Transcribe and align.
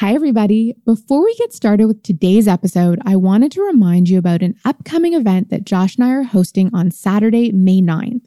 Hi, 0.00 0.12
everybody. 0.12 0.74
Before 0.84 1.24
we 1.24 1.34
get 1.36 1.54
started 1.54 1.86
with 1.86 2.02
today's 2.02 2.46
episode, 2.46 3.00
I 3.06 3.16
wanted 3.16 3.50
to 3.52 3.62
remind 3.62 4.10
you 4.10 4.18
about 4.18 4.42
an 4.42 4.54
upcoming 4.62 5.14
event 5.14 5.48
that 5.48 5.64
Josh 5.64 5.96
and 5.96 6.04
I 6.04 6.10
are 6.10 6.22
hosting 6.22 6.68
on 6.74 6.90
Saturday, 6.90 7.50
May 7.50 7.80
9th. 7.80 8.26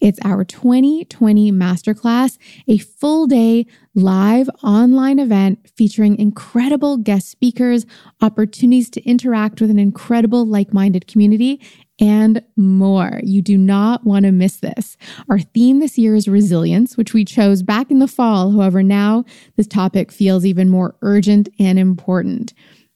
It's 0.00 0.18
our 0.24 0.46
2020 0.46 1.52
Masterclass, 1.52 2.38
a 2.66 2.78
full 2.78 3.26
day 3.26 3.66
live 3.94 4.48
online 4.62 5.18
event 5.18 5.58
featuring 5.76 6.18
incredible 6.18 6.96
guest 6.96 7.28
speakers, 7.28 7.84
opportunities 8.22 8.88
to 8.88 9.02
interact 9.06 9.60
with 9.60 9.68
an 9.68 9.78
incredible 9.78 10.46
like 10.46 10.72
minded 10.72 11.06
community, 11.06 11.60
and 12.00 12.42
more. 12.56 13.20
You 13.22 13.42
do 13.42 13.58
not 13.58 14.04
want 14.04 14.24
to 14.24 14.32
miss 14.32 14.56
this. 14.56 14.96
Our 15.28 15.38
theme 15.38 15.78
this 15.80 15.98
year 15.98 16.16
is 16.16 16.26
resilience, 16.26 16.96
which 16.96 17.12
we 17.12 17.24
chose 17.24 17.62
back 17.62 17.90
in 17.90 17.98
the 17.98 18.08
fall. 18.08 18.52
However, 18.52 18.82
now 18.82 19.26
this 19.56 19.66
topic 19.66 20.10
feels 20.10 20.46
even 20.46 20.70
more 20.70 20.96
urgent 21.02 21.50
and 21.58 21.78
important. 21.78 22.54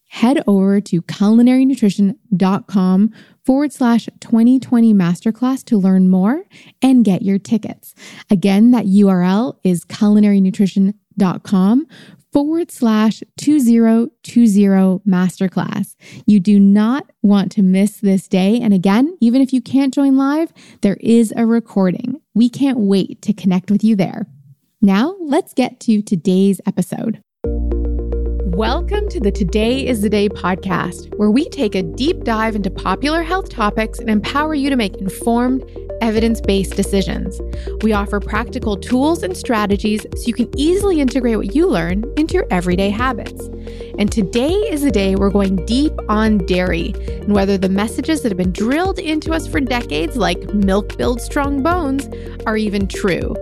Head 0.09 0.43
over 0.47 0.81
to 0.81 1.03
culinarynutrition.com 1.03 3.13
forward 3.45 3.73
slash 3.73 4.09
2020 4.21 4.95
masterclass 4.95 5.63
to 5.65 5.77
learn 5.77 6.09
more 6.09 6.45
and 6.81 7.05
get 7.05 7.21
your 7.23 7.39
tickets. 7.39 7.95
Again, 8.31 8.71
that 8.71 8.87
URL 8.87 9.59
is 9.65 9.85
culinarynutrition.com 9.85 11.87
forward 12.35 12.71
slash 12.73 13.23
2020 13.37 14.11
masterclass. 15.09 15.95
You 16.27 16.41
do 16.41 16.59
not 16.59 17.13
want 17.23 17.53
to 17.53 17.63
miss 17.63 18.01
this 18.01 18.27
day. 18.27 18.61
And 18.61 18.75
again, 18.75 19.17
even 19.21 19.41
if 19.41 19.53
you 19.53 19.61
can't 19.61 19.95
join 19.95 20.17
live, 20.17 20.53
there 20.81 20.99
is 20.99 21.33
a 21.37 21.47
recording. 21.47 22.21
We 22.35 22.49
can't 22.49 22.81
wait 22.81 23.23
to 23.23 23.33
connect 23.33 23.71
with 23.71 23.85
you 23.85 23.95
there. 23.95 24.27
Now, 24.83 25.15
let's 25.21 25.55
get 25.55 25.79
to 25.81 26.03
today's 26.03 26.61
episode. 26.67 27.23
Welcome 28.55 29.09
to 29.09 29.19
the 29.19 29.33
Today 29.33 29.85
is 29.85 30.01
the 30.01 30.09
Day 30.09 30.29
podcast, 30.29 31.13
where 31.17 31.29
we 31.29 31.49
take 31.49 31.75
a 31.75 31.83
deep 31.83 32.23
dive 32.23 32.55
into 32.55 32.71
popular 32.71 33.25
health 33.25 33.49
topics 33.49 33.99
and 33.99 34.09
empower 34.09 34.55
you 34.55 34.71
to 34.71 34.77
make 34.77 34.95
informed, 34.99 35.65
evidence 36.01 36.41
based 36.41 36.77
decisions. 36.77 37.41
We 37.83 37.95
offer 37.95 38.21
practical 38.21 38.77
tools 38.77 39.25
and 39.25 39.37
strategies 39.37 40.03
so 40.03 40.23
you 40.27 40.35
can 40.35 40.49
easily 40.57 41.01
integrate 41.01 41.37
what 41.37 41.57
you 41.57 41.67
learn 41.67 42.05
into 42.17 42.35
your 42.35 42.47
everyday 42.49 42.91
habits. 42.91 43.45
And 43.99 44.13
today 44.13 44.53
is 44.53 44.83
the 44.83 44.93
day 44.93 45.17
we're 45.17 45.31
going 45.31 45.67
deep 45.67 45.93
on 46.09 46.39
dairy 46.39 46.95
and 47.23 47.35
whether 47.35 47.59
the 47.59 47.69
messages 47.69 48.23
that 48.23 48.29
have 48.29 48.39
been 48.39 48.53
drilled 48.53 49.01
into 49.01 49.33
us 49.33 49.49
for 49.49 49.59
decades, 49.59 50.17
like 50.17 50.55
milk 50.55 50.97
builds 50.97 51.25
strong 51.25 51.61
bones, 51.61 52.09
are 52.47 52.57
even 52.57 52.87
true. 52.87 53.35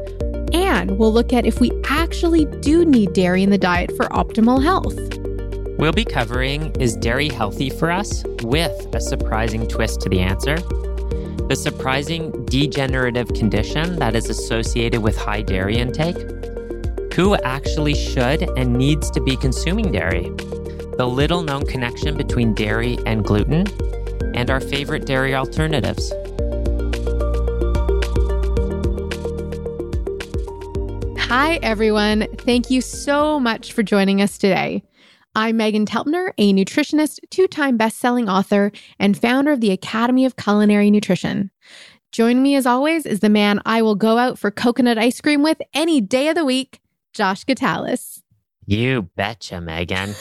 And 0.73 0.99
we'll 0.99 1.13
look 1.13 1.33
at 1.35 1.45
if 1.45 1.61
we 1.61 1.71
actually 1.85 2.47
do 2.61 2.85
need 2.85 3.13
dairy 3.13 3.43
in 3.43 3.51
the 3.51 3.59
diet 3.59 3.95
for 3.97 4.07
optimal 4.07 4.63
health. 4.63 4.97
We'll 5.79 5.93
be 5.93 6.05
covering 6.05 6.75
Is 6.81 6.97
dairy 6.97 7.29
healthy 7.29 7.69
for 7.69 7.91
us? 7.91 8.25
with 8.43 8.95
a 8.95 9.01
surprising 9.01 9.69
twist 9.69 10.01
to 10.01 10.09
the 10.09 10.21
answer 10.21 10.57
the 11.49 11.57
surprising 11.57 12.31
degenerative 12.47 13.29
condition 13.35 13.97
that 13.97 14.15
is 14.15 14.31
associated 14.31 15.03
with 15.03 15.19
high 15.19 15.43
dairy 15.43 15.77
intake, 15.77 16.17
who 17.13 17.35
actually 17.45 17.95
should 17.95 18.43
and 18.57 18.73
needs 18.73 19.11
to 19.11 19.21
be 19.21 19.37
consuming 19.37 19.93
dairy, 19.93 20.31
the 20.97 21.07
little 21.07 21.43
known 21.43 21.67
connection 21.67 22.17
between 22.17 22.55
dairy 22.55 22.97
and 23.05 23.25
gluten, 23.25 23.67
and 24.35 24.49
our 24.51 24.61
favorite 24.61 25.05
dairy 25.05 25.35
alternatives. 25.35 26.13
Hi, 31.35 31.59
everyone. 31.63 32.27
Thank 32.41 32.71
you 32.71 32.83
so 32.83 33.41
much 33.41 33.73
for 33.73 33.83
joining 33.83 34.21
us 34.21 34.37
today. 34.37 34.83
I'm 35.35 35.59
Meghan 35.59 35.87
Telpner, 35.87 36.35
a 36.37 36.53
nutritionist, 36.53 37.21
two 37.31 37.47
time 37.47 37.79
best-selling 37.79 38.29
author, 38.29 38.71
and 38.99 39.17
founder 39.17 39.51
of 39.51 39.63
the 39.63 39.71
Academy 39.71 40.27
of 40.27 40.37
Culinary 40.37 40.91
Nutrition. 40.91 41.51
Joining 42.13 42.43
me 42.43 42.55
as 42.55 42.67
always 42.67 43.07
is 43.07 43.21
the 43.21 43.31
man 43.31 43.63
I 43.65 43.81
will 43.81 43.95
go 43.95 44.19
out 44.19 44.39
for 44.39 44.51
coconut 44.51 44.99
ice 44.99 45.23
cream 45.23 45.43
with 45.43 45.57
any 45.73 46.03
day 46.03 46.29
of 46.29 46.35
the 46.35 46.45
week, 46.45 46.81
Josh 47.15 47.47
Gitalis. 47.47 48.21
You 48.67 49.09
betcha, 49.17 49.55
Meghan. 49.55 50.15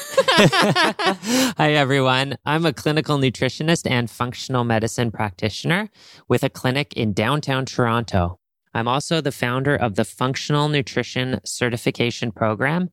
Hi, 1.57 1.73
everyone. 1.73 2.37
I'm 2.45 2.65
a 2.65 2.71
clinical 2.71 3.17
nutritionist 3.17 3.85
and 3.85 4.09
functional 4.09 4.63
medicine 4.63 5.11
practitioner 5.11 5.89
with 6.29 6.45
a 6.45 6.49
clinic 6.49 6.93
in 6.93 7.11
downtown 7.11 7.65
Toronto. 7.65 8.39
I'm 8.73 8.87
also 8.87 9.21
the 9.21 9.31
founder 9.31 9.75
of 9.75 9.95
the 9.95 10.05
Functional 10.05 10.69
Nutrition 10.69 11.39
Certification 11.43 12.31
Program 12.31 12.89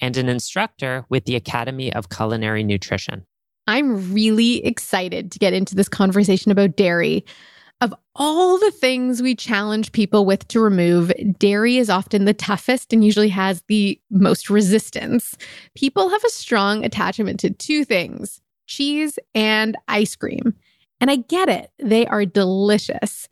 and 0.00 0.16
an 0.16 0.28
instructor 0.28 1.04
with 1.08 1.24
the 1.24 1.36
Academy 1.36 1.92
of 1.92 2.10
Culinary 2.10 2.62
Nutrition. 2.62 3.24
I'm 3.66 4.12
really 4.12 4.64
excited 4.64 5.30
to 5.32 5.38
get 5.38 5.52
into 5.52 5.74
this 5.74 5.88
conversation 5.88 6.50
about 6.50 6.76
dairy. 6.76 7.24
Of 7.80 7.94
all 8.14 8.58
the 8.58 8.70
things 8.70 9.22
we 9.22 9.34
challenge 9.34 9.92
people 9.92 10.24
with 10.24 10.46
to 10.48 10.60
remove, 10.60 11.12
dairy 11.38 11.78
is 11.78 11.90
often 11.90 12.24
the 12.24 12.34
toughest 12.34 12.92
and 12.92 13.04
usually 13.04 13.28
has 13.28 13.62
the 13.68 14.00
most 14.10 14.50
resistance. 14.50 15.36
People 15.74 16.08
have 16.08 16.22
a 16.24 16.30
strong 16.30 16.84
attachment 16.84 17.40
to 17.40 17.50
two 17.50 17.84
things 17.84 18.40
cheese 18.66 19.18
and 19.34 19.76
ice 19.88 20.16
cream. 20.16 20.54
And 21.00 21.10
I 21.10 21.16
get 21.16 21.48
it, 21.48 21.70
they 21.78 22.06
are 22.06 22.24
delicious. 22.24 23.28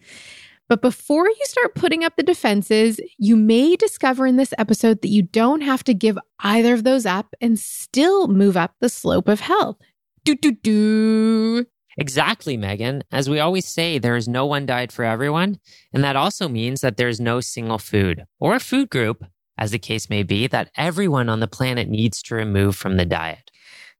But 0.70 0.82
before 0.82 1.26
you 1.28 1.44
start 1.46 1.74
putting 1.74 2.04
up 2.04 2.14
the 2.14 2.22
defenses, 2.22 3.00
you 3.18 3.34
may 3.34 3.74
discover 3.74 4.24
in 4.24 4.36
this 4.36 4.54
episode 4.56 5.02
that 5.02 5.08
you 5.08 5.20
don't 5.20 5.62
have 5.62 5.82
to 5.82 5.92
give 5.92 6.16
either 6.38 6.74
of 6.74 6.84
those 6.84 7.04
up 7.04 7.34
and 7.40 7.58
still 7.58 8.28
move 8.28 8.56
up 8.56 8.76
the 8.78 8.88
slope 8.88 9.26
of 9.26 9.40
health. 9.40 9.78
Do, 10.22 10.36
do, 10.36 10.52
do. 10.52 11.66
Exactly, 11.98 12.56
Meghan. 12.56 13.02
As 13.10 13.28
we 13.28 13.40
always 13.40 13.66
say, 13.66 13.98
there 13.98 14.14
is 14.14 14.28
no 14.28 14.46
one 14.46 14.64
diet 14.64 14.92
for 14.92 15.04
everyone. 15.04 15.58
And 15.92 16.04
that 16.04 16.14
also 16.14 16.48
means 16.48 16.82
that 16.82 16.96
there's 16.96 17.18
no 17.18 17.40
single 17.40 17.78
food 17.78 18.24
or 18.38 18.60
food 18.60 18.90
group, 18.90 19.24
as 19.58 19.72
the 19.72 19.78
case 19.80 20.08
may 20.08 20.22
be, 20.22 20.46
that 20.46 20.70
everyone 20.76 21.28
on 21.28 21.40
the 21.40 21.48
planet 21.48 21.88
needs 21.88 22.22
to 22.22 22.36
remove 22.36 22.76
from 22.76 22.96
the 22.96 23.04
diet. 23.04 23.50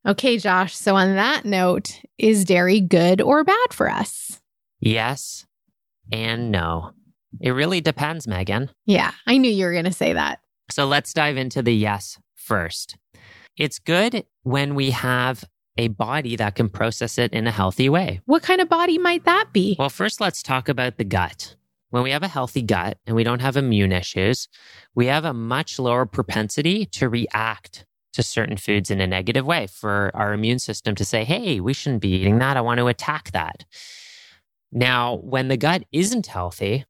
Okay, 0.07 0.39
Josh. 0.39 0.77
So, 0.77 0.95
on 0.95 1.17
that 1.17 1.45
note, 1.45 2.01
is 2.17 2.45
dairy 2.45 2.81
good 2.81 3.21
or 3.21 3.43
bad 3.43 3.73
for 3.73 3.91
us? 3.91 4.41
Yes, 4.79 5.47
and 6.13 6.51
no. 6.51 6.93
It 7.41 7.51
really 7.51 7.81
depends, 7.81 8.27
Meghan. 8.27 8.71
Yeah, 8.87 9.13
I 9.27 9.39
knew 9.39 9.51
you 9.51 9.67
were 9.67 9.73
going 9.73 9.85
to 9.85 9.93
say 9.93 10.13
that. 10.13 10.41
So 10.71 10.87
let's 10.87 11.13
dive 11.13 11.37
into 11.37 11.63
the 11.63 11.75
yes 11.75 12.19
first. 12.35 12.97
It's 13.57 13.79
good 13.79 14.25
when 14.43 14.75
we 14.75 14.91
have 14.91 15.45
a 15.77 15.89
body 15.89 16.37
that 16.37 16.55
can 16.55 16.69
process 16.69 17.19
it 17.19 17.33
in 17.33 17.47
a 17.47 17.51
healthy 17.51 17.89
way. 17.89 18.21
What 18.27 18.43
kind 18.43 18.61
of 18.61 18.69
body 18.69 18.99
might 18.99 19.25
that 19.25 19.53
be? 19.53 19.77
Well, 19.79 19.89
first, 19.89 20.21
let's 20.21 20.43
talk 20.43 20.69
about 20.69 20.99
the 20.99 21.05
gut. 21.05 21.57
When 21.91 22.03
we 22.03 22.11
have 22.13 22.23
a 22.23 22.29
healthy 22.29 22.63
gut 22.63 22.99
and 23.07 23.17
we 23.17 23.25
don't 23.25 23.41
have 23.41 23.57
immune 23.57 23.93
issues, 23.93 24.49
we 24.95 25.07
have 25.07 25.25
a 25.25 25.35
much 25.35 25.79
lower 25.79 26.07
propensity 26.07 26.87
to 26.87 27.09
react 27.09 27.85
to 28.13 28.23
certain 28.23 28.57
foods 28.57 28.91
in 28.91 29.01
a 29.01 29.07
negative 29.07 29.47
way 29.47 29.67
for 29.67 30.11
our 30.15 30.33
immune 30.33 30.59
system 30.59 30.95
to 30.97 31.05
say, 31.05 31.25
hey, 31.25 31.61
we 31.61 31.73
shouldn't 31.73 32.03
be 32.03 32.11
eating 32.11 32.39
that. 32.39 32.57
I 32.57 32.61
want 32.61 32.79
to 32.79 32.89
attack 32.89 33.31
that. 33.33 33.65
Now, 34.73 35.17
when 35.17 35.49
the 35.49 35.57
gut 35.57 35.85
isn't 35.93 36.27
healthy, 36.27 36.85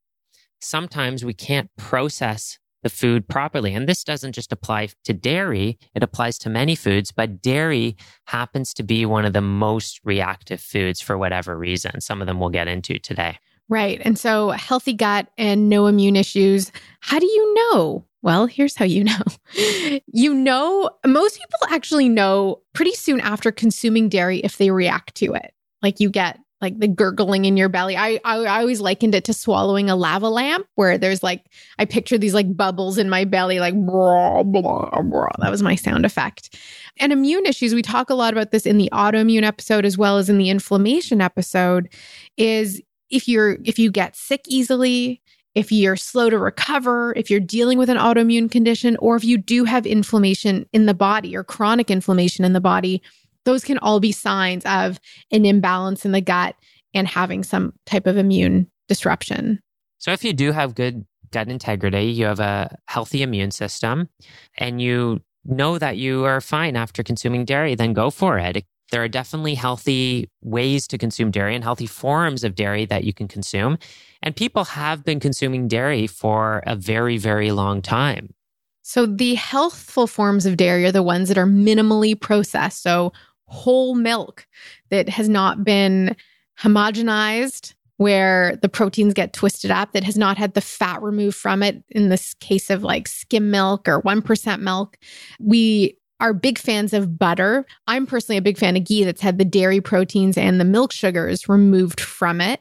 sometimes 0.60 1.24
we 1.24 1.34
can't 1.34 1.70
process 1.76 2.58
the 2.82 2.90
food 2.90 3.28
properly. 3.28 3.74
And 3.74 3.88
this 3.88 4.04
doesn't 4.04 4.32
just 4.32 4.52
apply 4.52 4.88
to 5.04 5.12
dairy, 5.12 5.78
it 5.94 6.02
applies 6.02 6.38
to 6.38 6.50
many 6.50 6.74
foods, 6.74 7.12
but 7.12 7.42
dairy 7.42 7.96
happens 8.26 8.72
to 8.74 8.82
be 8.82 9.04
one 9.04 9.24
of 9.24 9.32
the 9.32 9.40
most 9.40 10.00
reactive 10.04 10.60
foods 10.60 11.00
for 11.00 11.18
whatever 11.18 11.58
reason. 11.58 12.00
Some 12.00 12.20
of 12.20 12.26
them 12.26 12.40
we'll 12.40 12.48
get 12.48 12.68
into 12.68 12.98
today. 12.98 13.38
Right. 13.68 14.00
And 14.04 14.18
so, 14.18 14.50
healthy 14.50 14.94
gut 14.94 15.28
and 15.38 15.68
no 15.68 15.86
immune 15.86 16.16
issues. 16.16 16.72
How 17.00 17.20
do 17.20 17.26
you 17.26 17.54
know? 17.54 18.04
Well, 18.20 18.46
here's 18.46 18.74
how 18.74 18.84
you 18.84 19.04
know. 19.04 19.22
you 20.12 20.34
know, 20.34 20.90
most 21.06 21.38
people 21.38 21.74
actually 21.74 22.08
know 22.08 22.62
pretty 22.72 22.94
soon 22.94 23.20
after 23.20 23.52
consuming 23.52 24.08
dairy 24.08 24.38
if 24.38 24.58
they 24.58 24.70
react 24.70 25.14
to 25.16 25.34
it. 25.34 25.54
Like 25.82 26.00
you 26.00 26.10
get 26.10 26.38
like 26.60 26.78
the 26.78 26.88
gurgling 26.88 27.46
in 27.46 27.56
your 27.56 27.68
belly. 27.68 27.96
I, 27.96 28.20
I, 28.24 28.38
I 28.38 28.60
always 28.60 28.80
likened 28.80 29.14
it 29.14 29.24
to 29.24 29.32
swallowing 29.32 29.88
a 29.88 29.96
lava 29.96 30.28
lamp, 30.28 30.66
where 30.74 30.98
there's 30.98 31.22
like 31.22 31.44
I 31.78 31.84
picture 31.84 32.18
these 32.18 32.34
like 32.34 32.54
bubbles 32.54 32.98
in 32.98 33.08
my 33.08 33.24
belly, 33.24 33.60
like 33.60 33.74
blah, 33.74 34.42
blah, 34.42 34.90
blah. 35.02 35.28
that 35.38 35.50
was 35.50 35.62
my 35.62 35.74
sound 35.74 36.04
effect. 36.04 36.56
And 36.98 37.12
immune 37.12 37.46
issues, 37.46 37.74
we 37.74 37.82
talk 37.82 38.10
a 38.10 38.14
lot 38.14 38.32
about 38.32 38.50
this 38.50 38.66
in 38.66 38.78
the 38.78 38.90
autoimmune 38.92 39.44
episode 39.44 39.84
as 39.84 39.96
well 39.96 40.18
as 40.18 40.28
in 40.28 40.38
the 40.38 40.50
inflammation 40.50 41.20
episode. 41.20 41.88
Is 42.36 42.82
if 43.08 43.26
you're 43.26 43.58
if 43.64 43.78
you 43.78 43.90
get 43.90 44.14
sick 44.14 44.42
easily, 44.46 45.22
if 45.54 45.72
you're 45.72 45.96
slow 45.96 46.30
to 46.30 46.38
recover, 46.38 47.12
if 47.16 47.30
you're 47.30 47.40
dealing 47.40 47.78
with 47.78 47.88
an 47.90 47.96
autoimmune 47.96 48.50
condition, 48.50 48.96
or 48.98 49.16
if 49.16 49.24
you 49.24 49.38
do 49.38 49.64
have 49.64 49.86
inflammation 49.86 50.66
in 50.72 50.86
the 50.86 50.94
body 50.94 51.36
or 51.36 51.42
chronic 51.42 51.90
inflammation 51.90 52.44
in 52.44 52.52
the 52.52 52.60
body, 52.60 53.02
those 53.50 53.64
can 53.64 53.78
all 53.78 53.98
be 53.98 54.12
signs 54.12 54.64
of 54.64 55.00
an 55.32 55.44
imbalance 55.44 56.04
in 56.04 56.12
the 56.12 56.20
gut 56.20 56.54
and 56.94 57.08
having 57.08 57.42
some 57.42 57.72
type 57.84 58.06
of 58.06 58.16
immune 58.16 58.70
disruption. 58.88 59.58
So, 59.98 60.12
if 60.12 60.24
you 60.24 60.32
do 60.32 60.52
have 60.52 60.76
good 60.76 61.04
gut 61.32 61.48
integrity, 61.48 62.04
you 62.04 62.26
have 62.26 62.40
a 62.40 62.76
healthy 62.86 63.22
immune 63.22 63.50
system, 63.50 64.08
and 64.56 64.80
you 64.80 65.20
know 65.44 65.78
that 65.78 65.96
you 65.96 66.24
are 66.24 66.40
fine 66.40 66.76
after 66.76 67.02
consuming 67.02 67.44
dairy, 67.44 67.74
then 67.74 67.92
go 67.92 68.10
for 68.10 68.38
it. 68.38 68.64
There 68.92 69.02
are 69.02 69.08
definitely 69.08 69.54
healthy 69.54 70.28
ways 70.42 70.86
to 70.88 70.98
consume 70.98 71.30
dairy 71.30 71.54
and 71.54 71.64
healthy 71.64 71.86
forms 71.86 72.44
of 72.44 72.54
dairy 72.54 72.86
that 72.86 73.04
you 73.04 73.12
can 73.12 73.28
consume. 73.28 73.78
And 74.22 74.34
people 74.34 74.64
have 74.64 75.04
been 75.04 75.20
consuming 75.20 75.68
dairy 75.68 76.06
for 76.06 76.62
a 76.66 76.76
very, 76.76 77.16
very 77.16 77.52
long 77.52 77.82
time. 77.82 78.34
So 78.82 79.06
the 79.06 79.34
healthful 79.34 80.08
forms 80.08 80.46
of 80.46 80.56
dairy 80.56 80.84
are 80.84 80.92
the 80.92 81.02
ones 81.02 81.28
that 81.28 81.38
are 81.38 81.46
minimally 81.46 82.20
processed. 82.20 82.82
So 82.82 83.12
whole 83.50 83.94
milk 83.94 84.46
that 84.90 85.08
has 85.08 85.28
not 85.28 85.64
been 85.64 86.16
homogenized 86.58 87.74
where 87.96 88.56
the 88.62 88.68
proteins 88.68 89.12
get 89.12 89.34
twisted 89.34 89.70
up 89.70 89.92
that 89.92 90.04
has 90.04 90.16
not 90.16 90.38
had 90.38 90.54
the 90.54 90.60
fat 90.60 91.02
removed 91.02 91.36
from 91.36 91.62
it 91.62 91.82
in 91.90 92.08
this 92.08 92.34
case 92.34 92.70
of 92.70 92.82
like 92.82 93.06
skim 93.06 93.50
milk 93.50 93.88
or 93.88 94.00
1% 94.02 94.60
milk 94.60 94.96
we 95.38 95.96
are 96.20 96.34
big 96.34 96.58
fans 96.58 96.92
of 96.92 97.18
butter. 97.18 97.66
I'm 97.86 98.06
personally 98.06 98.36
a 98.36 98.42
big 98.42 98.58
fan 98.58 98.76
of 98.76 98.84
ghee 98.84 99.04
that's 99.04 99.22
had 99.22 99.38
the 99.38 99.44
dairy 99.44 99.80
proteins 99.80 100.36
and 100.36 100.60
the 100.60 100.64
milk 100.64 100.92
sugars 100.92 101.48
removed 101.48 102.00
from 102.00 102.40
it. 102.40 102.60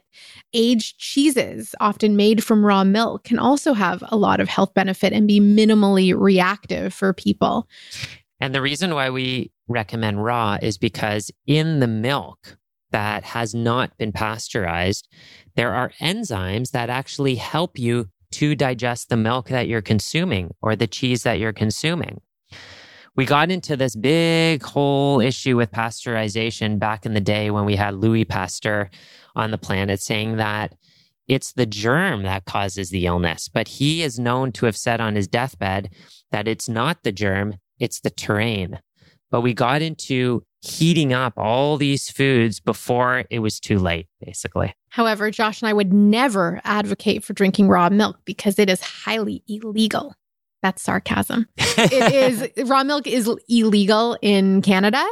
Aged 0.52 0.98
cheeses, 0.98 1.74
often 1.78 2.16
made 2.16 2.42
from 2.42 2.64
raw 2.64 2.82
milk, 2.84 3.24
can 3.24 3.38
also 3.38 3.74
have 3.74 4.02
a 4.08 4.16
lot 4.16 4.40
of 4.40 4.48
health 4.48 4.74
benefit 4.74 5.12
and 5.12 5.28
be 5.28 5.40
minimally 5.40 6.14
reactive 6.16 6.92
for 6.92 7.12
people. 7.12 7.68
And 8.40 8.54
the 8.54 8.62
reason 8.62 8.94
why 8.94 9.10
we 9.10 9.52
recommend 9.70 10.22
raw 10.24 10.58
is 10.60 10.76
because 10.76 11.30
in 11.46 11.80
the 11.80 11.86
milk 11.86 12.58
that 12.90 13.22
has 13.22 13.54
not 13.54 13.96
been 13.96 14.12
pasteurized, 14.12 15.08
there 15.54 15.72
are 15.72 15.92
enzymes 16.00 16.72
that 16.72 16.90
actually 16.90 17.36
help 17.36 17.78
you 17.78 18.08
to 18.32 18.54
digest 18.54 19.08
the 19.08 19.16
milk 19.16 19.48
that 19.48 19.68
you're 19.68 19.82
consuming 19.82 20.54
or 20.60 20.76
the 20.76 20.86
cheese 20.86 21.22
that 21.22 21.38
you're 21.38 21.52
consuming. 21.52 22.20
We 23.16 23.26
got 23.26 23.50
into 23.50 23.76
this 23.76 23.96
big 23.96 24.62
whole 24.62 25.20
issue 25.20 25.56
with 25.56 25.72
pasteurization 25.72 26.78
back 26.78 27.04
in 27.04 27.14
the 27.14 27.20
day 27.20 27.50
when 27.50 27.64
we 27.64 27.76
had 27.76 27.96
Louis 27.96 28.24
Pasteur 28.24 28.88
on 29.34 29.50
the 29.50 29.58
planet 29.58 30.00
saying 30.00 30.36
that 30.36 30.74
it's 31.26 31.52
the 31.52 31.66
germ 31.66 32.22
that 32.22 32.44
causes 32.44 32.90
the 32.90 33.06
illness. 33.06 33.48
But 33.48 33.68
he 33.68 34.02
is 34.02 34.18
known 34.18 34.52
to 34.52 34.66
have 34.66 34.76
said 34.76 35.00
on 35.00 35.16
his 35.16 35.28
deathbed 35.28 35.92
that 36.30 36.48
it's 36.48 36.68
not 36.68 37.02
the 37.02 37.12
germ, 37.12 37.54
it's 37.78 38.00
the 38.00 38.10
terrain. 38.10 38.80
But 39.30 39.42
we 39.42 39.54
got 39.54 39.82
into 39.82 40.44
heating 40.62 41.12
up 41.12 41.34
all 41.36 41.76
these 41.76 42.10
foods 42.10 42.60
before 42.60 43.24
it 43.30 43.38
was 43.38 43.60
too 43.60 43.78
late, 43.78 44.06
basically. 44.24 44.74
However, 44.90 45.30
Josh 45.30 45.62
and 45.62 45.68
I 45.68 45.72
would 45.72 45.92
never 45.92 46.60
advocate 46.64 47.24
for 47.24 47.32
drinking 47.32 47.68
raw 47.68 47.88
milk 47.88 48.18
because 48.24 48.58
it 48.58 48.68
is 48.68 48.80
highly 48.80 49.42
illegal. 49.48 50.14
That's 50.62 50.82
sarcasm. 50.82 51.46
it 51.56 52.12
is 52.58 52.68
raw 52.68 52.84
milk 52.84 53.06
is 53.06 53.30
illegal 53.48 54.18
in 54.20 54.60
Canada. 54.60 55.02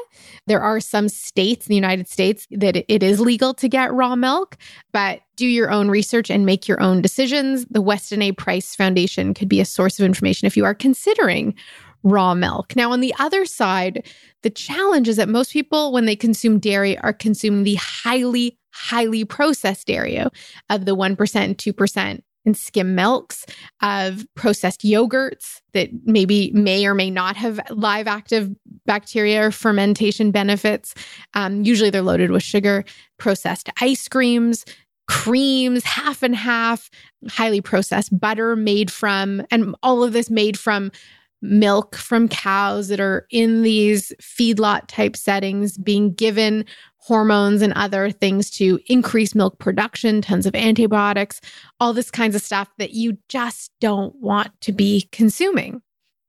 There 0.47 0.61
are 0.61 0.79
some 0.79 1.09
states 1.09 1.67
in 1.67 1.71
the 1.71 1.77
United 1.77 2.07
States 2.09 2.47
that 2.51 2.77
it 2.77 3.03
is 3.03 3.19
legal 3.19 3.55
to 3.55 3.69
get 3.69 3.93
raw 3.93 4.15
milk, 4.15 4.59
but 4.93 5.21
do 5.37 5.47
your 5.47 5.71
own 5.71 5.89
research 5.89 6.31
and 6.31 6.45
make 6.45 6.69
your 6.69 6.83
own 6.83 7.01
decisions. 7.01 7.65
The 7.71 7.81
Weston 7.81 8.21
A. 8.21 8.33
Price 8.33 8.75
Foundation 8.75 9.33
could 9.33 9.49
be 9.49 9.61
a 9.61 9.65
source 9.65 9.99
of 9.99 10.05
information 10.05 10.47
if 10.47 10.57
you 10.57 10.65
are 10.67 10.75
considering 10.75 11.55
raw 12.03 12.35
milk. 12.35 12.77
Now, 12.77 12.93
on 12.93 13.01
the 13.01 13.15
other 13.19 13.45
side, 13.45 14.07
the 14.43 14.51
challenge 14.51 15.09
is 15.09 15.17
that 15.17 15.29
most 15.29 15.53
people, 15.53 15.93
when 15.93 16.07
they 16.07 16.17
consume 16.17 16.59
dairy, 16.59 16.99
are 16.99 17.13
consuming 17.13 17.65
the 17.65 17.77
highly, 17.77 18.59
highly 18.73 19.25
processed 19.25 19.87
dairy 19.87 20.19
of 20.19 20.85
the 20.85 20.97
1% 20.97 21.37
and 21.37 21.59
2% 21.59 22.21
and 22.45 22.57
skim 22.57 22.95
milks, 22.95 23.45
of 23.83 24.27
processed 24.35 24.83
yogurts 24.83 25.61
that 25.75 25.91
maybe 26.05 26.51
may 26.53 26.87
or 26.87 26.95
may 26.95 27.11
not 27.11 27.37
have 27.37 27.61
live 27.71 28.07
active 28.07 28.51
bacteria 28.87 29.47
or 29.47 29.51
fermentation 29.51 30.31
benefits. 30.31 30.95
Um, 31.35 31.63
usually 31.63 31.91
they're 31.91 32.01
loaded 32.01 32.31
with 32.31 32.43
sugar, 32.43 32.85
processed 33.19 33.69
ice 33.81 34.09
creams, 34.09 34.65
creams, 35.09 35.85
half 35.85 36.23
and 36.23 36.35
half, 36.35 36.91
highly 37.29 37.61
processed 37.61 38.19
butter 38.19 38.57
made 38.57 38.91
from, 38.91 39.43
and 39.51 39.75
all 39.83 40.03
of 40.03 40.13
this 40.13 40.31
made 40.31 40.59
from 40.59 40.91
milk 41.41 41.97
from 41.97 42.29
cows 42.29 42.89
that 42.89 43.01
are 43.01 43.27
in 43.31 43.63
these 43.63 44.13
feedlot 44.21 44.87
type 44.89 45.17
settings 45.17 45.79
being 45.79 46.13
given 46.13 46.65
hormones 46.99 47.63
and 47.63 47.73
other 47.75 48.11
things 48.11 48.51
to 48.51 48.79
increase 48.87 49.35
milk 49.35 49.59
production, 49.59 50.21
tons 50.21 50.47
of 50.47 50.55
antibiotics, 50.55 51.41
all 51.81 51.93
this 51.93 52.11
kinds 52.11 52.35
of 52.35 52.43
stuff 52.43 52.69
that 52.79 52.91
you 52.93 53.17
just 53.29 53.73
don't 53.81 54.15
want 54.17 54.51
to 54.61 54.73
be 54.73 55.09
consuming. 55.13 55.81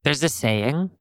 There's 0.03 0.23
a 0.23 0.29
saying 0.29 0.91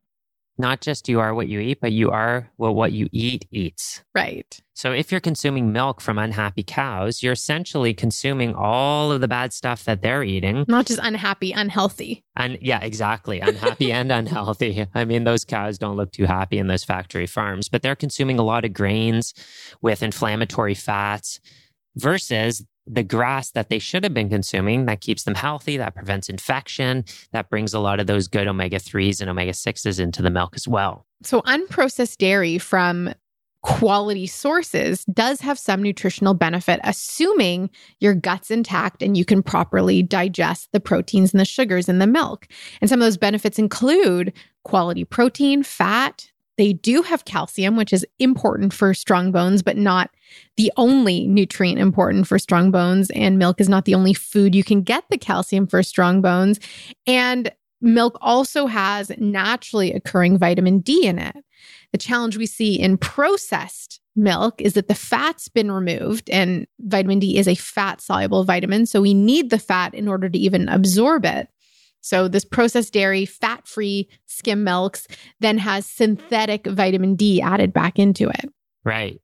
not 0.58 0.81
just 0.81 1.08
you 1.08 1.20
are 1.20 1.34
what 1.34 1.49
you 1.49 1.60
eat, 1.60 1.81
but 1.81 1.93
you 1.93 2.10
are 2.10 2.50
well, 2.58 2.75
what 2.75 2.93
you 2.93 3.08
eat 3.12 3.46
eats. 3.50 4.02
Right. 4.14 4.60
So 4.75 4.93
if 4.93 5.10
you're 5.10 5.20
consuming 5.20 5.72
milk 5.72 6.00
from 6.00 6.19
unhappy 6.19 6.62
cows, 6.62 7.22
you're 7.22 7.32
essentially 7.32 7.94
consuming 7.94 8.55
all 8.55 9.10
of 9.10 9.20
the 9.20 9.28
bad 9.28 9.52
stuff 9.52 9.84
that 9.84 10.02
they're 10.02 10.22
eating. 10.22 10.64
Not 10.69 10.87
just 10.87 11.00
unhappy, 11.02 11.52
unhealthy. 11.52 12.25
And 12.37 12.58
yeah, 12.60 12.81
exactly. 12.81 13.40
Unhappy 13.40 13.93
and 13.93 14.12
unhealthy. 14.12 14.87
I 14.94 15.05
mean, 15.05 15.25
those 15.25 15.44
cows 15.44 15.78
don't 15.78 15.96
look 15.96 16.12
too 16.12 16.26
happy 16.26 16.58
in 16.58 16.69
those 16.69 16.84
factory 16.84 17.26
farms, 17.26 17.69
but 17.69 17.82
they're 17.82 17.96
consuming 17.96 18.38
a 18.38 18.44
lot 18.44 18.64
of 18.64 18.72
grains 18.72 19.34
with 19.82 20.02
inflammatory 20.02 20.75
fats 20.75 21.40
versus 21.96 22.64
the 22.88 23.02
grass 23.02 23.50
that 23.50 23.69
they 23.69 23.79
should 23.79 24.05
have 24.05 24.14
been 24.14 24.29
consuming 24.29 24.87
that 24.87 25.00
keeps 25.00 25.25
them 25.25 25.35
healthy, 25.35 25.76
that 25.76 25.94
prevents 25.94 26.29
infection, 26.29 27.05
that 27.32 27.50
brings 27.50 27.75
a 27.75 27.81
lot 27.81 28.00
of 28.00 28.06
those 28.06 28.29
good 28.29 28.49
omega 28.49 28.79
3s 28.79 29.20
and 29.20 29.29
omega 29.29 29.52
6s 29.52 30.00
into 30.00 30.23
the 30.23 30.31
milk 30.31 30.55
as 30.56 30.67
well. 30.67 31.06
So, 31.23 31.43
unprocessed 31.43 32.19
dairy 32.19 32.58
from 32.58 33.12
quality 33.62 34.26
sources 34.26 35.05
does 35.06 35.40
have 35.40 35.58
some 35.58 35.82
nutritional 35.82 36.32
benefit, 36.32 36.81
assuming 36.85 37.70
your 38.00 38.14
gut's 38.14 38.50
intact 38.50 39.02
and 39.02 39.17
you 39.17 39.25
can 39.25 39.43
properly 39.43 40.02
digest 40.02 40.69
the 40.73 40.81
proteins 40.81 41.32
and 41.32 41.41
the 41.41 41.44
sugars 41.44 41.88
in 41.88 41.99
the 41.99 42.06
milk. 42.06 42.46
And 42.81 42.88
some 42.88 43.00
of 43.00 43.05
those 43.05 43.17
benefits 43.17 43.58
include 43.58 44.32
quality 44.64 45.05
protein, 45.05 45.62
fat, 45.62 46.31
they 46.58 46.75
do 46.75 47.00
have 47.02 47.25
calcium, 47.25 47.76
which 47.76 47.93
is 47.93 48.05
important 48.19 48.75
for 48.75 48.93
strong 48.93 49.32
bones, 49.32 49.62
but 49.62 49.78
not 49.78 50.10
the 50.56 50.70
only 50.76 51.26
nutrient 51.26 51.78
important 51.78 52.26
for 52.26 52.38
strong 52.38 52.70
bones. 52.70 53.10
And 53.10 53.38
milk 53.38 53.60
is 53.60 53.69
not 53.69 53.87
the 53.87 53.94
only 53.94 54.12
food 54.12 54.55
you 54.55 54.64
can 54.64 54.82
get 54.82 55.05
the 55.08 55.16
calcium 55.16 55.66
for 55.66 55.82
strong 55.82 56.20
bones. 56.20 56.60
And 57.06 57.50
milk 57.81 58.19
also 58.20 58.66
has 58.66 59.10
naturally 59.19 59.93
occurring 59.93 60.37
vitamin 60.37 60.81
D 60.81 61.06
in 61.06 61.19
it. 61.19 61.37
The 61.93 61.99
challenge 61.99 62.37
we 62.37 62.46
see 62.46 62.78
in 62.78 62.99
processed 62.99 64.00
milk 64.17 64.60
is 64.60 64.74
that 64.74 64.88
the 64.88 64.94
fat's 64.94 65.48
been 65.48 65.70
removed, 65.70 66.29
and 66.29 66.67
vitamin 66.81 67.20
D 67.20 67.38
is 67.38 67.46
a 67.46 67.55
fat 67.55 68.00
soluble 68.00 68.43
vitamin. 68.44 68.84
So 68.84 69.00
we 69.00 69.15
need 69.15 69.50
the 69.50 69.58
fat 69.60 69.94
in 69.94 70.08
order 70.08 70.29
to 70.29 70.38
even 70.38 70.69
absorb 70.69 71.24
it. 71.24 71.48
So, 72.08 72.27
this 72.27 72.46
processed 72.46 72.94
dairy, 72.94 73.27
fat 73.27 73.69
free 73.69 74.08
skim 74.24 74.65
milks, 74.65 75.06
then 75.41 75.58
has 75.58 75.84
synthetic 75.84 76.67
vitamin 76.67 77.17
D 77.17 77.43
added 77.43 77.74
back 77.74 77.98
into 77.98 78.31
it. 78.31 78.50
Right. 78.82 79.20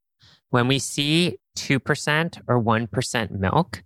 When 0.50 0.68
we 0.68 0.78
see 0.78 1.38
2% 1.56 2.42
or 2.46 2.62
1% 2.62 3.30
milk, 3.30 3.82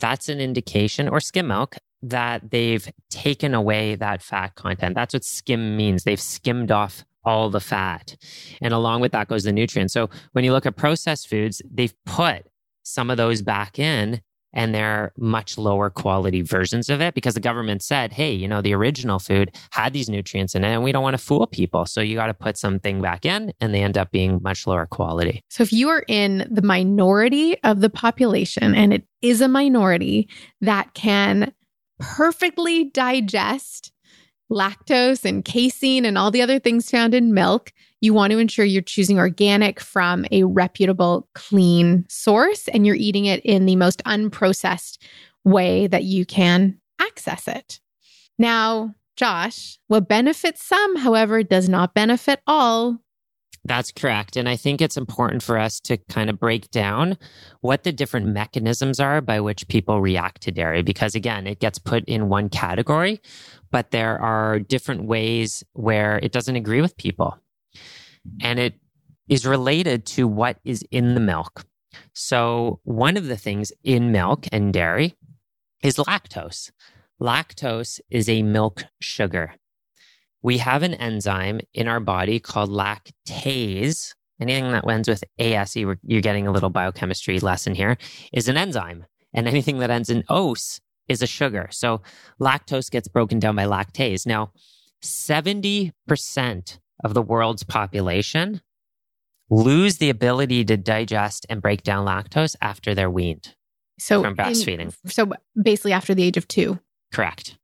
that's 0.00 0.28
an 0.28 0.40
indication, 0.40 1.08
or 1.08 1.20
skim 1.20 1.46
milk, 1.46 1.76
that 2.02 2.50
they've 2.50 2.90
taken 3.08 3.54
away 3.54 3.94
that 3.94 4.20
fat 4.20 4.56
content. 4.56 4.96
That's 4.96 5.14
what 5.14 5.22
skim 5.22 5.76
means. 5.76 6.02
They've 6.02 6.20
skimmed 6.20 6.72
off 6.72 7.04
all 7.22 7.50
the 7.50 7.60
fat. 7.60 8.16
And 8.60 8.74
along 8.74 9.00
with 9.00 9.12
that 9.12 9.28
goes 9.28 9.44
the 9.44 9.52
nutrients. 9.52 9.94
So 9.94 10.10
when 10.32 10.42
you 10.44 10.50
look 10.50 10.66
at 10.66 10.74
processed 10.74 11.28
foods, 11.28 11.62
they've 11.72 11.94
put 12.04 12.46
some 12.82 13.10
of 13.10 13.16
those 13.16 13.42
back 13.42 13.78
in 13.78 14.22
and 14.52 14.74
they're 14.74 15.12
much 15.16 15.58
lower 15.58 15.90
quality 15.90 16.42
versions 16.42 16.88
of 16.88 17.00
it 17.00 17.14
because 17.14 17.34
the 17.34 17.40
government 17.40 17.82
said, 17.82 18.12
hey, 18.12 18.32
you 18.32 18.48
know, 18.48 18.60
the 18.60 18.74
original 18.74 19.18
food 19.18 19.54
had 19.70 19.92
these 19.92 20.08
nutrients 20.08 20.54
in 20.54 20.64
it 20.64 20.68
and 20.68 20.82
we 20.82 20.92
don't 20.92 21.02
want 21.02 21.14
to 21.14 21.22
fool 21.22 21.46
people. 21.46 21.86
So 21.86 22.00
you 22.00 22.16
got 22.16 22.26
to 22.26 22.34
put 22.34 22.56
something 22.56 23.00
back 23.00 23.24
in 23.24 23.52
and 23.60 23.74
they 23.74 23.82
end 23.82 23.96
up 23.96 24.10
being 24.10 24.40
much 24.42 24.66
lower 24.66 24.86
quality. 24.86 25.44
So 25.48 25.62
if 25.62 25.72
you 25.72 25.88
are 25.88 26.04
in 26.08 26.48
the 26.50 26.62
minority 26.62 27.62
of 27.62 27.80
the 27.80 27.90
population, 27.90 28.74
and 28.74 28.92
it 28.92 29.04
is 29.22 29.40
a 29.40 29.48
minority 29.48 30.28
that 30.60 30.94
can 30.94 31.52
perfectly 31.98 32.84
digest 32.90 33.92
lactose 34.50 35.24
and 35.24 35.44
casein 35.44 36.04
and 36.04 36.18
all 36.18 36.30
the 36.30 36.42
other 36.42 36.58
things 36.58 36.90
found 36.90 37.14
in 37.14 37.32
milk, 37.32 37.72
you 38.00 38.14
want 38.14 38.32
to 38.32 38.38
ensure 38.38 38.64
you're 38.64 38.82
choosing 38.82 39.18
organic 39.18 39.78
from 39.80 40.24
a 40.30 40.44
reputable, 40.44 41.28
clean 41.34 42.04
source 42.08 42.66
and 42.68 42.86
you're 42.86 42.96
eating 42.96 43.26
it 43.26 43.40
in 43.44 43.66
the 43.66 43.76
most 43.76 44.02
unprocessed 44.04 44.98
way 45.44 45.86
that 45.86 46.04
you 46.04 46.24
can 46.26 46.78
access 47.00 47.46
it. 47.46 47.80
Now, 48.38 48.94
Josh, 49.16 49.78
what 49.88 50.08
benefits 50.08 50.62
some, 50.62 50.96
however, 50.96 51.42
does 51.42 51.68
not 51.68 51.94
benefit 51.94 52.40
all. 52.46 52.98
That's 53.66 53.92
correct. 53.92 54.36
And 54.36 54.48
I 54.48 54.56
think 54.56 54.80
it's 54.80 54.96
important 54.96 55.42
for 55.42 55.58
us 55.58 55.80
to 55.80 55.98
kind 56.08 56.30
of 56.30 56.40
break 56.40 56.70
down 56.70 57.18
what 57.60 57.84
the 57.84 57.92
different 57.92 58.28
mechanisms 58.28 58.98
are 58.98 59.20
by 59.20 59.40
which 59.40 59.68
people 59.68 60.00
react 60.00 60.40
to 60.42 60.50
dairy, 60.50 60.82
because 60.82 61.14
again, 61.14 61.46
it 61.46 61.60
gets 61.60 61.78
put 61.78 62.02
in 62.06 62.30
one 62.30 62.48
category, 62.48 63.20
but 63.70 63.90
there 63.90 64.20
are 64.20 64.58
different 64.58 65.04
ways 65.04 65.64
where 65.72 66.18
it 66.22 66.32
doesn't 66.32 66.56
agree 66.56 66.80
with 66.80 66.96
people. 66.96 67.38
And 68.42 68.58
it 68.58 68.74
is 69.28 69.46
related 69.46 70.04
to 70.04 70.26
what 70.26 70.58
is 70.64 70.82
in 70.90 71.14
the 71.14 71.20
milk. 71.20 71.64
So, 72.12 72.80
one 72.84 73.16
of 73.16 73.26
the 73.26 73.36
things 73.36 73.72
in 73.82 74.12
milk 74.12 74.46
and 74.52 74.72
dairy 74.72 75.14
is 75.82 75.96
lactose. 75.96 76.70
Lactose 77.20 78.00
is 78.10 78.28
a 78.28 78.42
milk 78.42 78.84
sugar. 79.00 79.54
We 80.42 80.58
have 80.58 80.82
an 80.82 80.94
enzyme 80.94 81.60
in 81.74 81.88
our 81.88 82.00
body 82.00 82.40
called 82.40 82.70
lactase. 82.70 84.14
Anything 84.40 84.72
that 84.72 84.88
ends 84.88 85.08
with 85.08 85.22
ASE, 85.38 85.76
you're 85.76 86.22
getting 86.22 86.46
a 86.46 86.52
little 86.52 86.70
biochemistry 86.70 87.40
lesson 87.40 87.74
here, 87.74 87.98
is 88.32 88.48
an 88.48 88.56
enzyme. 88.56 89.04
And 89.34 89.46
anything 89.46 89.78
that 89.78 89.90
ends 89.90 90.10
in 90.10 90.24
ose 90.28 90.80
is 91.10 91.20
a 91.20 91.26
sugar. 91.26 91.68
So 91.72 92.00
lactose 92.40 92.90
gets 92.90 93.08
broken 93.08 93.40
down 93.40 93.56
by 93.56 93.64
lactase. 93.64 94.26
Now, 94.26 94.52
70% 95.02 96.78
of 97.02 97.14
the 97.14 97.22
world's 97.22 97.64
population 97.64 98.62
lose 99.50 99.98
the 99.98 100.08
ability 100.08 100.64
to 100.66 100.76
digest 100.76 101.44
and 101.50 101.60
break 101.60 101.82
down 101.82 102.06
lactose 102.06 102.54
after 102.62 102.94
they're 102.94 103.10
weaned. 103.10 103.56
So 103.98 104.22
from 104.22 104.36
breastfeeding. 104.36 104.94
In, 105.04 105.10
so 105.10 105.32
basically 105.60 105.92
after 105.92 106.14
the 106.14 106.22
age 106.22 106.36
of 106.36 106.46
two. 106.46 106.78
Correct. 107.12 107.58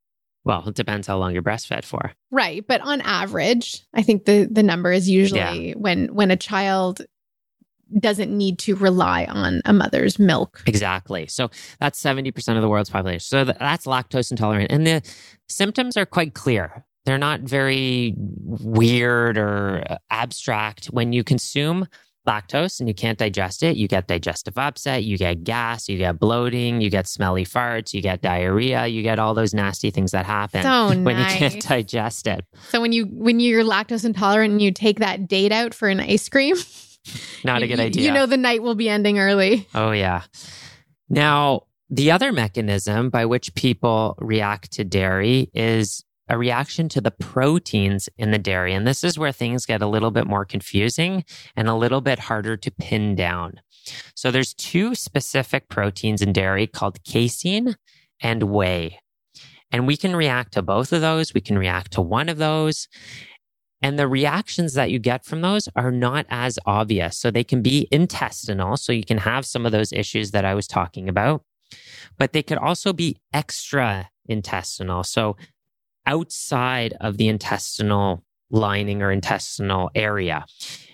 Well, 0.45 0.69
it 0.69 0.75
depends 0.75 1.07
how 1.07 1.19
long 1.19 1.33
you're 1.33 1.43
breastfed 1.43 1.85
for. 1.85 2.12
Right, 2.31 2.65
but 2.67 2.81
on 2.81 3.00
average, 3.00 3.85
I 3.95 4.03
think 4.03 4.26
the 4.26 4.49
the 4.50 4.62
number 4.62 4.93
is 4.93 5.09
usually 5.09 5.71
yeah. 5.71 5.75
when 5.76 6.15
when 6.15 6.31
a 6.31 6.37
child 6.37 7.03
doesn't 7.99 8.37
need 8.37 8.59
to 8.61 8.75
rely 8.75 9.26
on 9.26 9.62
a 9.64 9.73
mother's 9.73 10.19
milk. 10.19 10.62
Exactly. 10.66 11.26
So 11.26 11.50
that's 11.81 12.02
70% 12.02 12.57
of 12.57 12.62
the 12.62 12.69
world's 12.69 12.90
population. 12.90 13.21
So 13.21 13.45
that's 13.45 13.87
lactose 13.87 14.31
intolerant 14.31 14.71
and 14.71 14.87
the 14.87 15.02
symptoms 15.49 15.97
are 15.97 16.07
quite 16.07 16.35
clear. 16.35 16.85
They're 17.05 17.19
not 17.19 17.40
very 17.40 18.14
weird 18.16 19.38
or 19.38 19.85
uh, 19.88 19.99
abstract. 20.11 20.87
When 20.87 21.12
you 21.12 21.23
consume 21.23 21.87
lactose 22.26 22.81
and 22.81 22.88
you 22.88 22.95
can't 22.95 23.16
digest 23.16 23.62
it, 23.62 23.76
you 23.76 23.87
get 23.87 24.09
digestive 24.09 24.59
upset, 24.59 25.05
you 25.05 25.16
get 25.16 25.45
gas, 25.45 25.88
you 25.88 25.99
get 25.99 26.19
bloating, 26.19 26.81
you 26.81 26.90
get 26.90 27.07
smelly 27.07 27.45
farts, 27.45 27.95
you 27.95 28.02
get 28.02 28.23
diarrhea, 28.23 28.88
you 28.88 29.02
get 29.02 29.21
all 29.21 29.35
those 29.35 29.55
nasty 29.55 29.90
things 29.90 30.11
that 30.11 30.26
happen 30.26 30.64
so 30.64 30.88
when 31.02 31.16
nice. 31.16 31.33
you 31.33 31.38
can't 31.38 31.62
digest 31.62 32.26
it. 32.26 32.45
So 32.71 32.81
when 32.81 32.93
you 32.93 33.05
when 33.05 33.38
you're 33.38 33.62
lactose 33.62 34.05
intolerant 34.05 34.52
and 34.52 34.62
you 34.62 34.73
take 34.73 34.99
that 34.99 35.28
date 35.28 35.52
out 35.52 35.75
for 35.75 35.88
an 35.88 36.00
ice 36.00 36.28
cream, 36.28 36.57
not 37.45 37.63
a 37.63 37.67
good 37.67 37.81
idea. 37.81 38.05
You 38.05 38.13
know 38.13 38.27
the 38.27 38.37
night 38.37 38.63
will 38.63 38.75
be 38.75 38.89
ending 38.89 39.19
early. 39.19 39.67
Oh 39.75 39.93
yeah. 39.93 40.23
Now, 41.09 41.63
the 41.89 42.11
other 42.11 42.33
mechanism 42.33 43.11
by 43.11 43.27
which 43.27 43.55
people 43.55 44.17
react 44.19 44.73
to 44.73 44.85
dairy 44.85 45.51
is 45.55 46.05
a 46.29 46.37
reaction 46.37 46.89
to 46.89 47.01
the 47.01 47.13
proteins 47.13 48.09
in 48.19 48.33
the 48.33 48.39
dairy. 48.39 48.75
And 48.75 48.87
this 48.87 49.05
is 49.05 49.19
where 49.19 49.33
things 49.33 49.67
get 49.67 49.83
a 49.83 49.87
little 49.87 50.11
bit 50.11 50.27
more 50.27 50.45
confusing 50.45 51.25
and 51.55 51.69
a 51.69 51.75
little 51.75 52.01
bit 52.01 52.19
harder 52.19 52.57
to 52.57 52.71
pin 52.73 53.15
down. 53.15 53.61
So 54.15 54.33
there's 54.33 54.53
two 54.55 54.97
specific 54.97 55.69
proteins 55.69 56.23
in 56.23 56.33
dairy 56.33 56.67
called 56.67 57.05
casein 57.05 57.77
and 58.21 58.45
whey. 58.45 58.99
And 59.71 59.87
we 59.87 59.97
can 59.97 60.17
react 60.17 60.55
to 60.55 60.63
both 60.63 60.93
of 60.93 61.01
those. 61.01 61.35
We 61.35 61.41
can 61.41 61.59
react 61.59 61.93
to 61.93 62.01
one 62.01 62.29
of 62.29 62.39
those. 62.39 62.89
And 63.87 64.00
the 64.00 64.09
reactions 64.09 64.75
that 64.75 64.90
you 64.90 64.99
get 64.99 65.25
from 65.25 65.43
those 65.43 65.69
are 65.76 65.93
not 65.93 66.26
as 66.28 66.59
obvious. 66.66 67.16
So 67.16 67.31
they 67.31 67.45
can 67.45 67.62
be 67.62 67.87
intestinal. 67.93 68.76
So 68.76 68.90
you 68.90 69.05
can 69.05 69.19
have 69.19 69.47
some 69.47 69.64
of 69.64 69.71
those 69.71 69.93
issues 69.93 70.33
that 70.33 70.45
I 70.45 70.55
was 70.55 70.66
talking 70.66 71.09
about, 71.09 71.45
but 72.19 72.33
they 72.33 72.43
could 72.43 72.59
also 72.59 72.93
be 72.93 73.16
extra 73.33 74.11
intestinal. 74.28 75.05
So 75.05 75.37
outside 76.05 76.97
of 77.00 77.16
the 77.16 77.28
intestinal 77.28 78.25
lining 78.50 79.02
or 79.02 79.12
intestinal 79.12 79.93
area. 79.95 80.47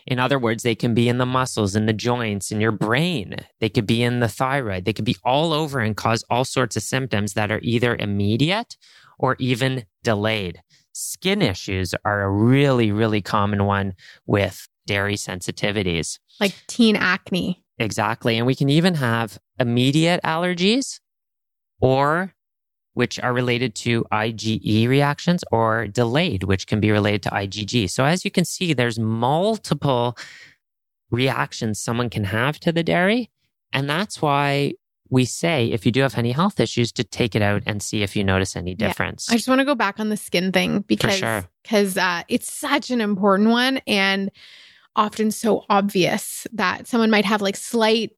In 0.07 0.19
other 0.19 0.39
words, 0.39 0.63
they 0.63 0.75
can 0.75 0.93
be 0.93 1.09
in 1.09 1.17
the 1.17 1.25
muscles, 1.25 1.75
in 1.75 1.87
the 1.87 1.95
joints, 1.95 2.51
in 2.51 2.61
your 2.61 2.73
brain. 2.73 3.37
They 3.61 3.71
could 3.71 3.87
be 3.87 4.03
in 4.03 4.21
the 4.21 4.29
thyroid. 4.29 4.85
They 4.85 4.93
could 4.93 5.07
be 5.07 5.17
all 5.25 5.55
over 5.55 5.81
and 5.81 5.97
cause 5.97 6.25
all 6.29 6.45
sorts 6.45 6.77
of 6.77 6.83
symptoms 6.83 7.33
that 7.33 7.51
are 7.51 7.61
either 7.63 7.97
immediate 7.97 8.77
or 9.19 9.37
even 9.39 9.87
delayed. 10.03 10.61
Skin 11.03 11.43
issues 11.43 11.95
are 12.05 12.23
a 12.23 12.31
really, 12.31 12.93
really 12.93 13.21
common 13.21 13.65
one 13.65 13.95
with 14.27 14.69
dairy 14.87 15.17
sensitivities. 15.17 16.19
Like 16.41 16.55
teen 16.67 16.97
acne. 16.97 17.65
Exactly. 17.79 18.37
And 18.37 18.47
we 18.47 18.55
can 18.55 18.69
even 18.69 18.95
have 18.95 19.39
immediate 19.59 20.21
allergies 20.23 21.01
or 21.81 22.35
which 22.95 23.19
are 23.21 23.33
related 23.33 23.75
to 23.75 24.05
IgE 24.13 24.87
reactions, 24.89 25.43
or 25.51 25.87
delayed, 25.87 26.45
which 26.45 26.67
can 26.67 26.81
be 26.81 26.91
related 26.91 27.23
to 27.23 27.31
IgG. 27.31 27.89
So 27.89 28.05
as 28.05 28.25
you 28.25 28.31
can 28.31 28.45
see, 28.45 28.73
there's 28.73 28.99
multiple 28.99 30.17
reactions 31.11 31.81
someone 31.81 32.11
can 32.11 32.25
have 32.25 32.61
to 32.61 32.73
the 32.73 32.83
dairy. 32.83 33.31
And 33.73 33.89
that's 33.89 34.21
why 34.21 34.75
we 35.13 35.27
say 35.27 35.67
if 35.67 35.85
you 35.85 35.93
do 35.93 36.01
have 36.01 36.17
any 36.17 36.33
health 36.33 36.59
issues 36.59 36.91
to 36.91 37.05
take 37.05 37.37
it 37.37 37.43
out 37.43 37.63
and 37.67 37.83
see 37.83 38.03
if 38.03 38.17
you 38.17 38.25
notice 38.25 38.57
any 38.57 38.75
difference. 38.75 39.29
Yeah. 39.29 39.35
I 39.35 39.37
just 39.37 39.47
want 39.47 39.59
to 39.59 39.65
go 39.67 39.75
back 39.75 40.01
on 40.01 40.09
the 40.09 40.17
skin 40.17 40.53
thing 40.53 40.81
because 40.81 41.21
because 41.63 41.93
sure. 41.93 42.03
uh, 42.03 42.23
it's 42.29 42.51
such 42.51 42.91
an 42.91 43.03
important 43.03 43.51
one 43.51 43.83
and 43.87 44.31
often 44.97 45.31
so 45.31 45.67
obvious 45.69 46.47
that 46.55 46.87
someone 46.87 47.11
might 47.11 47.27
have 47.27 47.43
like 47.43 47.57
slight 47.57 48.17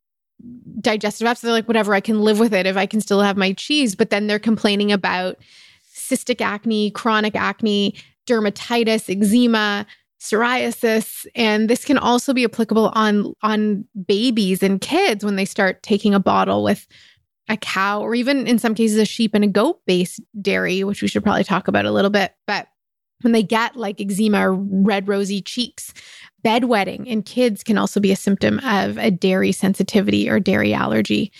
digestive 0.81 1.27
upset. 1.27 1.49
They're 1.49 1.53
like, 1.53 1.67
whatever, 1.67 1.95
I 1.95 2.01
can 2.01 2.21
live 2.21 2.39
with 2.39 2.55
it 2.55 2.65
if 2.65 2.77
I 2.77 2.87
can 2.87 3.01
still 3.01 3.23
have 3.23 3.37
my 3.37 3.55
cheese. 3.55 3.97
But 3.97 4.11
then 4.11 4.29
they're 4.29 4.39
complaining 4.39 4.93
about 4.93 5.37
cystic 5.93 6.41
acne, 6.41 6.93
chronic 6.93 7.35
acne, 7.35 7.97
dermatitis, 8.29 9.11
eczema, 9.11 9.85
psoriasis 10.25 11.27
and 11.35 11.69
this 11.69 11.85
can 11.85 11.99
also 11.99 12.33
be 12.33 12.45
applicable 12.45 12.91
on 12.95 13.33
on 13.43 13.85
babies 14.07 14.63
and 14.63 14.81
kids 14.81 15.25
when 15.25 15.37
they 15.37 15.45
start 15.45 15.83
taking 15.83 16.15
a 16.15 16.21
bottle 16.21 16.63
with 16.63 16.87
a 17.49 17.57
cow 17.59 18.01
or 18.01 18.15
even 18.15 18.47
in 18.47 18.59
some 18.59 18.75
cases 18.75 18.97
a 18.97 19.05
sheep 19.05 19.35
and 19.35 19.45
a 19.45 19.49
goat 19.49 19.81
based 19.87 20.21
dairy 20.41 20.83
which 20.83 21.03
we 21.03 21.09
should 21.09 21.23
probably 21.23 21.45
talk 21.45 21.69
about 21.69 21.85
a 21.85 21.93
little 21.93 22.11
bit 22.11 22.35
but 22.47 22.69
when 23.21 23.33
they 23.33 23.43
get 23.43 23.77
like 23.77 24.01
eczema 24.01 24.49
or 24.49 24.55
red 24.55 25.07
rosy 25.07 25.43
cheeks 25.43 25.93
bedwetting 26.45 27.07
in 27.07 27.23
kids 27.23 27.65
can 27.65 27.79
also 27.79 27.99
be 27.99 28.13
a 28.13 28.17
symptom 28.17 28.61
of 28.61 28.99
a 28.99 29.11
dairy 29.11 29.51
sensitivity 29.51 30.29
or 30.29 30.39
dairy 30.39 30.75
allergy. 30.75 31.33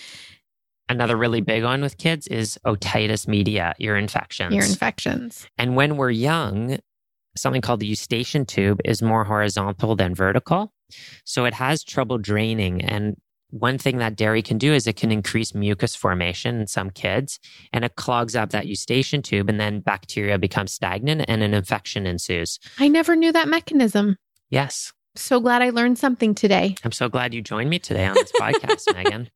Another 0.89 1.15
really 1.15 1.41
big 1.41 1.63
one 1.63 1.81
with 1.81 1.97
kids 1.97 2.27
is 2.27 2.59
otitis 2.65 3.27
media, 3.27 3.73
ear 3.79 3.95
infections. 3.95 4.53
Ear 4.53 4.63
infections. 4.63 5.47
And 5.57 5.75
when 5.75 5.97
we're 5.97 6.11
young, 6.11 6.77
something 7.35 7.61
called 7.61 7.79
the 7.79 7.87
eustachian 7.87 8.45
tube 8.45 8.79
is 8.85 9.01
more 9.01 9.23
horizontal 9.23 9.95
than 9.95 10.15
vertical. 10.15 10.73
So 11.23 11.45
it 11.45 11.53
has 11.53 11.83
trouble 11.83 12.17
draining. 12.17 12.81
And 12.81 13.15
one 13.49 13.77
thing 13.77 13.97
that 13.97 14.15
dairy 14.15 14.41
can 14.41 14.57
do 14.57 14.73
is 14.73 14.87
it 14.87 14.95
can 14.95 15.11
increase 15.11 15.53
mucus 15.53 15.95
formation 15.95 16.59
in 16.59 16.67
some 16.67 16.89
kids 16.89 17.39
and 17.71 17.85
it 17.85 17.95
clogs 17.95 18.35
up 18.35 18.49
that 18.49 18.67
eustachian 18.67 19.21
tube 19.21 19.49
and 19.49 19.59
then 19.59 19.79
bacteria 19.79 20.37
becomes 20.37 20.73
stagnant 20.73 21.25
and 21.27 21.41
an 21.41 21.53
infection 21.53 22.05
ensues. 22.05 22.59
I 22.79 22.87
never 22.87 23.15
knew 23.15 23.31
that 23.31 23.47
mechanism. 23.47 24.17
Yes. 24.49 24.93
So 25.15 25.39
glad 25.39 25.61
I 25.61 25.69
learned 25.69 25.97
something 25.97 26.35
today. 26.35 26.75
I'm 26.83 26.91
so 26.91 27.07
glad 27.07 27.33
you 27.33 27.41
joined 27.41 27.69
me 27.69 27.79
today 27.79 28.05
on 28.05 28.15
this 28.15 28.31
podcast, 28.39 28.87
Meghan. 28.89 29.27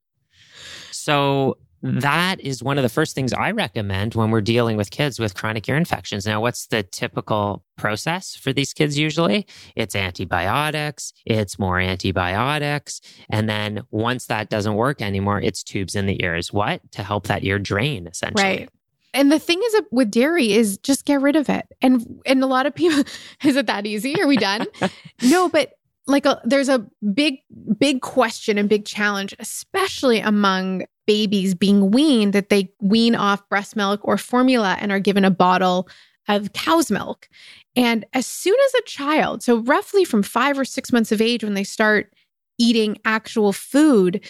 So, 0.92 1.58
that 1.82 2.42
is 2.42 2.62
one 2.62 2.78
of 2.78 2.84
the 2.84 2.90
first 2.90 3.16
things 3.16 3.34
I 3.34 3.52
recommend 3.52 4.16
when 4.16 4.32
we're 4.32 4.42
dealing 4.42 4.78
with 4.78 4.92
kids 4.92 5.20
with 5.20 5.36
chronic 5.36 5.68
ear 5.70 5.78
infections. 5.78 6.26
Now, 6.26 6.42
what's 6.42 6.68
the 6.68 6.84
typical 6.84 7.64
process 7.78 8.36
for 8.36 8.52
these 8.52 8.74
kids 8.74 8.98
usually? 8.98 9.48
It's 9.76 9.96
antibiotics, 9.96 11.14
it's 11.26 11.58
more 11.58 11.80
antibiotics. 11.80 13.02
And 13.30 13.50
then 13.50 13.84
once 13.92 14.26
that 14.26 14.50
doesn't 14.50 14.76
work 14.76 15.02
anymore, 15.02 15.42
it's 15.42 15.64
tubes 15.64 15.96
in 15.96 16.06
the 16.06 16.22
ears. 16.24 16.52
What? 16.52 16.82
To 16.94 17.04
help 17.04 17.28
that 17.28 17.44
ear 17.44 17.60
drain, 17.60 18.08
essentially. 18.08 18.44
Right. 18.44 18.70
And 19.14 19.32
the 19.32 19.40
thing 19.40 19.60
is 19.66 19.76
uh, 19.76 19.82
with 19.92 20.12
dairy 20.12 20.52
is 20.52 20.78
just 20.78 21.06
get 21.06 21.22
rid 21.22 21.36
of 21.36 21.50
it. 21.50 21.66
And 21.82 22.22
and 22.26 22.44
a 22.44 22.48
lot 22.48 22.66
of 22.66 22.76
people 22.76 23.04
is 23.44 23.56
it 23.56 23.68
that 23.68 23.86
easy? 23.86 24.22
Are 24.22 24.28
we 24.28 24.38
done? 24.38 24.68
no, 25.24 25.50
but 25.50 25.74
like 26.10 26.26
a, 26.26 26.42
there's 26.44 26.70
a 26.70 26.86
big 27.14 27.40
big 27.78 28.02
question 28.02 28.58
and 28.58 28.68
big 28.68 28.84
challenge 28.84 29.36
especially 29.38 30.20
among 30.20 30.84
babies 31.10 31.56
being 31.56 31.90
weaned 31.90 32.34
that 32.34 32.50
they 32.50 32.72
wean 32.82 33.16
off 33.16 33.50
breast 33.50 33.76
milk 33.76 34.00
or 34.04 34.16
formula 34.16 34.78
and 34.80 34.92
are 34.92 35.00
given 35.00 35.26
a 35.26 35.32
bottle 35.32 35.90
of 36.28 36.54
cow's 36.54 36.92
milk. 36.92 37.28
And 37.76 38.06
as 38.14 38.28
soon 38.28 38.56
as 38.68 38.74
a 38.76 38.86
child, 38.86 39.42
so 39.42 39.58
roughly 39.62 40.06
from 40.06 40.22
5 40.22 40.60
or 40.60 40.66
6 40.66 40.92
months 40.92 41.12
of 41.12 41.20
age 41.20 41.44
when 41.44 41.56
they 41.56 41.64
start 41.64 42.14
eating 42.60 43.00
actual 43.06 43.54
food, 43.54 44.24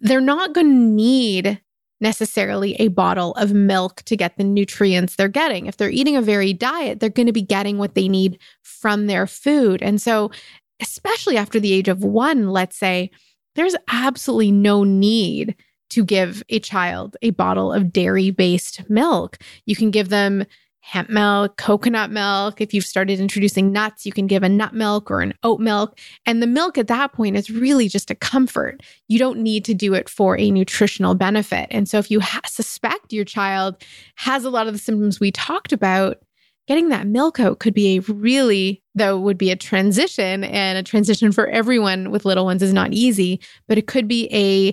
they're 0.00 0.20
not 0.20 0.52
going 0.52 0.66
to 0.66 0.72
need 0.72 1.62
necessarily 2.00 2.74
a 2.80 2.88
bottle 2.88 3.32
of 3.34 3.52
milk 3.52 4.02
to 4.02 4.16
get 4.16 4.36
the 4.36 4.42
nutrients 4.42 5.14
they're 5.14 5.28
getting. 5.28 5.66
If 5.66 5.76
they're 5.76 5.90
eating 5.90 6.16
a 6.16 6.22
varied 6.22 6.58
diet, 6.58 6.98
they're 6.98 7.08
going 7.08 7.26
to 7.26 7.32
be 7.32 7.40
getting 7.40 7.78
what 7.78 7.94
they 7.94 8.08
need 8.08 8.40
from 8.64 9.06
their 9.06 9.28
food. 9.28 9.80
And 9.80 10.02
so, 10.02 10.32
especially 10.80 11.36
after 11.36 11.60
the 11.60 11.72
age 11.72 11.86
of 11.86 12.02
one, 12.02 12.48
let's 12.48 12.76
say, 12.76 13.12
there's 13.54 13.76
absolutely 13.92 14.50
no 14.50 14.82
need 14.82 15.54
to 15.90 16.04
give 16.04 16.42
a 16.48 16.58
child 16.58 17.16
a 17.22 17.30
bottle 17.30 17.72
of 17.72 17.92
dairy 17.92 18.30
based 18.30 18.88
milk. 18.88 19.38
You 19.64 19.76
can 19.76 19.90
give 19.90 20.08
them 20.08 20.44
hemp 20.86 21.10
milk, 21.10 21.56
coconut 21.56 22.12
milk. 22.12 22.60
If 22.60 22.72
you've 22.72 22.84
started 22.84 23.18
introducing 23.18 23.72
nuts, 23.72 24.06
you 24.06 24.12
can 24.12 24.28
give 24.28 24.44
a 24.44 24.48
nut 24.48 24.72
milk 24.72 25.10
or 25.10 25.20
an 25.20 25.34
oat 25.42 25.58
milk. 25.58 25.98
And 26.26 26.40
the 26.40 26.46
milk 26.46 26.78
at 26.78 26.86
that 26.86 27.12
point 27.12 27.36
is 27.36 27.50
really 27.50 27.88
just 27.88 28.08
a 28.08 28.14
comfort. 28.14 28.84
You 29.08 29.18
don't 29.18 29.40
need 29.40 29.64
to 29.64 29.74
do 29.74 29.94
it 29.94 30.08
for 30.08 30.38
a 30.38 30.48
nutritional 30.48 31.16
benefit. 31.16 31.66
And 31.72 31.88
so 31.88 31.98
if 31.98 32.08
you 32.08 32.20
ha- 32.20 32.40
suspect 32.46 33.12
your 33.12 33.24
child 33.24 33.82
has 34.14 34.44
a 34.44 34.50
lot 34.50 34.68
of 34.68 34.74
the 34.74 34.78
symptoms 34.78 35.18
we 35.18 35.32
talked 35.32 35.72
about, 35.72 36.22
getting 36.68 36.88
that 36.90 37.08
milk 37.08 37.40
out 37.40 37.58
could 37.58 37.74
be 37.74 37.96
a 37.96 38.00
really, 38.02 38.80
though, 38.94 39.18
would 39.18 39.38
be 39.38 39.50
a 39.50 39.56
transition 39.56 40.44
and 40.44 40.78
a 40.78 40.84
transition 40.84 41.32
for 41.32 41.48
everyone 41.48 42.12
with 42.12 42.24
little 42.24 42.44
ones 42.44 42.62
is 42.62 42.72
not 42.72 42.92
easy, 42.92 43.40
but 43.66 43.76
it 43.76 43.88
could 43.88 44.06
be 44.06 44.28
a 44.32 44.72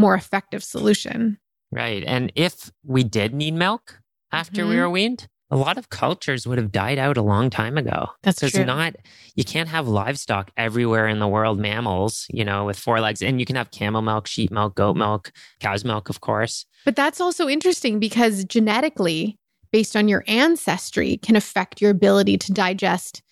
more 0.00 0.14
effective 0.14 0.64
solution. 0.64 1.38
Right. 1.70 2.02
And 2.06 2.32
if 2.34 2.70
we 2.84 3.04
did 3.04 3.34
need 3.34 3.54
milk 3.54 4.00
after 4.32 4.62
Mm-hmm. 4.62 4.70
we 4.70 4.76
were 4.76 4.90
weaned, 4.90 5.28
a 5.52 5.56
lot 5.56 5.78
of 5.78 5.88
cultures 5.88 6.46
would 6.46 6.58
have 6.58 6.70
died 6.70 6.98
out 6.98 7.16
a 7.16 7.22
long 7.22 7.50
time 7.50 7.76
ago. 7.76 8.10
That's 8.22 8.38
true. 8.38 8.64
not 8.64 8.94
you 9.34 9.44
can't 9.44 9.68
have 9.68 9.88
livestock 9.88 10.50
everywhere 10.56 11.08
in 11.08 11.18
the 11.18 11.26
world, 11.26 11.58
mammals, 11.58 12.26
you 12.30 12.44
know, 12.44 12.64
with 12.66 12.78
four 12.78 13.00
legs. 13.00 13.20
And 13.20 13.40
you 13.40 13.46
can 13.46 13.56
have 13.56 13.70
camel 13.72 14.00
milk, 14.00 14.26
sheep 14.28 14.50
milk, 14.52 14.76
goat 14.76 14.96
milk, 14.96 15.32
cow's 15.58 15.84
milk, 15.84 16.08
of 16.08 16.20
course. 16.20 16.66
But 16.84 16.94
that's 16.96 17.20
also 17.20 17.48
interesting 17.48 17.98
because 17.98 18.44
genetically, 18.44 19.36
based 19.72 19.96
on 19.96 20.06
your 20.08 20.22
ancestry, 20.28 21.16
can 21.16 21.34
affect 21.36 21.80
your 21.80 21.90
ability 21.90 22.38
to 22.38 22.52
digest 22.52 23.22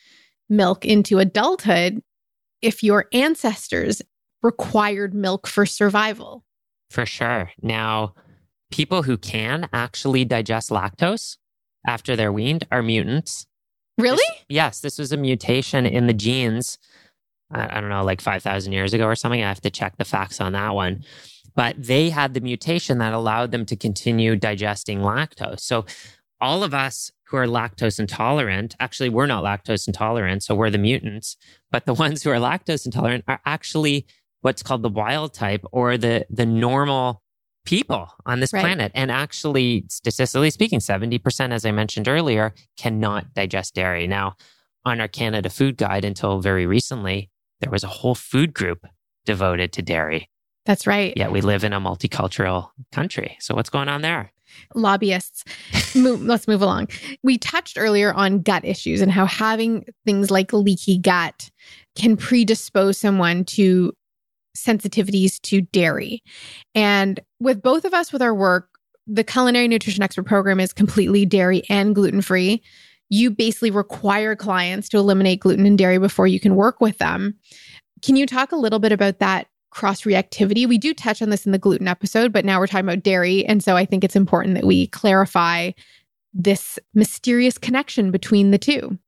milk 0.48 0.84
into 0.84 1.18
adulthood 1.18 2.02
if 2.62 2.82
your 2.82 3.06
ancestors 3.12 4.02
required 4.42 5.14
milk 5.14 5.46
for 5.46 5.66
survival. 5.66 6.44
For 6.90 7.04
sure. 7.06 7.50
Now, 7.62 8.14
people 8.70 9.02
who 9.02 9.16
can 9.16 9.68
actually 9.72 10.24
digest 10.24 10.70
lactose 10.70 11.36
after 11.86 12.16
they're 12.16 12.32
weaned 12.32 12.66
are 12.70 12.82
mutants. 12.82 13.46
Really? 13.96 14.16
This- 14.16 14.44
yes, 14.48 14.80
this 14.80 14.98
was 14.98 15.12
a 15.12 15.16
mutation 15.16 15.86
in 15.86 16.06
the 16.06 16.12
genes. 16.14 16.78
I, 17.50 17.78
I 17.78 17.80
don't 17.80 17.90
know, 17.90 18.04
like 18.04 18.20
5,000 18.20 18.72
years 18.72 18.94
ago 18.94 19.06
or 19.06 19.16
something. 19.16 19.42
I 19.42 19.48
have 19.48 19.60
to 19.62 19.70
check 19.70 19.96
the 19.96 20.04
facts 20.04 20.40
on 20.40 20.52
that 20.52 20.74
one. 20.74 21.04
But 21.54 21.74
they 21.82 22.10
had 22.10 22.34
the 22.34 22.40
mutation 22.40 22.98
that 22.98 23.12
allowed 23.12 23.50
them 23.50 23.66
to 23.66 23.76
continue 23.76 24.36
digesting 24.36 25.00
lactose. 25.00 25.60
So, 25.60 25.86
all 26.40 26.62
of 26.62 26.72
us 26.72 27.10
who 27.24 27.36
are 27.36 27.46
lactose 27.46 27.98
intolerant, 27.98 28.76
actually, 28.78 29.08
we're 29.08 29.26
not 29.26 29.42
lactose 29.42 29.88
intolerant. 29.88 30.44
So, 30.44 30.54
we're 30.54 30.70
the 30.70 30.78
mutants. 30.78 31.36
But 31.72 31.84
the 31.84 31.94
ones 32.04 32.22
who 32.22 32.30
are 32.30 32.36
lactose 32.36 32.86
intolerant 32.86 33.24
are 33.26 33.40
actually 33.44 34.06
what's 34.42 34.62
called 34.62 34.82
the 34.82 34.88
wild 34.88 35.34
type 35.34 35.64
or 35.72 35.96
the, 35.98 36.26
the 36.30 36.46
normal 36.46 37.22
people 37.64 38.08
on 38.24 38.40
this 38.40 38.52
Right. 38.52 38.60
planet. 38.60 38.92
And 38.94 39.10
actually, 39.10 39.84
statistically 39.88 40.50
speaking, 40.50 40.78
70%, 40.78 41.52
as 41.52 41.64
I 41.66 41.70
mentioned 41.72 42.08
earlier, 42.08 42.54
cannot 42.78 43.34
digest 43.34 43.74
dairy. 43.74 44.06
Now, 44.06 44.36
on 44.84 45.00
our 45.00 45.08
Canada 45.08 45.50
Food 45.50 45.76
Guide 45.76 46.04
until 46.04 46.40
very 46.40 46.66
recently, 46.66 47.30
there 47.60 47.70
was 47.70 47.84
a 47.84 47.88
whole 47.88 48.14
food 48.14 48.54
group 48.54 48.86
devoted 49.26 49.72
to 49.74 49.82
dairy. 49.82 50.30
That's 50.64 50.86
right. 50.86 51.12
Yet 51.16 51.32
we 51.32 51.40
live 51.40 51.64
in 51.64 51.72
a 51.72 51.80
multicultural 51.80 52.70
country. 52.92 53.36
So 53.40 53.54
what's 53.54 53.70
going 53.70 53.88
on 53.88 54.02
there? 54.02 54.32
Lobbyists. 54.74 55.44
Let's 55.94 56.48
move 56.48 56.62
along. 56.62 56.88
We 57.22 57.36
touched 57.38 57.76
earlier 57.78 58.12
on 58.14 58.40
gut 58.40 58.64
issues 58.64 59.00
and 59.00 59.10
how 59.10 59.26
having 59.26 59.84
things 60.06 60.30
like 60.30 60.52
leaky 60.52 60.98
gut 60.98 61.50
can 61.96 62.16
predispose 62.16 62.96
someone 62.98 63.44
to 63.44 63.92
sensitivities 64.62 65.40
to 65.42 65.62
dairy. 65.62 66.22
And 66.74 67.20
with 67.40 67.62
both 67.62 67.84
of 67.84 67.94
us 67.94 68.12
with 68.12 68.22
our 68.22 68.34
work, 68.34 68.68
the 69.06 69.24
culinary 69.24 69.68
nutrition 69.68 70.02
expert 70.02 70.26
program 70.26 70.60
is 70.60 70.72
completely 70.72 71.24
dairy 71.24 71.62
and 71.70 71.94
gluten 71.94 72.20
free. 72.20 72.62
You 73.08 73.30
basically 73.30 73.70
require 73.70 74.36
clients 74.36 74.88
to 74.90 74.98
eliminate 74.98 75.40
gluten 75.40 75.64
and 75.64 75.78
dairy 75.78 75.98
before 75.98 76.26
you 76.26 76.38
can 76.38 76.56
work 76.56 76.80
with 76.80 76.98
them. 76.98 77.34
Can 78.02 78.16
you 78.16 78.26
talk 78.26 78.52
a 78.52 78.56
little 78.56 78.78
bit 78.78 78.92
about 78.92 79.18
that 79.18 79.48
cross 79.70 80.02
reactivity? 80.02 80.68
We 80.68 80.78
do 80.78 80.92
touch 80.92 81.22
on 81.22 81.30
this 81.30 81.46
in 81.46 81.52
the 81.52 81.58
gluten 81.58 81.88
episode, 81.88 82.32
but 82.32 82.44
now 82.44 82.58
we're 82.58 82.66
talking 82.66 82.86
about 82.86 83.02
dairy. 83.02 83.46
And 83.46 83.62
so 83.62 83.76
I 83.76 83.86
think 83.86 84.04
it's 84.04 84.16
important 84.16 84.54
that 84.54 84.66
we 84.66 84.88
clarify 84.88 85.70
this 86.34 86.78
mysterious 86.94 87.56
connection 87.56 88.10
between 88.10 88.50
the 88.50 88.58
two. 88.58 88.98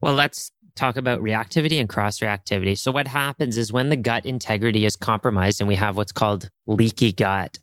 Well, 0.00 0.14
let's 0.14 0.52
talk 0.74 0.96
about 0.96 1.20
reactivity 1.20 1.80
and 1.80 1.88
cross 1.88 2.20
reactivity. 2.20 2.76
So, 2.76 2.92
what 2.92 3.06
happens 3.06 3.56
is 3.56 3.72
when 3.72 3.88
the 3.88 3.96
gut 3.96 4.26
integrity 4.26 4.84
is 4.84 4.96
compromised 4.96 5.60
and 5.60 5.68
we 5.68 5.76
have 5.76 5.96
what's 5.96 6.12
called 6.12 6.50
leaky 6.66 7.12
gut 7.12 7.58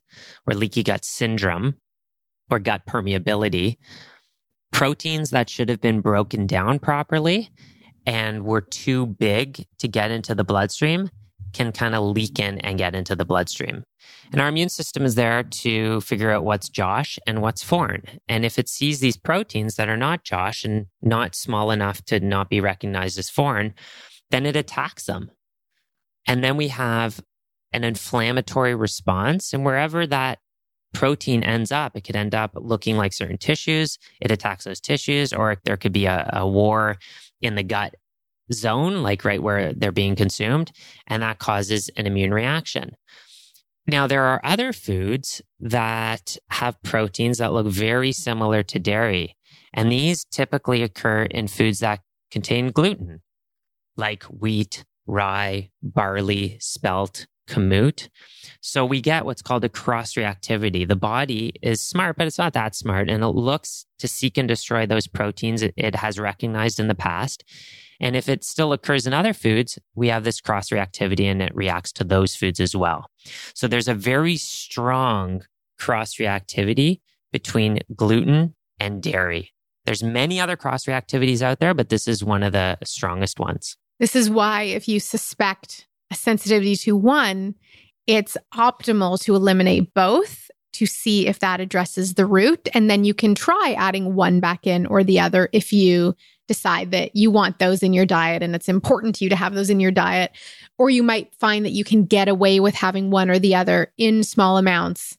or 0.46 0.54
leaky 0.54 0.84
gut 0.84 1.06
syndrome 1.06 1.76
or 2.50 2.60
gut 2.60 2.86
permeability, 2.88 3.78
proteins 4.72 5.32
that 5.32 5.50
should 5.50 5.70
have 5.70 5.82
been 5.82 6.02
broken 6.02 6.48
down 6.48 6.80
properly 6.80 7.50
and 8.06 8.46
were 8.46 8.62
too 8.62 9.06
big 9.06 9.66
to 9.80 9.88
get 9.88 10.12
into 10.12 10.34
the 10.34 10.44
bloodstream 10.44 11.10
can 11.54 11.72
kind 11.72 11.96
of 11.96 12.04
leak 12.04 12.40
in 12.40 12.60
and 12.60 12.78
get 12.78 12.96
into 12.96 13.16
the 13.16 13.26
bloodstream. 13.26 13.84
And 14.32 14.42
our 14.42 14.50
immune 14.50 14.70
system 14.70 15.04
is 15.04 15.16
there 15.16 15.44
to 15.44 16.02
figure 16.02 16.32
out 16.32 16.44
what's 16.44 16.70
Josh 16.70 17.18
and 17.26 17.42
what's 17.42 17.64
foreign. 17.64 18.04
And 18.28 18.46
if 18.46 18.60
it 18.60 18.70
sees 18.70 19.00
these 19.00 19.18
proteins 19.18 19.76
that 19.76 19.90
are 19.90 19.98
not 19.98 20.24
Josh 20.24 20.64
and 20.64 20.88
not 21.02 21.36
small 21.36 21.72
enough 21.72 22.04
to 22.06 22.20
not 22.20 22.50
be 22.50 22.62
recognized 22.62 23.18
as 23.18 23.30
foreign, 23.30 23.74
then 24.32 24.46
it 24.46 24.56
attacks 24.56 25.06
them. 25.06 25.32
And 26.28 26.44
then 26.44 26.58
we 26.58 26.68
have 26.68 27.22
an 27.72 27.84
inflammatory 27.84 28.76
response. 28.76 29.54
And 29.54 29.66
wherever 29.66 30.06
that 30.08 30.40
protein 30.94 31.44
ends 31.44 31.72
up, 31.72 31.96
it 31.96 32.02
could 32.02 32.16
end 32.16 32.36
up 32.36 32.52
looking 32.56 32.98
like 32.98 33.14
certain 33.14 33.38
tissues. 33.38 33.98
It 34.20 34.32
attacks 34.32 34.66
those 34.66 34.82
tissues, 34.82 35.32
or 35.34 35.58
there 35.64 35.78
could 35.78 35.94
be 35.94 36.06
a, 36.06 36.30
a 36.34 36.48
war 36.48 36.98
in 37.42 37.56
the 37.56 37.64
gut 37.64 37.96
zone, 38.52 39.04
like 39.04 39.26
right 39.26 39.42
where 39.42 39.74
they're 39.74 39.92
being 39.92 40.16
consumed, 40.16 40.72
and 41.08 41.22
that 41.24 41.40
causes 41.40 41.90
an 41.98 42.08
immune 42.08 42.34
reaction. 42.34 42.96
Now, 43.88 44.06
there 44.08 44.24
are 44.24 44.42
other 44.44 44.74
foods 44.74 45.42
that 45.60 46.38
have 46.50 46.82
proteins 46.84 47.38
that 47.38 47.54
look 47.54 47.68
very 47.68 48.12
similar 48.12 48.64
to 48.64 48.80
dairy, 48.80 49.38
and 49.74 49.92
these 49.92 50.26
typically 50.26 50.84
occur 50.84 51.24
in 51.24 51.48
foods 51.48 51.80
that 51.80 52.02
contain 52.30 52.72
gluten, 52.72 53.22
like 53.96 54.24
wheat, 54.24 54.84
rye, 55.06 55.70
barley, 55.82 56.58
spelt, 56.60 57.28
kamut. 57.48 58.10
So 58.62 58.86
we 58.86 59.02
get 59.02 59.26
what's 59.26 59.42
called 59.42 59.64
a 59.64 59.70
cross 59.70 60.14
reactivity. 60.16 60.88
The 60.88 60.96
body 60.96 61.54
is 61.62 61.82
smart, 61.82 62.18
but 62.18 62.28
it's 62.28 62.38
not 62.38 62.54
that 62.54 62.76
smart, 62.76 63.10
and 63.10 63.24
it 63.24 63.28
looks 63.28 63.86
to 64.00 64.08
seek 64.08 64.38
and 64.38 64.48
destroy 64.48 64.86
those 64.86 65.08
proteins 65.08 65.64
it, 65.64 65.96
has 65.96 66.20
recognized 66.20 66.80
in 66.80 66.88
the 66.88 66.96
past. 66.96 67.46
And 68.00 68.16
if 68.16 68.30
it 68.30 68.44
still 68.44 68.74
occurs 68.74 69.08
in 69.08 69.14
other 69.14 69.34
foods, 69.34 69.80
we 69.96 70.10
have 70.10 70.24
this 70.24 70.42
cross 70.42 70.70
reactivity 70.70 71.26
and 71.26 71.42
it 71.42 71.56
reacts 71.56 71.92
to 71.94 72.04
those 72.04 72.36
foods 72.36 72.60
as 72.60 72.76
well. 72.76 73.10
So 73.54 73.68
there's 73.68 73.88
a 73.88 73.94
very 73.94 74.38
strong 74.38 75.44
cross 75.80 76.16
reactivity 76.16 77.02
between 77.32 77.80
gluten 77.96 78.56
and 78.80 79.02
dairy. 79.02 79.54
There's 79.86 80.04
many 80.04 80.40
other 80.40 80.58
cross 80.58 80.86
reactivities 80.86 81.42
out 81.42 81.60
there, 81.60 81.74
but 81.74 81.90
this 81.90 82.08
is 82.08 82.24
one 82.24 82.44
of 82.44 82.52
the 82.52 82.78
strongest 82.84 83.40
ones. 83.40 83.78
This 84.00 84.16
is 84.16 84.30
why, 84.30 84.64
if 84.64 84.88
you 84.88 85.00
suspect 85.00 85.88
a 86.12 86.16
sensitivity 86.16 86.76
to 86.76 86.96
one, 86.96 87.56
it's 88.06 88.38
optimal 88.54 89.20
to 89.24 89.36
eliminate 89.36 89.94
both 89.94 90.50
to 90.74 90.86
see 90.86 91.28
if 91.28 91.40
that 91.40 91.60
addresses 91.60 92.14
the 92.14 92.26
root. 92.26 92.70
And 92.74 92.90
then 92.90 93.04
you 93.04 93.14
can 93.14 93.34
try 93.34 93.76
adding 93.78 94.14
one 94.14 94.40
back 94.40 94.68
in 94.68 94.86
or 94.86 95.04
the 95.04 95.20
other 95.20 95.50
if 95.52 95.74
you 95.74 96.16
decide 96.48 96.92
that 96.92 97.16
you 97.16 97.30
want 97.30 97.60
those 97.60 97.84
in 97.84 97.94
your 97.94 98.06
diet 98.06 98.42
and 98.42 98.56
it's 98.56 98.70
important 98.70 99.16
to 99.16 99.24
you 99.24 99.30
to 99.30 99.36
have 99.36 99.54
those 99.54 99.70
in 99.70 99.80
your 99.80 99.92
diet. 99.92 100.32
Or 100.78 100.90
you 100.90 101.04
might 101.04 101.34
find 101.36 101.66
that 101.66 101.72
you 101.72 101.84
can 101.84 102.06
get 102.06 102.28
away 102.28 102.60
with 102.60 102.76
having 102.76 103.10
one 103.10 103.30
or 103.30 103.40
the 103.40 103.56
other 103.56 103.92
in 103.98 104.24
small 104.24 104.58
amounts 104.58 105.18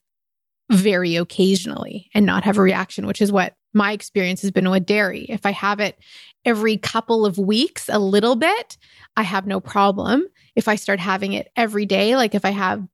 very 0.71 1.17
occasionally 1.17 2.11
and 2.14 2.27
not 2.27 2.45
have 2.45 2.59
a 2.59 2.62
reaction, 2.62 3.07
which 3.07 3.21
is 3.21 3.33
what 3.33 3.55
my 3.75 3.93
experience 3.93 4.43
has 4.43 4.51
been 4.51 4.71
with 4.71 4.87
dairy. 4.87 5.27
If 5.29 5.47
I 5.47 5.53
have 5.53 5.81
it 5.81 5.99
every 6.45 6.77
couple 6.77 7.27
of 7.27 7.38
weeks, 7.38 7.88
a 7.88 7.99
little 7.99 8.37
bit, 8.37 8.79
I 9.17 9.23
have 9.23 9.47
no 9.47 9.61
problem. 9.61 10.27
If 10.57 10.69
I 10.69 10.77
start 10.77 11.01
having 11.01 11.33
it 11.33 11.51
every 11.57 11.87
day, 11.87 12.17
like 12.17 12.35
if 12.35 12.45
I 12.45 12.51
have, 12.51 12.87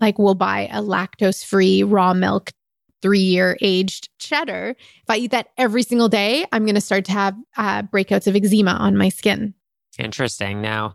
like, 0.00 0.18
we'll 0.18 0.34
buy 0.34 0.68
a 0.72 0.80
lactose 0.80 1.44
free 1.44 1.82
raw 1.82 2.14
milk, 2.14 2.52
three 3.02 3.20
year 3.20 3.58
aged 3.60 4.08
cheddar. 4.18 4.76
If 4.78 5.10
I 5.10 5.16
eat 5.16 5.32
that 5.32 5.48
every 5.58 5.82
single 5.82 6.08
day, 6.08 6.46
I'm 6.52 6.64
going 6.64 6.76
to 6.76 6.80
start 6.80 7.04
to 7.06 7.12
have 7.12 7.36
uh, 7.56 7.82
breakouts 7.82 8.26
of 8.26 8.36
eczema 8.36 8.72
on 8.72 8.96
my 8.96 9.08
skin. 9.08 9.54
Interesting. 9.98 10.62
Now, 10.62 10.94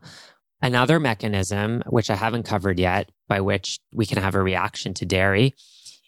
another 0.61 0.99
mechanism, 0.99 1.83
which 1.87 2.09
I 2.09 2.15
haven't 2.15 2.43
covered 2.43 2.79
yet, 2.79 3.11
by 3.27 3.41
which 3.41 3.79
we 3.91 4.05
can 4.05 4.17
have 4.17 4.35
a 4.35 4.41
reaction 4.41 4.93
to 4.95 5.05
dairy 5.05 5.53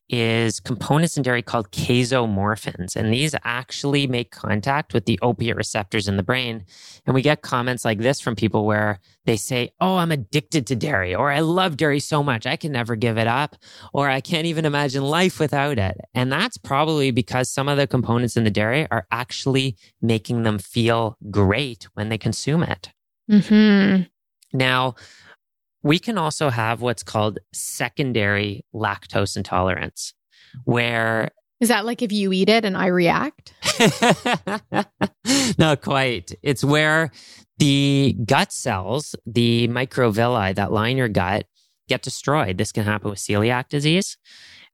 is 0.10 0.60
components 0.60 1.18
in 1.18 1.24
dairy 1.24 1.42
called 1.42 1.72
casomorphins. 1.72 2.96
And 2.96 3.14
these 3.14 3.36
actually 3.44 4.08
make 4.08 4.32
contact 4.32 4.94
with 4.94 5.06
the 5.06 5.20
opiate 5.22 5.56
receptors 5.56 6.08
in 6.08 6.18
the 6.18 6.24
brain. 6.24 6.66
And 7.06 7.14
we 7.14 7.22
get 7.22 7.42
comments 7.42 7.86
like 7.86 8.00
this 8.00 8.20
from 8.20 8.36
people 8.36 8.66
where 8.66 9.00
they 9.26 9.38
say, 9.38 9.72
Oh, 9.80 9.98
I'm 9.98 10.12
addicted 10.12 10.66
to 10.68 10.76
dairy, 10.76 11.14
or 11.14 11.32
I 11.32 11.42
love 11.42 11.78
dairy 11.78 12.00
so 12.00 12.24
much, 12.24 12.48
I 12.48 12.56
can 12.56 12.72
never 12.72 12.96
give 12.96 13.18
it 13.18 13.28
up, 13.28 13.56
or 13.94 14.10
I 14.10 14.22
can't 14.22 14.48
even 14.48 14.66
imagine 14.66 15.04
life 15.04 15.40
without 15.40 15.78
it. 15.78 15.98
And 16.14 16.32
that's 16.32 16.58
probably 16.58 17.12
because 17.12 17.50
some 17.50 17.70
of 17.70 17.78
the 17.78 17.88
components 17.88 18.36
in 18.36 18.44
the 18.44 18.52
dairy 18.52 18.88
are 18.90 19.06
actually 19.12 19.78
making 20.02 20.44
them 20.44 20.58
feel 20.58 21.18
great 21.30 21.88
when 21.94 22.10
they 22.10 22.18
consume 22.18 22.64
it. 22.64 22.92
Mm-hmm. 23.30 24.04
Now, 24.58 24.96
we 25.84 26.00
can 26.00 26.18
also 26.18 26.50
have 26.50 26.82
what's 26.82 27.04
called 27.04 27.40
secondary 27.54 28.66
lactose 28.74 29.38
intolerance, 29.38 30.14
where 30.66 31.32
is 31.60 31.70
that 31.70 31.86
like 31.86 32.02
if 32.02 32.12
you 32.12 32.32
eat 32.32 32.50
it 32.50 32.64
and 32.64 32.78
I 32.78 32.88
react? 32.88 33.54
Not 35.58 35.82
quite. 35.82 36.32
It's 36.42 36.64
where 36.64 37.12
the 37.58 38.16
gut 38.26 38.54
cells, 38.54 39.16
the 39.26 39.68
microvilli 39.68 40.56
that 40.56 40.72
line 40.72 40.96
your 40.96 41.10
gut, 41.10 41.46
get 41.90 42.02
destroyed. 42.02 42.58
This 42.58 42.72
can 42.72 42.86
happen 42.86 43.10
with 43.10 43.20
celiac 43.20 43.68
disease. 43.68 44.18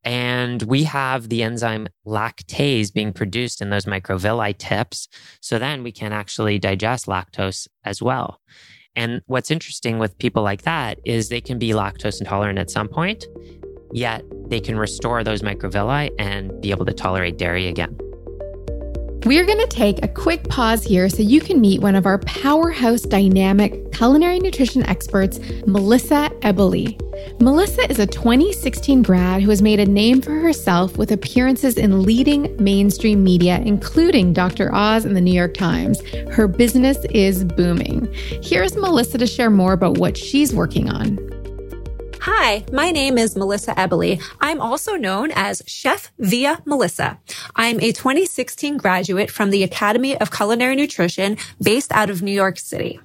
And 0.03 0.61
we 0.61 0.83
have 0.83 1.29
the 1.29 1.41
enzyme 1.41 1.87
lactase 2.05 2.93
being 2.93 3.11
produced 3.11 3.59
in 3.59 3.71
those 3.71 3.85
microvilli 3.85 4.55
tips. 4.55 5.07
So 5.41 5.57
then 5.57 5.81
we 5.81 5.91
can 5.91 6.13
actually 6.13 6.59
digest 6.59 7.07
lactose 7.07 7.67
as 7.83 8.03
well. 8.03 8.39
And 8.95 9.21
what's 9.27 9.51
interesting 9.51 9.99
with 9.99 10.17
people 10.17 10.43
like 10.43 10.63
that 10.63 10.99
is 11.05 11.29
they 11.29 11.41
can 11.41 11.59
be 11.59 11.71
lactose 11.71 12.19
intolerant 12.19 12.59
at 12.59 12.69
some 12.69 12.87
point, 12.87 13.25
yet 13.91 14.23
they 14.47 14.59
can 14.59 14.77
restore 14.77 15.23
those 15.23 15.41
microvilli 15.41 16.11
and 16.17 16.61
be 16.61 16.71
able 16.71 16.85
to 16.85 16.93
tolerate 16.93 17.37
dairy 17.37 17.67
again. 17.67 17.97
We're 19.25 19.47
going 19.47 19.57
to 19.57 19.67
take 19.67 20.05
a 20.05 20.07
quick 20.07 20.47
pause 20.49 20.83
here 20.83 21.09
so 21.09 21.23
you 21.23 21.41
can 21.41 21.59
meet 21.59 21.81
one 21.81 21.95
of 21.95 22.05
our 22.05 22.19
powerhouse 22.19 23.01
dynamic 23.01 23.91
culinary 23.91 24.37
nutrition 24.37 24.83
experts, 24.83 25.39
Melissa 25.65 26.29
Eboli. 26.41 27.01
Melissa 27.41 27.89
is 27.89 27.97
a 27.97 28.05
2016 28.05 29.01
grad 29.01 29.41
who 29.41 29.49
has 29.49 29.63
made 29.63 29.79
a 29.79 29.85
name 29.87 30.21
for 30.21 30.39
herself 30.39 30.99
with 30.99 31.11
appearances 31.11 31.75
in 31.77 32.03
leading 32.03 32.55
mainstream 32.63 33.23
media, 33.23 33.63
including 33.65 34.31
Dr. 34.31 34.71
Oz 34.75 35.05
and 35.05 35.15
the 35.15 35.21
New 35.21 35.33
York 35.33 35.55
Times. 35.55 36.05
Her 36.29 36.47
business 36.47 37.03
is 37.05 37.43
booming. 37.43 38.07
Here's 38.43 38.75
Melissa 38.75 39.17
to 39.17 39.25
share 39.25 39.49
more 39.49 39.73
about 39.73 39.97
what 39.97 40.15
she's 40.15 40.53
working 40.53 40.87
on. 40.87 41.17
Hi, 42.27 42.65
my 42.71 42.89
name 42.89 43.19
is 43.19 43.35
Melissa 43.35 43.75
Eboli. 43.75 44.19
I'm 44.41 44.59
also 44.59 44.95
known 44.95 45.29
as 45.35 45.61
Chef 45.67 46.11
Via 46.17 46.59
Melissa. 46.65 47.19
I'm 47.55 47.79
a 47.79 47.91
2016 47.91 48.77
graduate 48.77 49.29
from 49.29 49.51
the 49.51 49.61
Academy 49.61 50.17
of 50.17 50.31
Culinary 50.31 50.75
Nutrition 50.75 51.37
based 51.61 51.91
out 51.91 52.09
of 52.09 52.23
New 52.23 52.31
York 52.31 52.57
City. 52.57 52.99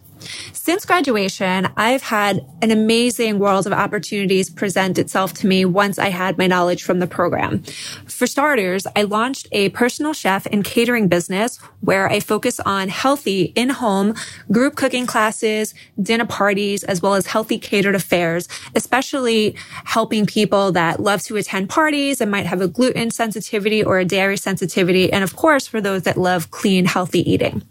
Since 0.52 0.84
graduation, 0.84 1.68
I've 1.76 2.02
had 2.02 2.46
an 2.60 2.70
amazing 2.70 3.38
world 3.38 3.66
of 3.66 3.72
opportunities 3.72 4.50
present 4.50 4.98
itself 4.98 5.32
to 5.34 5.46
me 5.46 5.64
once 5.64 5.98
I 5.98 6.08
had 6.10 6.36
my 6.36 6.46
knowledge 6.46 6.82
from 6.82 6.98
the 6.98 7.06
program. 7.06 7.62
For 8.06 8.26
starters, 8.26 8.86
I 8.94 9.02
launched 9.02 9.48
a 9.52 9.70
personal 9.70 10.12
chef 10.12 10.46
and 10.46 10.64
catering 10.64 11.08
business 11.08 11.56
where 11.80 12.08
I 12.08 12.20
focus 12.20 12.60
on 12.60 12.88
healthy 12.88 13.52
in-home 13.56 14.14
group 14.52 14.76
cooking 14.76 15.06
classes, 15.06 15.74
dinner 16.00 16.26
parties, 16.26 16.84
as 16.84 17.00
well 17.00 17.14
as 17.14 17.26
healthy 17.26 17.58
catered 17.58 17.94
affairs, 17.94 18.48
especially 18.74 19.56
helping 19.84 20.26
people 20.26 20.72
that 20.72 21.00
love 21.00 21.22
to 21.22 21.36
attend 21.36 21.70
parties 21.70 22.20
and 22.20 22.30
might 22.30 22.46
have 22.46 22.60
a 22.60 22.68
gluten 22.68 23.10
sensitivity 23.10 23.82
or 23.82 23.98
a 23.98 24.04
dairy 24.04 24.36
sensitivity. 24.36 25.12
And 25.12 25.24
of 25.24 25.34
course, 25.36 25.66
for 25.66 25.80
those 25.80 26.02
that 26.02 26.18
love 26.18 26.50
clean, 26.50 26.84
healthy 26.84 27.28
eating. 27.30 27.62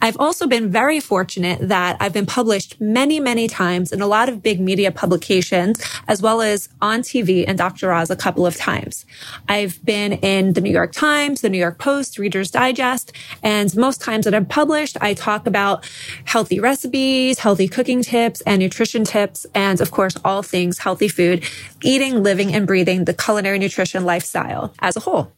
I've 0.00 0.18
also 0.18 0.46
been 0.46 0.70
very 0.70 1.00
fortunate 1.00 1.58
that 1.68 1.79
I've 2.00 2.12
been 2.12 2.26
published 2.26 2.80
many, 2.80 3.20
many 3.20 3.48
times 3.48 3.92
in 3.92 4.00
a 4.00 4.06
lot 4.06 4.28
of 4.28 4.42
big 4.42 4.60
media 4.60 4.90
publications, 4.90 5.82
as 6.08 6.22
well 6.22 6.40
as 6.40 6.68
on 6.80 7.00
TV 7.00 7.44
and 7.46 7.56
Dr. 7.56 7.92
Oz 7.92 8.10
a 8.10 8.16
couple 8.16 8.46
of 8.46 8.56
times. 8.56 9.04
I've 9.48 9.84
been 9.84 10.12
in 10.14 10.52
the 10.54 10.60
New 10.60 10.70
York 10.70 10.92
Times, 10.92 11.40
the 11.40 11.48
New 11.48 11.58
York 11.58 11.78
Post, 11.78 12.18
Reader's 12.18 12.50
Digest, 12.50 13.12
and 13.42 13.74
most 13.76 14.00
times 14.00 14.24
that 14.24 14.34
I'm 14.34 14.46
published, 14.46 14.96
I 15.00 15.14
talk 15.14 15.46
about 15.46 15.88
healthy 16.24 16.60
recipes, 16.60 17.38
healthy 17.38 17.68
cooking 17.68 18.02
tips, 18.02 18.40
and 18.42 18.60
nutrition 18.60 19.04
tips, 19.04 19.46
and 19.54 19.80
of 19.80 19.90
course, 19.90 20.16
all 20.24 20.42
things 20.42 20.78
healthy 20.78 21.08
food, 21.08 21.44
eating, 21.82 22.22
living, 22.22 22.54
and 22.54 22.66
breathing 22.66 23.04
the 23.04 23.14
culinary 23.14 23.58
nutrition 23.58 24.04
lifestyle 24.04 24.74
as 24.80 24.96
a 24.96 25.00
whole. 25.00 25.32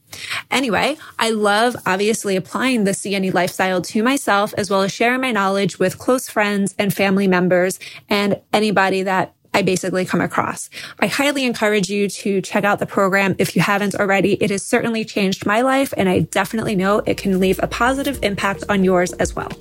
Anyway, 0.51 0.97
I 1.17 1.31
love 1.31 1.75
obviously 1.85 2.35
applying 2.35 2.83
the 2.83 2.91
CNE 2.91 3.33
lifestyle 3.33 3.81
to 3.81 4.03
myself 4.03 4.53
as 4.57 4.69
well 4.69 4.81
as 4.81 4.91
sharing 4.91 5.21
my 5.21 5.31
knowledge 5.31 5.79
with 5.79 5.97
close 5.97 6.29
friends 6.29 6.75
and 6.77 6.93
family 6.93 7.27
members 7.27 7.79
and 8.09 8.39
anybody 8.51 9.03
that 9.03 9.33
I 9.53 9.61
basically 9.61 10.05
come 10.05 10.21
across. 10.21 10.69
I 10.99 11.07
highly 11.07 11.45
encourage 11.45 11.89
you 11.89 12.09
to 12.09 12.41
check 12.41 12.63
out 12.63 12.79
the 12.79 12.85
program 12.85 13.35
if 13.37 13.55
you 13.55 13.61
haven't 13.61 13.95
already. 13.95 14.33
It 14.33 14.49
has 14.49 14.65
certainly 14.65 15.05
changed 15.05 15.45
my 15.45 15.61
life 15.61 15.93
and 15.95 16.09
I 16.09 16.21
definitely 16.21 16.75
know 16.75 16.99
it 17.05 17.17
can 17.17 17.39
leave 17.39 17.59
a 17.61 17.67
positive 17.67 18.19
impact 18.23 18.63
on 18.69 18.83
yours 18.83 19.13
as 19.13 19.35
well. 19.35 19.51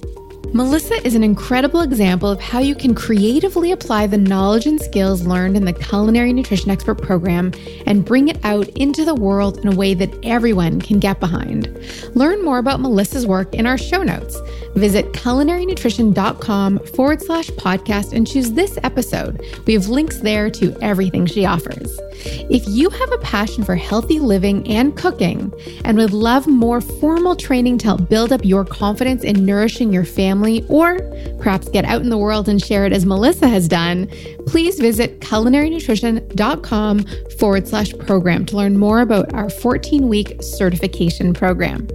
Melissa 0.51 0.95
is 1.07 1.15
an 1.15 1.25
incredible 1.25 1.81
example 1.81 2.29
of 2.29 2.39
how 2.39 2.59
you 2.59 2.75
can 2.75 2.95
creatively 2.95 3.73
apply 3.73 4.07
the 4.07 4.19
knowledge 4.19 4.67
and 4.67 4.79
skills 4.79 5.27
learned 5.27 5.57
in 5.57 5.65
the 5.65 5.73
Culinary 5.73 6.35
Nutrition 6.35 6.71
Expert 6.71 6.97
program 6.97 7.53
and 7.87 8.05
bring 8.05 8.29
it 8.29 8.45
out 8.45 8.69
into 8.71 9.07
the 9.07 9.15
world 9.15 9.57
in 9.59 9.73
a 9.73 9.77
way 9.77 9.95
that 9.95 10.15
everyone 10.23 10.79
can 10.79 10.99
get 10.99 11.21
behind. 11.21 11.75
Learn 12.15 12.45
more 12.45 12.59
about 12.59 12.81
Melissa's 12.81 13.27
work 13.27 13.55
in 13.55 13.67
our 13.67 13.79
show 13.79 14.03
notes. 14.03 14.39
Visit 14.75 15.13
culinarynutrition.com 15.13 16.79
forward 16.81 17.23
slash 17.23 17.49
podcast 17.51 18.13
and 18.13 18.27
choose 18.27 18.53
this 18.53 18.79
episode. 18.83 19.43
We 19.67 19.73
have 19.73 19.89
links 19.89 20.19
there 20.19 20.51
to 20.51 20.77
everything 20.83 21.25
she 21.25 21.47
offers. 21.47 21.99
If 22.25 22.69
you 22.69 22.91
have 22.91 23.13
a 23.13 23.19
passion 23.19 23.65
for 23.65 23.75
healthy 23.75 24.21
living 24.21 24.69
and 24.69 24.97
cooking 24.97 25.53
and 25.85 25.97
would 25.97 26.13
love 26.13 26.47
more 26.47 26.81
formal 26.81 27.37
training 27.37 27.79
to 27.79 27.87
help 27.87 28.09
build 28.09 28.33
up 28.33 28.45
your 28.45 28.65
confidence 28.65 29.25
in 29.25 29.47
nourishing 29.47 29.93
your 29.93 30.05
family, 30.05 30.32
family, 30.33 30.65
or 30.71 30.99
perhaps 31.39 31.69
get 31.69 31.85
out 31.85 32.01
in 32.01 32.09
the 32.09 32.17
world 32.17 32.49
and 32.49 32.63
share 32.63 32.87
it 32.87 32.93
as 32.93 33.05
Melissa 33.05 33.49
has 33.49 33.69
done, 33.69 34.07
please 34.47 34.81
visit 34.81 35.21
culinarynutrition.com 35.21 37.05
forward 37.39 37.69
slash 37.69 37.93
program 37.99 38.47
to 38.47 38.57
learn 38.57 38.79
more 38.79 39.01
about 39.01 39.31
our 39.35 39.51
14 39.51 40.09
week 40.09 40.43
certification 40.43 41.35
program. 41.35 41.87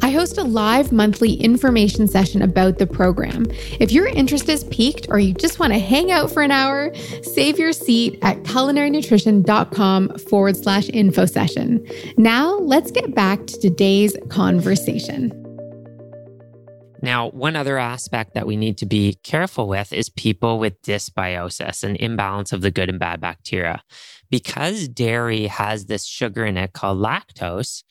I 0.00 0.10
host 0.10 0.38
a 0.38 0.42
live 0.42 0.90
monthly 0.90 1.34
information 1.34 2.08
session 2.08 2.40
about 2.40 2.78
the 2.78 2.86
program. 2.86 3.46
If 3.78 3.92
your 3.92 4.06
interest 4.06 4.48
is 4.48 4.64
piqued 4.64 5.06
or 5.10 5.18
you 5.18 5.34
just 5.34 5.58
want 5.58 5.74
to 5.74 5.78
hang 5.78 6.10
out 6.10 6.30
for 6.30 6.42
an 6.42 6.50
hour, 6.50 6.94
save 7.22 7.58
your 7.58 7.74
seat 7.74 8.18
at 8.22 8.42
culinarynutrition.com 8.44 10.18
forward 10.18 10.56
slash 10.56 10.88
info 10.90 11.26
session. 11.26 11.86
Now, 12.16 12.54
let's 12.54 12.90
get 12.90 13.14
back 13.14 13.46
to 13.46 13.60
today's 13.60 14.16
conversation. 14.30 15.41
Now, 17.02 17.30
one 17.30 17.56
other 17.56 17.78
aspect 17.78 18.34
that 18.34 18.46
we 18.46 18.56
need 18.56 18.78
to 18.78 18.86
be 18.86 19.18
careful 19.24 19.66
with 19.66 19.92
is 19.92 20.08
people 20.08 20.60
with 20.60 20.80
dysbiosis, 20.82 21.82
an 21.82 21.96
imbalance 21.96 22.52
of 22.52 22.60
the 22.60 22.70
good 22.70 22.88
and 22.88 23.00
bad 23.00 23.20
bacteria. 23.20 23.82
Because 24.30 24.86
dairy 24.86 25.48
has 25.48 25.86
this 25.86 26.06
sugar 26.06 26.46
in 26.46 26.56
it 26.56 26.72
called 26.72 26.98
lactose, 26.98 27.82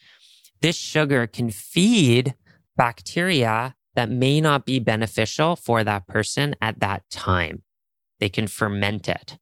this 0.62 0.78
sugar 0.78 1.28
can 1.28 1.52
feed 1.52 2.36
bacteria 2.78 3.76
that 3.96 4.10
may 4.10 4.40
not 4.40 4.66
be 4.66 4.80
beneficial 4.80 5.58
for 5.58 5.84
that 5.84 6.08
person 6.08 6.56
at 6.62 6.80
that 6.80 7.04
time. 7.10 7.64
They 8.20 8.30
can 8.30 8.48
ferment 8.48 9.10
it. 9.10 9.38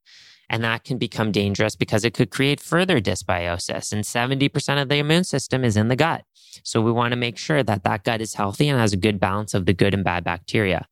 And 0.49 0.63
that 0.63 0.83
can 0.83 0.97
become 0.97 1.31
dangerous 1.31 1.75
because 1.75 2.03
it 2.03 2.13
could 2.13 2.31
create 2.31 2.59
further 2.59 2.99
dysbiosis. 2.99 3.91
And 3.91 4.03
70% 4.03 4.81
of 4.81 4.89
the 4.89 4.95
immune 4.95 5.23
system 5.23 5.63
is 5.63 5.77
in 5.77 5.89
the 5.89 5.95
gut. 5.95 6.23
So 6.63 6.81
we 6.81 6.91
want 6.91 7.11
to 7.11 7.17
make 7.17 7.37
sure 7.37 7.61
that 7.61 7.83
that 7.83 8.03
gut 8.03 8.21
is 8.21 8.33
healthy 8.33 8.67
and 8.67 8.79
has 8.79 8.93
a 8.93 8.97
good 8.97 9.19
balance 9.19 9.53
of 9.53 9.65
the 9.65 9.73
good 9.73 9.93
and 9.93 10.03
bad 10.03 10.23
bacteria. 10.23 10.87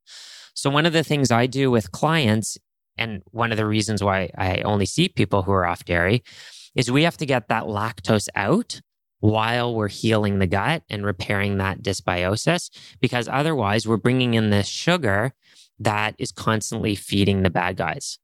So 0.53 0.69
one 0.69 0.85
of 0.85 0.93
the 0.93 1.03
things 1.03 1.31
I 1.31 1.47
do 1.47 1.71
with 1.71 1.91
clients, 1.91 2.57
and 2.97 3.21
one 3.31 3.51
of 3.51 3.57
the 3.57 3.65
reasons 3.65 4.03
why 4.03 4.29
I 4.37 4.61
only 4.61 4.85
see 4.85 5.09
people 5.09 5.43
who 5.43 5.51
are 5.51 5.65
off 5.65 5.85
dairy, 5.85 6.23
is 6.75 6.91
we 6.91 7.03
have 7.03 7.17
to 7.17 7.25
get 7.25 7.47
that 7.47 7.63
lactose 7.63 8.27
out 8.35 8.81
while 9.19 9.73
we're 9.73 9.87
healing 9.87 10.37
the 10.37 10.47
gut 10.47 10.83
and 10.89 11.03
repairing 11.03 11.57
that 11.57 11.81
dysbiosis, 11.81 12.69
because 13.01 13.27
otherwise 13.27 13.87
we're 13.87 13.97
bringing 13.97 14.35
in 14.35 14.51
this 14.51 14.67
sugar 14.67 15.33
that 15.79 16.15
is 16.19 16.31
constantly 16.31 16.95
feeding 16.95 17.41
the 17.41 17.49
bad 17.49 17.77
guys. 17.77 18.19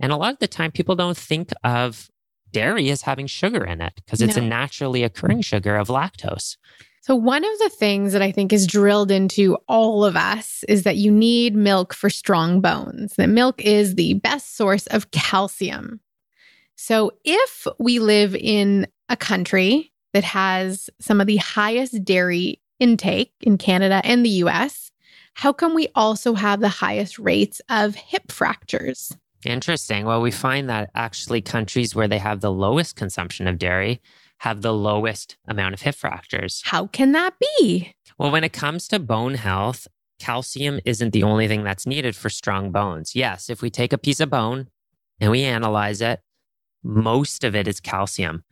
And 0.00 0.12
a 0.12 0.16
lot 0.16 0.32
of 0.32 0.38
the 0.38 0.48
time, 0.48 0.70
people 0.70 0.94
don't 0.94 1.16
think 1.16 1.50
of 1.64 2.10
dairy 2.52 2.90
as 2.90 3.02
having 3.02 3.26
sugar 3.26 3.64
in 3.64 3.80
it 3.80 3.92
because 3.96 4.22
it's 4.22 4.36
no. 4.36 4.42
a 4.42 4.46
naturally 4.46 5.02
occurring 5.02 5.42
sugar 5.42 5.76
of 5.76 5.88
lactose. 5.88 6.56
So, 7.02 7.14
one 7.14 7.44
of 7.44 7.58
the 7.58 7.70
things 7.70 8.12
that 8.12 8.22
I 8.22 8.32
think 8.32 8.52
is 8.52 8.66
drilled 8.66 9.10
into 9.10 9.56
all 9.66 10.04
of 10.04 10.16
us 10.16 10.62
is 10.68 10.82
that 10.82 10.96
you 10.96 11.10
need 11.10 11.54
milk 11.54 11.94
for 11.94 12.10
strong 12.10 12.60
bones, 12.60 13.14
that 13.14 13.28
milk 13.28 13.62
is 13.64 13.94
the 13.94 14.14
best 14.14 14.56
source 14.56 14.86
of 14.88 15.10
calcium. 15.10 16.00
So, 16.76 17.12
if 17.24 17.66
we 17.78 17.98
live 17.98 18.34
in 18.34 18.86
a 19.08 19.16
country 19.16 19.92
that 20.12 20.24
has 20.24 20.90
some 21.00 21.20
of 21.20 21.26
the 21.26 21.36
highest 21.36 22.04
dairy 22.04 22.60
intake 22.78 23.32
in 23.40 23.58
Canada 23.58 24.00
and 24.04 24.24
the 24.24 24.42
US, 24.44 24.90
how 25.34 25.52
come 25.52 25.74
we 25.74 25.88
also 25.94 26.34
have 26.34 26.60
the 26.60 26.68
highest 26.68 27.18
rates 27.18 27.60
of 27.70 27.94
hip 27.94 28.30
fractures? 28.30 29.16
Interesting. 29.44 30.04
Well, 30.04 30.20
we 30.20 30.30
find 30.30 30.68
that 30.68 30.90
actually 30.94 31.40
countries 31.42 31.94
where 31.94 32.08
they 32.08 32.18
have 32.18 32.40
the 32.40 32.52
lowest 32.52 32.96
consumption 32.96 33.46
of 33.46 33.58
dairy 33.58 34.00
have 34.38 34.62
the 34.62 34.72
lowest 34.72 35.36
amount 35.46 35.74
of 35.74 35.82
hip 35.82 35.94
fractures. 35.94 36.62
How 36.64 36.86
can 36.86 37.12
that 37.12 37.34
be? 37.40 37.94
Well, 38.18 38.30
when 38.30 38.44
it 38.44 38.52
comes 38.52 38.88
to 38.88 38.98
bone 38.98 39.34
health, 39.34 39.86
calcium 40.18 40.80
isn't 40.84 41.12
the 41.12 41.22
only 41.22 41.48
thing 41.48 41.64
that's 41.64 41.86
needed 41.86 42.16
for 42.16 42.30
strong 42.30 42.70
bones. 42.70 43.14
Yes, 43.14 43.50
if 43.50 43.62
we 43.62 43.70
take 43.70 43.92
a 43.92 43.98
piece 43.98 44.20
of 44.20 44.30
bone 44.30 44.68
and 45.20 45.30
we 45.30 45.42
analyze 45.42 46.00
it, 46.00 46.20
most 46.82 47.44
of 47.44 47.54
it 47.54 47.66
is 47.66 47.80
calcium. 47.80 48.44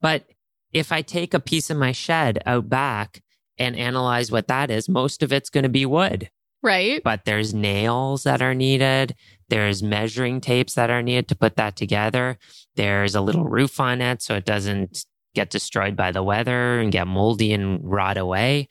But 0.00 0.24
if 0.72 0.92
I 0.92 1.02
take 1.02 1.34
a 1.34 1.40
piece 1.40 1.70
of 1.70 1.76
my 1.76 1.92
shed 1.92 2.42
out 2.46 2.68
back 2.68 3.22
and 3.58 3.76
analyze 3.76 4.30
what 4.30 4.48
that 4.48 4.70
is, 4.70 4.88
most 4.88 5.22
of 5.22 5.32
it's 5.32 5.50
going 5.50 5.64
to 5.64 5.68
be 5.68 5.86
wood. 5.86 6.30
Right. 6.62 7.02
But 7.02 7.24
there's 7.24 7.52
nails 7.52 8.22
that 8.22 8.40
are 8.40 8.54
needed. 8.54 9.14
There's 9.52 9.82
measuring 9.82 10.40
tapes 10.40 10.72
that 10.76 10.88
are 10.88 11.02
needed 11.02 11.28
to 11.28 11.36
put 11.36 11.56
that 11.56 11.76
together. 11.76 12.38
There's 12.76 13.14
a 13.14 13.20
little 13.20 13.44
roof 13.44 13.80
on 13.80 14.00
it 14.00 14.22
so 14.22 14.34
it 14.34 14.46
doesn't 14.46 15.04
get 15.34 15.50
destroyed 15.50 15.94
by 15.94 16.10
the 16.10 16.22
weather 16.22 16.80
and 16.80 16.90
get 16.90 17.06
moldy 17.06 17.52
and 17.52 17.78
rot 17.84 18.16
away. 18.16 18.70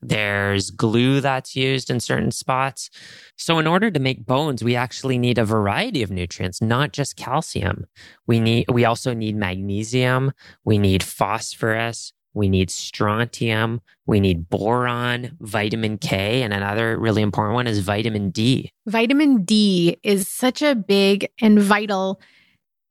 There's 0.00 0.70
glue 0.70 1.20
that's 1.20 1.56
used 1.56 1.90
in 1.90 1.98
certain 1.98 2.30
spots. 2.30 2.90
So 3.36 3.58
in 3.58 3.66
order 3.66 3.90
to 3.90 3.98
make 3.98 4.24
bones, 4.24 4.62
we 4.62 4.76
actually 4.76 5.18
need 5.18 5.36
a 5.36 5.44
variety 5.44 6.00
of 6.00 6.12
nutrients, 6.12 6.62
not 6.62 6.92
just 6.92 7.16
calcium. 7.16 7.86
We 8.28 8.38
need, 8.38 8.70
we 8.70 8.84
also 8.84 9.12
need 9.12 9.34
magnesium. 9.34 10.30
We 10.64 10.78
need 10.78 11.02
phosphorus. 11.02 12.12
We 12.34 12.48
need 12.48 12.70
strontium. 12.70 13.80
We 14.06 14.20
need 14.20 14.48
boron, 14.48 15.36
vitamin 15.40 15.98
K, 15.98 16.42
and 16.42 16.52
another 16.52 16.98
really 16.98 17.22
important 17.22 17.54
one 17.54 17.66
is 17.66 17.80
vitamin 17.80 18.30
D. 18.30 18.72
Vitamin 18.86 19.44
D 19.44 19.98
is 20.02 20.28
such 20.28 20.62
a 20.62 20.74
big 20.74 21.28
and 21.40 21.60
vital 21.60 22.20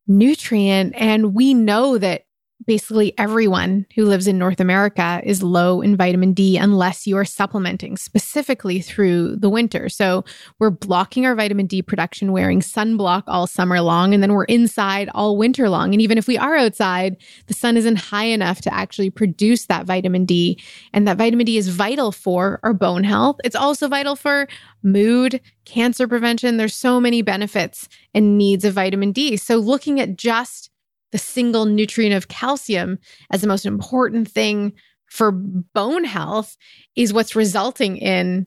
nutrient. 0.08 0.94
And 0.98 1.34
we 1.34 1.54
know 1.54 1.98
that 1.98 2.24
basically 2.66 3.18
everyone 3.18 3.86
who 3.96 4.06
lives 4.06 4.28
in 4.28 4.38
North 4.38 4.60
America 4.60 5.22
is 5.24 5.42
low 5.42 5.82
in 5.82 5.96
vitamin 5.96 6.34
D 6.34 6.58
unless 6.58 7.08
you 7.08 7.18
are 7.18 7.26
supplementing 7.26 7.98
specifically 7.98 8.82
through 8.82 9.38
the 9.38 9.50
winter. 9.50 9.90
So 9.90 10.26
we're 10.60 10.70
blocking 10.70 11.26
our 11.26 11.36
vitamin 11.36 11.68
D 11.68 11.82
production 11.82 12.32
wearing 12.32 12.60
sunblock 12.60 13.24
all 13.28 13.48
summer 13.48 13.82
long, 13.82 14.14
and 14.14 14.22
then 14.22 14.34
we're 14.34 14.44
inside 14.46 15.10
all 15.16 15.38
winter 15.38 15.70
long. 15.70 15.94
And 15.94 16.02
even 16.02 16.18
if 16.18 16.28
we 16.28 16.38
are 16.38 16.58
outside, 16.58 17.18
the 17.48 17.54
sun 17.54 17.78
isn't 17.78 17.96
high 17.96 18.26
enough 18.26 18.62
to 18.62 18.74
actually 18.74 19.10
produce 19.10 19.66
that 19.68 19.86
vitamin 19.86 20.26
D. 20.26 20.62
And 20.94 21.08
that 21.08 21.18
vitamin 21.18 21.46
D 21.46 21.58
is 21.58 21.70
vital 21.70 22.12
for 22.12 22.60
our 22.64 22.74
bone 22.74 23.04
health. 23.04 23.38
It's 23.44 23.56
also 23.56 23.88
vital 23.88 24.16
for 24.16 24.48
mood, 24.84 25.42
cancer 25.66 26.08
prevention. 26.08 26.58
There's 26.58 26.76
so 26.76 27.00
many 27.00 27.22
benefits 27.22 27.88
and 28.14 28.38
needs 28.38 28.66
of 28.66 28.74
vitamin 28.74 29.12
D. 29.12 29.38
So 29.38 29.58
looking 29.58 30.00
at 30.00 30.18
just 30.18 30.69
the 31.12 31.18
single 31.18 31.66
nutrient 31.66 32.16
of 32.16 32.28
calcium 32.28 33.00
as 33.32 33.42
the 33.42 33.48
most 33.48 33.66
important 33.66 34.30
thing 34.30 34.74
for 35.08 35.32
bone 35.32 36.04
health 36.04 36.56
is 36.96 37.14
what's 37.14 37.36
resulting 37.36 37.98
in 37.98 38.46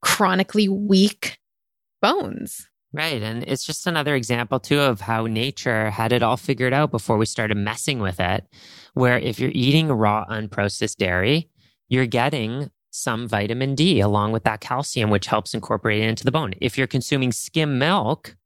chronically 0.00 0.68
weak 0.68 1.38
bones. 2.00 2.68
Right. 2.94 3.22
And 3.22 3.44
it's 3.44 3.64
just 3.64 3.86
another 3.86 4.14
example, 4.14 4.60
too, 4.60 4.80
of 4.80 5.00
how 5.00 5.26
nature 5.26 5.90
had 5.90 6.12
it 6.12 6.22
all 6.22 6.36
figured 6.36 6.74
out 6.74 6.90
before 6.90 7.16
we 7.16 7.24
started 7.24 7.56
messing 7.56 8.00
with 8.00 8.20
it. 8.20 8.46
Where 8.92 9.18
if 9.18 9.40
you're 9.40 9.50
eating 9.54 9.88
raw, 9.88 10.26
unprocessed 10.26 10.96
dairy, 10.96 11.48
you're 11.88 12.06
getting 12.06 12.70
some 12.90 13.26
vitamin 13.26 13.74
D 13.74 14.00
along 14.00 14.32
with 14.32 14.44
that 14.44 14.60
calcium, 14.60 15.08
which 15.08 15.26
helps 15.26 15.54
incorporate 15.54 16.02
it 16.02 16.08
into 16.08 16.24
the 16.24 16.32
bone. 16.32 16.52
If 16.60 16.76
you're 16.76 16.86
consuming 16.86 17.32
skim 17.32 17.78
milk, 17.78 18.36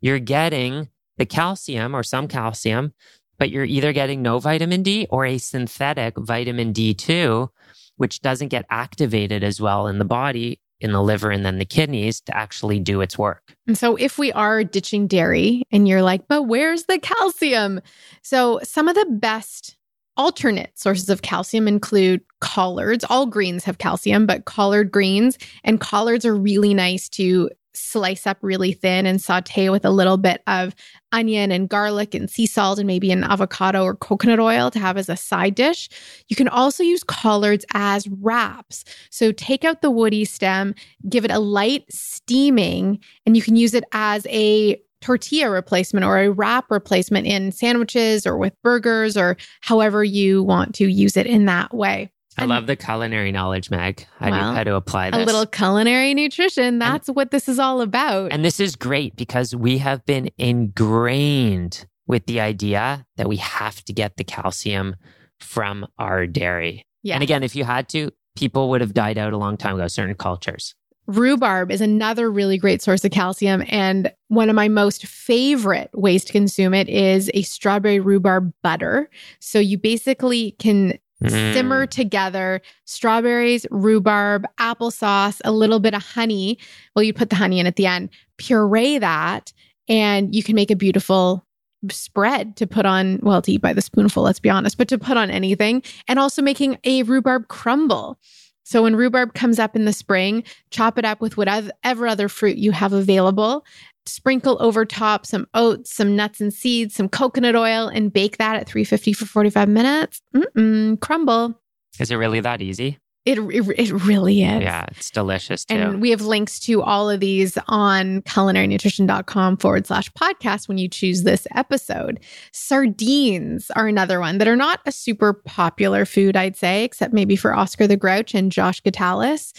you're 0.00 0.18
getting 0.18 0.88
the 1.16 1.26
calcium 1.26 1.94
or 1.94 2.02
some 2.02 2.28
calcium, 2.28 2.92
but 3.38 3.50
you're 3.50 3.64
either 3.64 3.92
getting 3.92 4.22
no 4.22 4.38
vitamin 4.38 4.82
D 4.82 5.06
or 5.10 5.24
a 5.24 5.38
synthetic 5.38 6.16
vitamin 6.16 6.72
D2, 6.72 7.48
which 7.96 8.20
doesn't 8.20 8.48
get 8.48 8.66
activated 8.70 9.42
as 9.42 9.60
well 9.60 9.86
in 9.86 9.98
the 9.98 10.04
body, 10.04 10.60
in 10.80 10.92
the 10.92 11.02
liver, 11.02 11.30
and 11.30 11.44
then 11.44 11.58
the 11.58 11.64
kidneys 11.64 12.20
to 12.22 12.36
actually 12.36 12.78
do 12.78 13.00
its 13.00 13.18
work. 13.18 13.54
And 13.66 13.76
so, 13.76 13.96
if 13.96 14.18
we 14.18 14.32
are 14.32 14.64
ditching 14.64 15.06
dairy 15.06 15.64
and 15.70 15.88
you're 15.88 16.02
like, 16.02 16.28
but 16.28 16.44
where's 16.44 16.84
the 16.84 16.98
calcium? 16.98 17.80
So, 18.22 18.60
some 18.62 18.88
of 18.88 18.94
the 18.94 19.06
best 19.10 19.76
alternate 20.16 20.78
sources 20.78 21.10
of 21.10 21.22
calcium 21.22 21.68
include 21.68 22.22
collards. 22.40 23.04
All 23.08 23.26
greens 23.26 23.64
have 23.64 23.78
calcium, 23.78 24.26
but 24.26 24.44
collard 24.44 24.90
greens 24.90 25.38
and 25.64 25.80
collards 25.80 26.24
are 26.24 26.34
really 26.34 26.74
nice 26.74 27.08
to 27.10 27.50
slice 27.76 28.26
up 28.26 28.38
really 28.40 28.72
thin 28.72 29.06
and 29.06 29.20
saute 29.20 29.68
with 29.68 29.84
a 29.84 29.90
little 29.90 30.16
bit 30.16 30.42
of 30.46 30.74
onion 31.12 31.50
and 31.50 31.68
garlic 31.68 32.14
and 32.14 32.30
sea 32.30 32.46
salt 32.46 32.78
and 32.78 32.86
maybe 32.86 33.10
an 33.10 33.24
avocado 33.24 33.82
or 33.82 33.94
coconut 33.94 34.40
oil 34.40 34.70
to 34.70 34.78
have 34.78 34.96
as 34.96 35.08
a 35.08 35.16
side 35.16 35.54
dish. 35.54 35.88
You 36.28 36.36
can 36.36 36.48
also 36.48 36.82
use 36.82 37.02
collards 37.02 37.64
as 37.74 38.08
wraps. 38.08 38.84
So 39.10 39.32
take 39.32 39.64
out 39.64 39.82
the 39.82 39.90
woody 39.90 40.24
stem, 40.24 40.74
give 41.08 41.24
it 41.24 41.30
a 41.30 41.38
light 41.38 41.84
steaming, 41.90 42.98
and 43.24 43.36
you 43.36 43.42
can 43.42 43.56
use 43.56 43.74
it 43.74 43.84
as 43.92 44.26
a 44.28 44.80
tortilla 45.00 45.50
replacement 45.50 46.04
or 46.04 46.18
a 46.18 46.30
wrap 46.30 46.70
replacement 46.70 47.26
in 47.26 47.52
sandwiches 47.52 48.26
or 48.26 48.36
with 48.36 48.60
burgers 48.62 49.16
or 49.16 49.36
however 49.60 50.02
you 50.02 50.42
want 50.42 50.74
to 50.74 50.90
use 50.90 51.16
it 51.16 51.26
in 51.26 51.44
that 51.44 51.72
way. 51.74 52.10
I 52.38 52.44
love 52.44 52.66
the 52.66 52.76
culinary 52.76 53.32
knowledge, 53.32 53.70
Meg. 53.70 54.06
How, 54.18 54.30
well, 54.30 54.54
how 54.54 54.64
to 54.64 54.74
apply 54.74 55.10
this. 55.10 55.22
A 55.22 55.24
little 55.24 55.46
culinary 55.46 56.14
nutrition. 56.14 56.78
That's 56.78 57.08
and, 57.08 57.16
what 57.16 57.30
this 57.30 57.48
is 57.48 57.58
all 57.58 57.80
about. 57.80 58.32
And 58.32 58.44
this 58.44 58.60
is 58.60 58.76
great 58.76 59.16
because 59.16 59.54
we 59.54 59.78
have 59.78 60.04
been 60.04 60.30
ingrained 60.38 61.86
with 62.06 62.26
the 62.26 62.40
idea 62.40 63.06
that 63.16 63.28
we 63.28 63.36
have 63.36 63.82
to 63.84 63.92
get 63.92 64.16
the 64.16 64.24
calcium 64.24 64.96
from 65.40 65.86
our 65.98 66.26
dairy. 66.26 66.86
Yeah. 67.02 67.14
And 67.14 67.22
again, 67.22 67.42
if 67.42 67.56
you 67.56 67.64
had 67.64 67.88
to, 67.90 68.10
people 68.36 68.70
would 68.70 68.80
have 68.80 68.94
died 68.94 69.18
out 69.18 69.32
a 69.32 69.38
long 69.38 69.56
time 69.56 69.76
ago, 69.76 69.88
certain 69.88 70.14
cultures. 70.14 70.74
Rhubarb 71.06 71.70
is 71.70 71.80
another 71.80 72.30
really 72.30 72.58
great 72.58 72.82
source 72.82 73.04
of 73.04 73.12
calcium. 73.12 73.62
And 73.68 74.12
one 74.28 74.50
of 74.50 74.56
my 74.56 74.68
most 74.68 75.06
favorite 75.06 75.90
ways 75.94 76.24
to 76.24 76.32
consume 76.32 76.74
it 76.74 76.88
is 76.88 77.30
a 77.32 77.42
strawberry 77.42 78.00
rhubarb 78.00 78.52
butter. 78.62 79.08
So 79.38 79.58
you 79.60 79.78
basically 79.78 80.56
can 80.58 80.98
Mm. 81.22 81.54
Simmer 81.54 81.86
together 81.86 82.60
strawberries, 82.84 83.66
rhubarb, 83.70 84.44
applesauce, 84.58 85.40
a 85.44 85.52
little 85.52 85.80
bit 85.80 85.94
of 85.94 86.02
honey. 86.02 86.58
Well, 86.94 87.02
you 87.02 87.12
put 87.12 87.30
the 87.30 87.36
honey 87.36 87.58
in 87.58 87.66
at 87.66 87.76
the 87.76 87.86
end, 87.86 88.10
puree 88.36 88.98
that, 88.98 89.52
and 89.88 90.34
you 90.34 90.42
can 90.42 90.54
make 90.54 90.70
a 90.70 90.76
beautiful 90.76 91.46
spread 91.90 92.56
to 92.56 92.66
put 92.66 92.84
on, 92.84 93.20
well, 93.22 93.40
to 93.42 93.52
eat 93.52 93.62
by 93.62 93.72
the 93.72 93.82
spoonful, 93.82 94.22
let's 94.22 94.40
be 94.40 94.50
honest, 94.50 94.76
but 94.76 94.88
to 94.88 94.98
put 94.98 95.16
on 95.16 95.30
anything. 95.30 95.82
And 96.08 96.18
also 96.18 96.42
making 96.42 96.78
a 96.84 97.02
rhubarb 97.04 97.48
crumble. 97.48 98.18
So 98.64 98.82
when 98.82 98.96
rhubarb 98.96 99.34
comes 99.34 99.58
up 99.58 99.76
in 99.76 99.84
the 99.84 99.92
spring, 99.92 100.42
chop 100.70 100.98
it 100.98 101.04
up 101.04 101.20
with 101.20 101.36
whatever 101.36 102.06
other 102.06 102.28
fruit 102.28 102.56
you 102.56 102.72
have 102.72 102.92
available 102.92 103.64
sprinkle 104.08 104.56
over 104.60 104.84
top 104.84 105.26
some 105.26 105.46
oats, 105.54 105.94
some 105.94 106.16
nuts 106.16 106.40
and 106.40 106.52
seeds, 106.52 106.94
some 106.94 107.08
coconut 107.08 107.56
oil, 107.56 107.88
and 107.88 108.12
bake 108.12 108.38
that 108.38 108.56
at 108.56 108.68
350 108.68 109.12
for 109.12 109.26
45 109.26 109.68
minutes. 109.68 110.20
Mm-mm, 110.34 111.00
crumble. 111.00 111.60
Is 111.98 112.10
it 112.10 112.16
really 112.16 112.40
that 112.40 112.60
easy? 112.60 112.98
It, 113.26 113.38
it, 113.38 113.74
it 113.76 113.92
really 114.04 114.44
is. 114.44 114.62
Yeah, 114.62 114.86
it's 114.92 115.10
delicious 115.10 115.64
too. 115.64 115.74
And 115.74 116.00
we 116.00 116.10
have 116.10 116.22
links 116.22 116.60
to 116.60 116.80
all 116.80 117.10
of 117.10 117.18
these 117.18 117.58
on 117.66 118.22
culinarynutrition.com 118.22 119.56
forward 119.56 119.86
slash 119.86 120.10
podcast 120.12 120.68
when 120.68 120.78
you 120.78 120.88
choose 120.88 121.24
this 121.24 121.46
episode. 121.54 122.20
Sardines 122.52 123.70
are 123.72 123.88
another 123.88 124.20
one 124.20 124.38
that 124.38 124.46
are 124.46 124.56
not 124.56 124.80
a 124.86 124.92
super 124.92 125.32
popular 125.32 126.04
food, 126.04 126.36
I'd 126.36 126.56
say, 126.56 126.84
except 126.84 127.12
maybe 127.12 127.34
for 127.34 127.52
Oscar 127.52 127.88
the 127.88 127.96
Grouch 127.96 128.32
and 128.32 128.52
Josh 128.52 128.80
Gitalis 128.80 129.52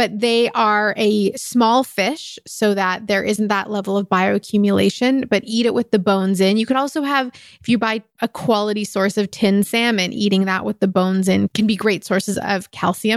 but 0.00 0.18
they 0.18 0.48
are 0.54 0.94
a 0.96 1.30
small 1.32 1.84
fish 1.84 2.38
so 2.46 2.72
that 2.72 3.06
there 3.06 3.22
isn't 3.22 3.48
that 3.48 3.70
level 3.70 3.98
of 3.98 4.08
bioaccumulation, 4.08 5.28
but 5.28 5.42
eat 5.44 5.66
it 5.66 5.74
with 5.74 5.90
the 5.90 5.98
bones 5.98 6.40
in. 6.40 6.56
You 6.56 6.64
could 6.64 6.78
also 6.78 7.02
have, 7.02 7.30
if 7.60 7.68
you 7.68 7.76
buy 7.76 8.02
a 8.22 8.28
quality 8.28 8.84
source 8.84 9.18
of 9.18 9.30
tin 9.30 9.62
salmon, 9.62 10.14
eating 10.14 10.46
that 10.46 10.64
with 10.64 10.80
the 10.80 10.88
bones 10.88 11.28
in 11.28 11.48
can 11.48 11.66
be 11.66 11.76
great 11.76 12.02
sources 12.02 12.38
of 12.38 12.70
calcium. 12.70 13.09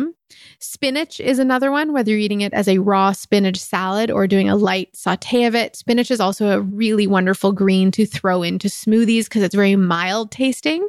Spinach 0.60 1.20
is 1.20 1.40
another 1.40 1.72
one, 1.72 1.94
whether 1.94 2.12
you're 2.12 2.20
eating 2.20 2.42
it 2.42 2.54
as 2.54 2.68
a 2.68 2.80
raw 2.80 3.12
spinach 3.12 3.60
salad 3.60 4.10
or 4.10 4.28
doing 4.28 4.50
a 4.50 4.56
light 4.56 4.96
saute 4.96 5.44
of 5.46 5.56
it. 5.56 5.76
Spinach 5.76 6.10
is 6.10 6.20
also 6.20 6.50
a 6.50 6.62
really 6.62 7.08
wonderful 7.08 7.52
green 7.52 7.92
to 7.92 8.06
throw 8.06 8.44
into 8.44 8.68
smoothies 8.68 9.26
because 9.26 9.44
it's 9.44 9.56
very 9.56 9.76
mild 9.76 10.32
tasting. 10.32 10.88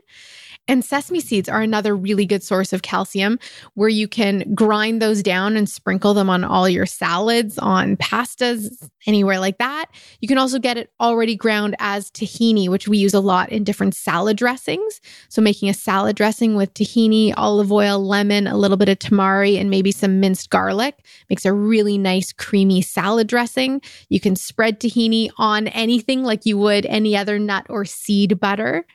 And 0.66 0.83
sesame 0.83 1.20
seeds 1.20 1.48
are 1.48 1.61
another 1.61 1.94
really 1.94 2.24
good 2.24 2.42
source 2.42 2.72
of 2.72 2.81
calcium 2.81 3.38
where 3.74 3.88
you 3.88 4.09
can 4.09 4.55
grind 4.55 5.03
those 5.03 5.22
down 5.22 5.59
and 5.59 5.68
sprinkle 5.68 6.14
them 6.14 6.31
on 6.31 6.42
all 6.42 6.68
your 6.68 6.87
salads, 6.87 7.59
on 7.59 7.98
pastas, 7.98 8.88
anywhere 9.07 9.38
like 9.38 9.59
that. 9.59 9.87
You 10.20 10.29
can 10.29 10.38
also 10.38 10.59
get 10.59 10.79
it 10.79 10.90
already 10.98 11.37
ground 11.37 11.77
as 11.81 12.11
tahini, 12.11 12.70
which 12.70 12.88
we 12.88 12.96
use 12.96 13.12
a 13.12 13.20
lot 13.20 13.53
in 13.53 13.62
different 13.62 13.94
salad 13.94 14.38
dressings. 14.38 15.03
So 15.29 15.42
making 15.42 15.68
a 15.68 15.74
salad 15.74 16.16
dressing 16.16 16.55
with 16.57 16.72
tahini, 16.72 17.35
olive 17.37 17.70
oil, 17.70 18.03
lemon, 18.03 18.46
a 18.46 18.57
little 18.57 18.79
bit 18.79 18.88
of 18.88 18.98
tamari, 18.98 19.61
and 19.61 19.68
maybe 19.68 19.92
some 19.92 20.18
minced 20.18 20.48
garlic 20.48 21.05
makes 21.29 21.44
a 21.44 21.53
really 21.53 21.98
nice 21.98 22.33
creamy 22.33 22.81
salad 22.81 23.27
dressing. 23.27 23.83
You 24.09 24.18
can 24.18 24.35
spread 24.35 24.81
tahini 24.81 25.31
on 25.37 25.68
anything 25.68 26.22
like 26.22 26.46
you 26.46 26.57
would 26.57 26.87
any 26.87 27.14
other 27.14 27.38
nut 27.38 27.66
or 27.68 27.85
seed 27.85 28.40
butter. 28.40 28.87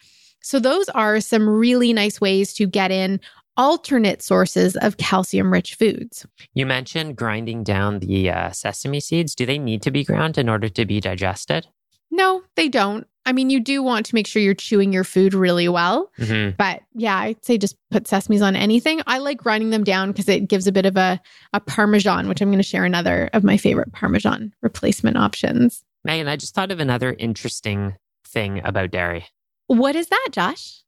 So, 0.42 0.60
those 0.60 0.90
are 0.90 1.20
some 1.22 1.48
really 1.48 1.94
nice 1.94 2.20
ways 2.22 2.54
to 2.54 2.66
get 2.66 2.92
in 2.92 3.20
alternate 3.58 4.22
sources 4.22 4.78
of 4.78 4.98
calcium 4.98 5.52
rich 5.52 5.76
foods. 5.76 6.26
You 6.54 6.66
mentioned 6.66 7.18
grinding 7.18 7.64
down 7.64 8.00
the 8.00 8.30
uh, 8.30 8.52
sesame 8.52 9.02
seeds. 9.02 9.36
Do 9.36 9.46
they 9.46 9.60
need 9.60 9.82
to 9.82 9.92
be 9.92 10.06
ground 10.06 10.38
in 10.38 10.48
order 10.48 10.70
to 10.70 10.86
be 10.86 11.02
digested? 11.02 11.68
No, 12.10 12.42
they 12.56 12.70
don't. 12.70 13.06
I 13.26 13.34
mean, 13.34 13.50
you 13.50 13.60
do 13.60 13.84
want 13.84 14.06
to 14.08 14.16
make 14.16 14.26
sure 14.26 14.42
you're 14.42 14.56
chewing 14.56 14.92
your 14.92 15.04
food 15.04 15.34
really 15.34 15.70
well. 15.70 16.10
Mm-hmm. 16.18 16.56
But 16.58 16.82
yeah, 16.96 17.18
I'd 17.18 17.46
say 17.46 17.58
just 17.58 17.76
put 17.92 18.06
sesames 18.06 18.42
on 18.42 18.56
anything. 18.56 19.02
I 19.06 19.20
like 19.20 19.38
grinding 19.38 19.70
them 19.70 19.84
down 19.84 20.12
because 20.12 20.30
it 20.30 20.48
gives 20.48 20.66
a 20.66 20.72
bit 20.72 20.86
of 20.86 20.98
a, 20.98 21.22
a 21.54 21.60
parmesan, 21.60 22.28
which 22.28 22.42
I'm 22.42 22.48
going 22.50 22.58
to 22.58 22.64
share 22.64 22.86
another 22.86 23.30
of 23.34 23.44
my 23.44 23.58
favorite 23.58 23.92
parmesan 23.92 24.54
replacement 24.62 25.18
options. 25.18 25.84
Meghan, 26.08 26.28
I 26.28 26.38
just 26.38 26.56
thought 26.56 26.72
of 26.72 26.80
another 26.80 27.16
interesting 27.20 27.98
thing 28.26 28.62
about 28.66 28.92
dairy. 28.92 29.28
What 29.70 29.96
is 29.96 30.08
that, 30.08 30.30
Josh? 30.32 30.82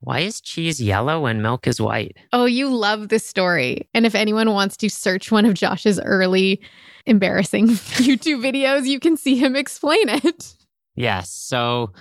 Why 0.00 0.18
is 0.18 0.40
cheese 0.40 0.80
yellow 0.80 1.20
when 1.20 1.40
milk 1.40 1.68
is 1.68 1.80
white? 1.80 2.16
Oh, 2.32 2.46
you 2.46 2.68
love 2.68 3.08
this 3.08 3.24
story. 3.24 3.88
And 3.94 4.04
if 4.04 4.16
anyone 4.16 4.50
wants 4.50 4.76
to 4.78 4.90
search 4.90 5.30
one 5.30 5.46
of 5.46 5.54
Josh's 5.54 6.00
early 6.00 6.60
embarrassing 7.06 7.68
YouTube 7.68 8.42
videos, 8.42 8.86
you 8.86 8.98
can 8.98 9.16
see 9.16 9.36
him 9.36 9.54
explain 9.54 10.08
it. 10.08 10.56
Yes. 10.96 11.30
So 11.30 11.92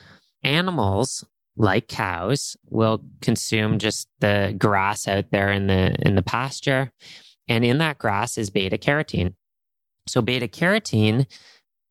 animals 0.43 1.24
like 1.56 1.88
cows 1.88 2.58
will 2.72 3.04
consume 3.22 3.78
just 3.78 4.08
the 4.19 4.56
grass 4.58 5.08
out 5.08 5.30
there 5.30 5.52
in 5.52 5.67
the 5.67 5.96
in 6.04 6.15
the 6.15 6.24
pasture. 6.24 6.91
And 7.48 7.63
in 7.63 7.78
that 7.78 8.00
grass 8.00 8.39
is 8.39 8.50
beta 8.50 8.80
carotene. 8.80 9.36
So 10.08 10.24
beta 10.24 10.48
carotene 10.48 11.28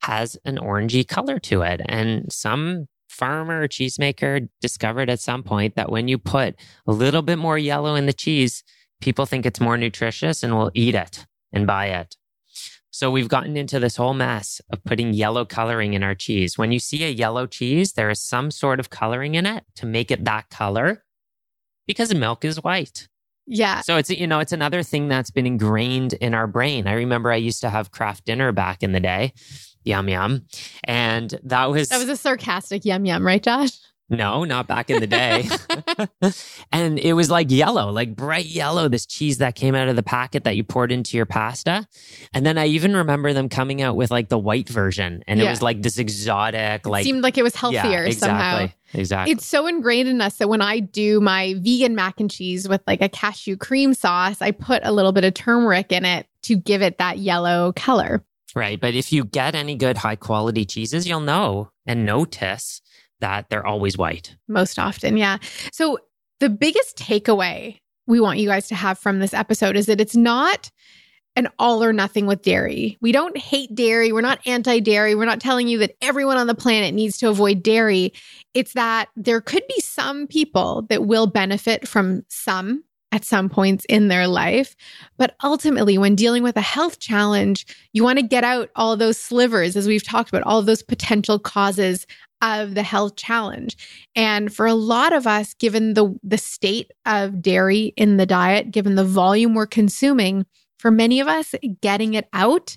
has 0.02 0.36
an 0.44 0.56
orangey 0.56 1.06
color 1.06 1.38
to 1.38 1.62
it. 1.62 1.80
And 1.86 2.32
some 2.32 2.88
farmer 3.12 3.62
or 3.62 3.68
cheesemaker 3.68 4.48
discovered 4.60 5.10
at 5.10 5.20
some 5.20 5.42
point 5.42 5.76
that 5.76 5.90
when 5.90 6.08
you 6.08 6.18
put 6.18 6.56
a 6.86 6.92
little 6.92 7.22
bit 7.22 7.38
more 7.38 7.58
yellow 7.58 7.94
in 7.94 8.06
the 8.06 8.12
cheese, 8.12 8.64
people 9.00 9.26
think 9.26 9.44
it's 9.44 9.60
more 9.60 9.76
nutritious 9.76 10.42
and 10.42 10.56
will 10.56 10.70
eat 10.74 10.94
it 10.94 11.26
and 11.52 11.66
buy 11.66 11.86
it. 11.86 12.16
So 12.90 13.10
we've 13.10 13.28
gotten 13.28 13.56
into 13.56 13.80
this 13.80 13.96
whole 13.96 14.12
mess 14.12 14.60
of 14.70 14.84
putting 14.84 15.14
yellow 15.14 15.44
coloring 15.44 15.94
in 15.94 16.02
our 16.02 16.14
cheese. 16.14 16.58
When 16.58 16.72
you 16.72 16.78
see 16.78 17.04
a 17.04 17.08
yellow 17.08 17.46
cheese, 17.46 17.94
there 17.94 18.10
is 18.10 18.20
some 18.20 18.50
sort 18.50 18.80
of 18.80 18.90
coloring 18.90 19.34
in 19.34 19.46
it 19.46 19.64
to 19.76 19.86
make 19.86 20.10
it 20.10 20.24
that 20.24 20.50
color 20.50 21.04
because 21.86 22.14
milk 22.14 22.44
is 22.44 22.62
white. 22.62 23.08
Yeah. 23.46 23.80
So 23.80 23.96
it's 23.96 24.10
you 24.10 24.26
know 24.26 24.38
it's 24.38 24.52
another 24.52 24.82
thing 24.82 25.08
that's 25.08 25.30
been 25.30 25.46
ingrained 25.46 26.14
in 26.14 26.34
our 26.34 26.46
brain. 26.46 26.86
I 26.86 26.92
remember 26.94 27.30
I 27.30 27.36
used 27.36 27.60
to 27.62 27.70
have 27.70 27.90
Kraft 27.90 28.24
dinner 28.24 28.52
back 28.52 28.82
in 28.82 28.92
the 28.92 29.00
day. 29.00 29.32
Yum 29.84 30.08
yum. 30.08 30.46
And 30.84 31.38
that 31.42 31.70
was 31.70 31.88
That 31.88 31.98
was 31.98 32.08
a 32.08 32.16
sarcastic 32.16 32.84
yum 32.84 33.04
yum, 33.04 33.26
right, 33.26 33.42
Josh? 33.42 33.72
No, 34.12 34.44
not 34.44 34.66
back 34.66 34.90
in 34.90 35.00
the 35.00 35.06
day. 35.06 35.48
and 36.72 36.98
it 36.98 37.14
was 37.14 37.30
like 37.30 37.50
yellow, 37.50 37.90
like 37.90 38.14
bright 38.14 38.44
yellow, 38.44 38.86
this 38.86 39.06
cheese 39.06 39.38
that 39.38 39.54
came 39.54 39.74
out 39.74 39.88
of 39.88 39.96
the 39.96 40.02
packet 40.02 40.44
that 40.44 40.54
you 40.54 40.64
poured 40.64 40.92
into 40.92 41.16
your 41.16 41.24
pasta. 41.24 41.86
And 42.34 42.44
then 42.44 42.58
I 42.58 42.66
even 42.66 42.94
remember 42.94 43.32
them 43.32 43.48
coming 43.48 43.80
out 43.80 43.96
with 43.96 44.10
like 44.10 44.28
the 44.28 44.38
white 44.38 44.68
version. 44.68 45.24
And 45.26 45.40
it 45.40 45.48
was 45.48 45.62
like 45.62 45.80
this 45.80 45.98
exotic, 45.98 46.86
like 46.86 47.02
it 47.02 47.04
seemed 47.04 47.22
like 47.22 47.38
it 47.38 47.42
was 47.42 47.56
healthier 47.56 47.80
yeah, 47.80 48.00
exactly, 48.02 48.18
somehow. 48.18 48.68
Exactly. 48.92 49.32
It's 49.32 49.46
so 49.46 49.66
ingrained 49.66 50.10
in 50.10 50.20
us 50.20 50.36
that 50.36 50.48
when 50.48 50.60
I 50.60 50.80
do 50.80 51.20
my 51.20 51.54
vegan 51.58 51.94
mac 51.94 52.20
and 52.20 52.30
cheese 52.30 52.68
with 52.68 52.82
like 52.86 53.00
a 53.00 53.08
cashew 53.08 53.56
cream 53.56 53.94
sauce, 53.94 54.42
I 54.42 54.50
put 54.50 54.82
a 54.84 54.92
little 54.92 55.12
bit 55.12 55.24
of 55.24 55.32
turmeric 55.32 55.90
in 55.90 56.04
it 56.04 56.26
to 56.42 56.56
give 56.56 56.82
it 56.82 56.98
that 56.98 57.18
yellow 57.18 57.72
color. 57.72 58.22
Right. 58.54 58.78
But 58.78 58.94
if 58.94 59.10
you 59.10 59.24
get 59.24 59.54
any 59.54 59.74
good 59.74 59.96
high 59.96 60.16
quality 60.16 60.66
cheeses, 60.66 61.08
you'll 61.08 61.20
know 61.20 61.70
and 61.86 62.04
notice 62.04 62.82
that 63.22 63.48
they're 63.48 63.66
always 63.66 63.96
white. 63.96 64.36
most 64.48 64.78
often. 64.78 65.16
Yeah. 65.16 65.38
So 65.72 65.98
the 66.40 66.50
biggest 66.50 66.98
takeaway 66.98 67.78
we 68.06 68.20
want 68.20 68.38
you 68.38 68.48
guys 68.48 68.68
to 68.68 68.74
have 68.74 68.98
from 68.98 69.20
this 69.20 69.32
episode 69.32 69.76
is 69.76 69.86
that 69.86 70.00
it's 70.00 70.16
not 70.16 70.70
an 71.34 71.48
all 71.58 71.82
or 71.82 71.92
nothing 71.92 72.26
with 72.26 72.42
dairy. 72.42 72.98
We 73.00 73.12
don't 73.12 73.36
hate 73.38 73.74
dairy. 73.74 74.12
We're 74.12 74.20
not 74.20 74.46
anti 74.46 74.80
dairy. 74.80 75.14
We're 75.14 75.24
not 75.24 75.40
telling 75.40 75.68
you 75.68 75.78
that 75.78 75.96
everyone 76.02 76.36
on 76.36 76.46
the 76.46 76.54
planet 76.54 76.94
needs 76.94 77.16
to 77.18 77.30
avoid 77.30 77.62
dairy. 77.62 78.12
It's 78.54 78.74
that 78.74 79.08
there 79.16 79.40
could 79.40 79.62
be 79.66 79.80
some 79.80 80.26
people 80.26 80.82
that 80.90 81.06
will 81.06 81.26
benefit 81.26 81.88
from 81.88 82.24
some 82.28 82.84
at 83.12 83.24
some 83.24 83.48
points 83.48 83.84
in 83.88 84.08
their 84.08 84.26
life. 84.26 84.74
But 85.18 85.36
ultimately, 85.44 85.98
when 85.98 86.16
dealing 86.16 86.42
with 86.42 86.56
a 86.56 86.62
health 86.62 86.98
challenge, 86.98 87.66
you 87.92 88.02
want 88.02 88.18
to 88.18 88.24
get 88.24 88.42
out 88.42 88.70
all 88.74 88.96
those 88.96 89.18
slivers, 89.18 89.76
as 89.76 89.86
we've 89.86 90.02
talked 90.02 90.30
about, 90.30 90.42
all 90.42 90.62
those 90.62 90.82
potential 90.82 91.38
causes 91.38 92.06
of 92.40 92.74
the 92.74 92.82
health 92.82 93.14
challenge. 93.14 93.76
And 94.16 94.52
for 94.52 94.66
a 94.66 94.74
lot 94.74 95.12
of 95.12 95.26
us, 95.26 95.54
given 95.54 95.94
the, 95.94 96.18
the 96.24 96.38
state 96.38 96.90
of 97.06 97.40
dairy 97.40 97.92
in 97.96 98.16
the 98.16 98.26
diet, 98.26 98.72
given 98.72 98.96
the 98.96 99.04
volume 99.04 99.54
we're 99.54 99.66
consuming, 99.66 100.44
for 100.78 100.90
many 100.90 101.20
of 101.20 101.28
us, 101.28 101.54
getting 101.80 102.14
it 102.14 102.28
out 102.32 102.76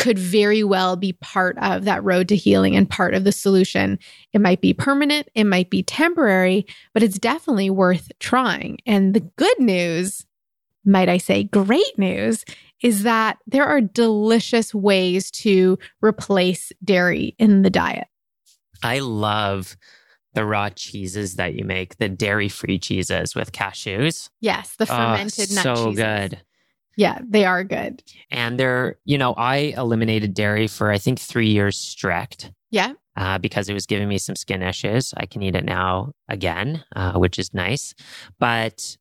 could 0.00 0.18
very 0.18 0.64
well 0.64 0.96
be 0.96 1.12
part 1.12 1.56
of 1.58 1.84
that 1.84 2.02
road 2.02 2.26
to 2.28 2.36
healing 2.36 2.74
and 2.74 2.88
part 2.90 3.14
of 3.14 3.24
the 3.24 3.32
solution. 3.32 3.98
It 4.32 4.40
might 4.40 4.60
be 4.60 4.72
permanent, 4.74 5.28
it 5.34 5.44
might 5.44 5.70
be 5.70 5.82
temporary, 5.82 6.66
but 6.94 7.02
it's 7.02 7.18
definitely 7.18 7.70
worth 7.70 8.10
trying. 8.18 8.78
And 8.86 9.14
the 9.14 9.20
good 9.20 9.60
news, 9.60 10.26
might 10.84 11.08
I 11.08 11.18
say, 11.18 11.44
great 11.44 11.98
news, 11.98 12.44
is 12.82 13.02
that 13.02 13.36
there 13.46 13.66
are 13.66 13.80
delicious 13.82 14.74
ways 14.74 15.30
to 15.32 15.78
replace 16.00 16.72
dairy 16.82 17.34
in 17.38 17.62
the 17.62 17.70
diet. 17.70 18.08
I 18.82 19.00
love 19.00 19.76
the 20.32 20.44
raw 20.46 20.70
cheeses 20.70 21.34
that 21.34 21.54
you 21.54 21.64
make, 21.64 21.98
the 21.98 22.08
dairy 22.08 22.48
free 22.48 22.78
cheeses 22.78 23.34
with 23.34 23.52
cashews. 23.52 24.30
Yes, 24.40 24.76
the 24.76 24.84
Oh, 24.84 24.96
fermented 24.96 25.50
nut 25.52 25.62
so 25.62 25.74
cheeses. 25.74 25.96
good. 25.96 26.42
Yeah, 26.96 27.18
they 27.26 27.44
are 27.44 27.64
good. 27.64 28.02
And 28.30 28.58
they're, 28.58 28.96
you 29.04 29.16
know, 29.18 29.34
I 29.34 29.74
eliminated 29.76 30.34
dairy 30.34 30.66
for 30.66 30.90
I 30.90 30.98
think 30.98 31.18
three 31.18 31.48
years 31.48 31.76
strict 31.76 32.52
Yeah. 32.70 32.92
uh, 33.16 33.38
because 33.38 33.68
it 33.68 33.74
was 33.74 33.86
giving 33.86 34.08
me 34.08 34.18
some 34.18 34.36
skin 34.36 34.62
issues. 34.62 35.14
I 35.16 35.26
can 35.26 35.42
eat 35.42 35.54
it 35.54 35.64
now 35.64 36.12
again, 36.28 36.84
uh, 36.96 37.12
which 37.14 37.38
is 37.38 37.54
nice. 37.54 37.94
But 38.38 38.96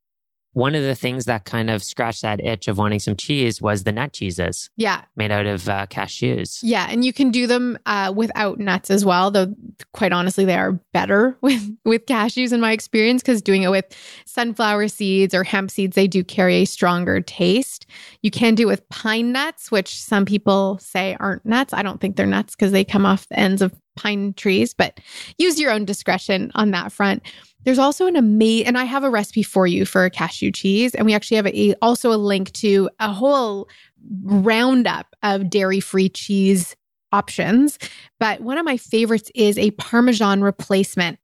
one 0.59 0.75
of 0.75 0.83
the 0.83 0.93
things 0.95 1.25
that 1.25 1.45
kind 1.45 1.69
of 1.69 1.81
scratched 1.83 2.21
that 2.21 2.39
itch 2.43 2.67
of 2.67 2.77
wanting 2.77 2.99
some 2.99 3.15
cheese 3.15 3.61
was 3.61 3.83
the 3.83 3.91
nut 3.91 4.13
cheeses 4.13 4.69
Yeah. 4.77 5.01
made 5.15 5.31
out 5.31 5.45
of 5.45 5.67
uh, 5.69 5.85
cashews. 5.87 6.59
Yeah. 6.61 6.87
And 6.89 7.03
you 7.05 7.13
can 7.13 7.31
do 7.31 7.47
them 7.47 7.77
uh, 7.85 8.13
without 8.15 8.59
nuts 8.59 8.91
as 8.91 9.03
well, 9.05 9.31
though 9.31 9.53
quite 9.93 10.11
honestly, 10.11 10.45
they 10.45 10.55
are 10.55 10.73
better 10.93 11.37
with, 11.41 11.75
with 11.85 12.05
cashews 12.05 12.51
in 12.53 12.59
my 12.59 12.71
experience, 12.73 13.21
because 13.21 13.41
doing 13.41 13.63
it 13.63 13.71
with 13.71 13.85
sunflower 14.25 14.87
seeds 14.89 15.33
or 15.33 15.43
hemp 15.43 15.71
seeds, 15.71 15.95
they 15.95 16.07
do 16.07 16.23
carry 16.23 16.55
a 16.57 16.65
stronger 16.65 17.21
taste. 17.21 17.85
You 18.21 18.31
can 18.31 18.55
do 18.55 18.63
it 18.63 18.71
with 18.71 18.89
pine 18.89 19.31
nuts, 19.31 19.71
which 19.71 19.99
some 20.01 20.25
people 20.25 20.77
say 20.79 21.15
aren't 21.19 21.45
nuts. 21.45 21.73
I 21.73 21.81
don't 21.83 22.01
think 22.01 22.15
they're 22.15 22.25
nuts 22.25 22.55
because 22.55 22.71
they 22.71 22.83
come 22.83 23.05
off 23.05 23.27
the 23.29 23.39
ends 23.39 23.61
of 23.61 23.73
pine 23.95 24.33
trees, 24.33 24.73
but 24.73 24.99
use 25.37 25.59
your 25.59 25.71
own 25.71 25.85
discretion 25.85 26.51
on 26.55 26.71
that 26.71 26.91
front. 26.91 27.23
There's 27.63 27.79
also 27.79 28.07
an 28.07 28.15
amazing, 28.15 28.67
and 28.67 28.77
I 28.77 28.85
have 28.85 29.03
a 29.03 29.09
recipe 29.09 29.43
for 29.43 29.67
you 29.67 29.85
for 29.85 30.09
cashew 30.09 30.51
cheese. 30.51 30.95
And 30.95 31.05
we 31.05 31.13
actually 31.13 31.37
have 31.37 31.47
a, 31.47 31.75
also 31.81 32.11
a 32.11 32.15
link 32.15 32.53
to 32.53 32.89
a 32.99 33.11
whole 33.11 33.67
roundup 34.23 35.15
of 35.23 35.49
dairy 35.49 35.79
free 35.79 36.09
cheese 36.09 36.75
options. 37.11 37.77
But 38.19 38.41
one 38.41 38.57
of 38.57 38.65
my 38.65 38.77
favorites 38.77 39.31
is 39.35 39.57
a 39.57 39.71
Parmesan 39.71 40.41
replacement. 40.41 41.19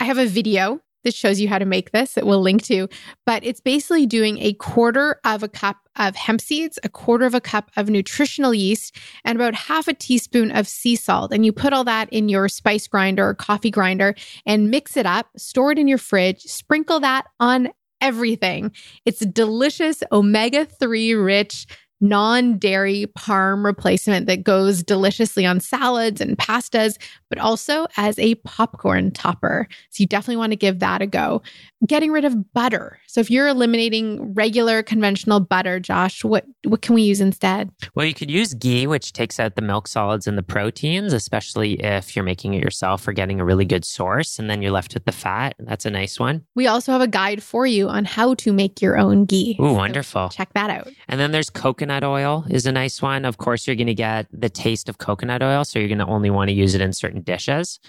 I 0.00 0.04
have 0.04 0.18
a 0.18 0.26
video 0.26 0.80
that 1.04 1.14
shows 1.14 1.40
you 1.40 1.48
how 1.48 1.58
to 1.58 1.64
make 1.64 1.92
this 1.92 2.14
that 2.14 2.26
we'll 2.26 2.40
link 2.40 2.62
to, 2.64 2.88
but 3.24 3.44
it's 3.44 3.60
basically 3.60 4.06
doing 4.06 4.38
a 4.38 4.54
quarter 4.54 5.20
of 5.24 5.42
a 5.42 5.48
cup 5.48 5.76
of 5.96 6.16
hemp 6.16 6.40
seeds, 6.40 6.78
a 6.82 6.88
quarter 6.88 7.24
of 7.24 7.34
a 7.34 7.40
cup 7.40 7.70
of 7.76 7.88
nutritional 7.88 8.52
yeast, 8.52 8.96
and 9.24 9.36
about 9.36 9.54
half 9.54 9.86
a 9.86 9.94
teaspoon 9.94 10.50
of 10.50 10.66
sea 10.66 10.96
salt. 10.96 11.32
And 11.32 11.44
you 11.46 11.52
put 11.52 11.72
all 11.72 11.84
that 11.84 12.12
in 12.12 12.28
your 12.28 12.48
spice 12.48 12.88
grinder 12.88 13.28
or 13.28 13.34
coffee 13.34 13.70
grinder 13.70 14.14
and 14.44 14.70
mix 14.70 14.96
it 14.96 15.06
up, 15.06 15.28
store 15.36 15.72
it 15.72 15.78
in 15.78 15.88
your 15.88 15.98
fridge, 15.98 16.42
sprinkle 16.42 17.00
that 17.00 17.26
on 17.38 17.68
everything. 18.00 18.72
It's 19.04 19.22
a 19.22 19.26
delicious 19.26 20.02
omega 20.12 20.66
3 20.66 21.14
rich 21.14 21.66
non 22.00 22.58
dairy 22.58 23.06
parm 23.18 23.64
replacement 23.64 24.26
that 24.26 24.44
goes 24.44 24.82
deliciously 24.82 25.46
on 25.46 25.58
salads 25.60 26.20
and 26.20 26.36
pastas, 26.36 26.98
but 27.34 27.42
also 27.42 27.88
as 27.96 28.16
a 28.20 28.36
popcorn 28.36 29.10
topper. 29.10 29.66
So 29.90 30.02
you 30.02 30.06
definitely 30.06 30.36
want 30.36 30.52
to 30.52 30.56
give 30.56 30.78
that 30.78 31.02
a 31.02 31.06
go. 31.06 31.42
Getting 31.84 32.12
rid 32.12 32.24
of 32.24 32.52
butter. 32.54 32.98
So 33.08 33.20
if 33.20 33.30
you're 33.30 33.48
eliminating 33.48 34.34
regular 34.34 34.82
conventional 34.84 35.40
butter, 35.40 35.80
Josh, 35.80 36.22
what, 36.22 36.46
what 36.64 36.80
can 36.80 36.94
we 36.94 37.02
use 37.02 37.20
instead? 37.20 37.70
Well, 37.94 38.06
you 38.06 38.14
could 38.14 38.30
use 38.30 38.54
ghee, 38.54 38.86
which 38.86 39.12
takes 39.12 39.40
out 39.40 39.56
the 39.56 39.62
milk 39.62 39.88
solids 39.88 40.28
and 40.28 40.38
the 40.38 40.44
proteins, 40.44 41.12
especially 41.12 41.74
if 41.82 42.14
you're 42.14 42.24
making 42.24 42.54
it 42.54 42.62
yourself 42.62 43.06
or 43.06 43.12
getting 43.12 43.40
a 43.40 43.44
really 43.44 43.64
good 43.64 43.84
source. 43.84 44.38
And 44.38 44.48
then 44.48 44.62
you're 44.62 44.70
left 44.70 44.94
with 44.94 45.04
the 45.04 45.12
fat. 45.12 45.56
That's 45.58 45.84
a 45.84 45.90
nice 45.90 46.20
one. 46.20 46.44
We 46.54 46.68
also 46.68 46.92
have 46.92 47.02
a 47.02 47.08
guide 47.08 47.42
for 47.42 47.66
you 47.66 47.88
on 47.88 48.04
how 48.04 48.34
to 48.34 48.52
make 48.52 48.80
your 48.80 48.96
own 48.96 49.24
ghee. 49.24 49.58
Ooh, 49.60 49.74
wonderful. 49.74 50.28
Check 50.28 50.52
that 50.54 50.70
out. 50.70 50.88
And 51.08 51.20
then 51.20 51.32
there's 51.32 51.50
coconut 51.50 52.04
oil 52.04 52.46
is 52.48 52.64
a 52.64 52.72
nice 52.72 53.02
one. 53.02 53.24
Of 53.24 53.38
course, 53.38 53.66
you're 53.66 53.76
going 53.76 53.88
to 53.88 53.94
get 53.94 54.26
the 54.32 54.48
taste 54.48 54.88
of 54.88 54.98
coconut 54.98 55.42
oil. 55.42 55.64
So 55.64 55.80
you're 55.80 55.88
going 55.88 55.98
to 55.98 56.06
only 56.06 56.30
want 56.30 56.48
to 56.48 56.54
use 56.54 56.74
it 56.74 56.80
in 56.80 56.92
certain 56.92 57.20
dishes. 57.24 57.80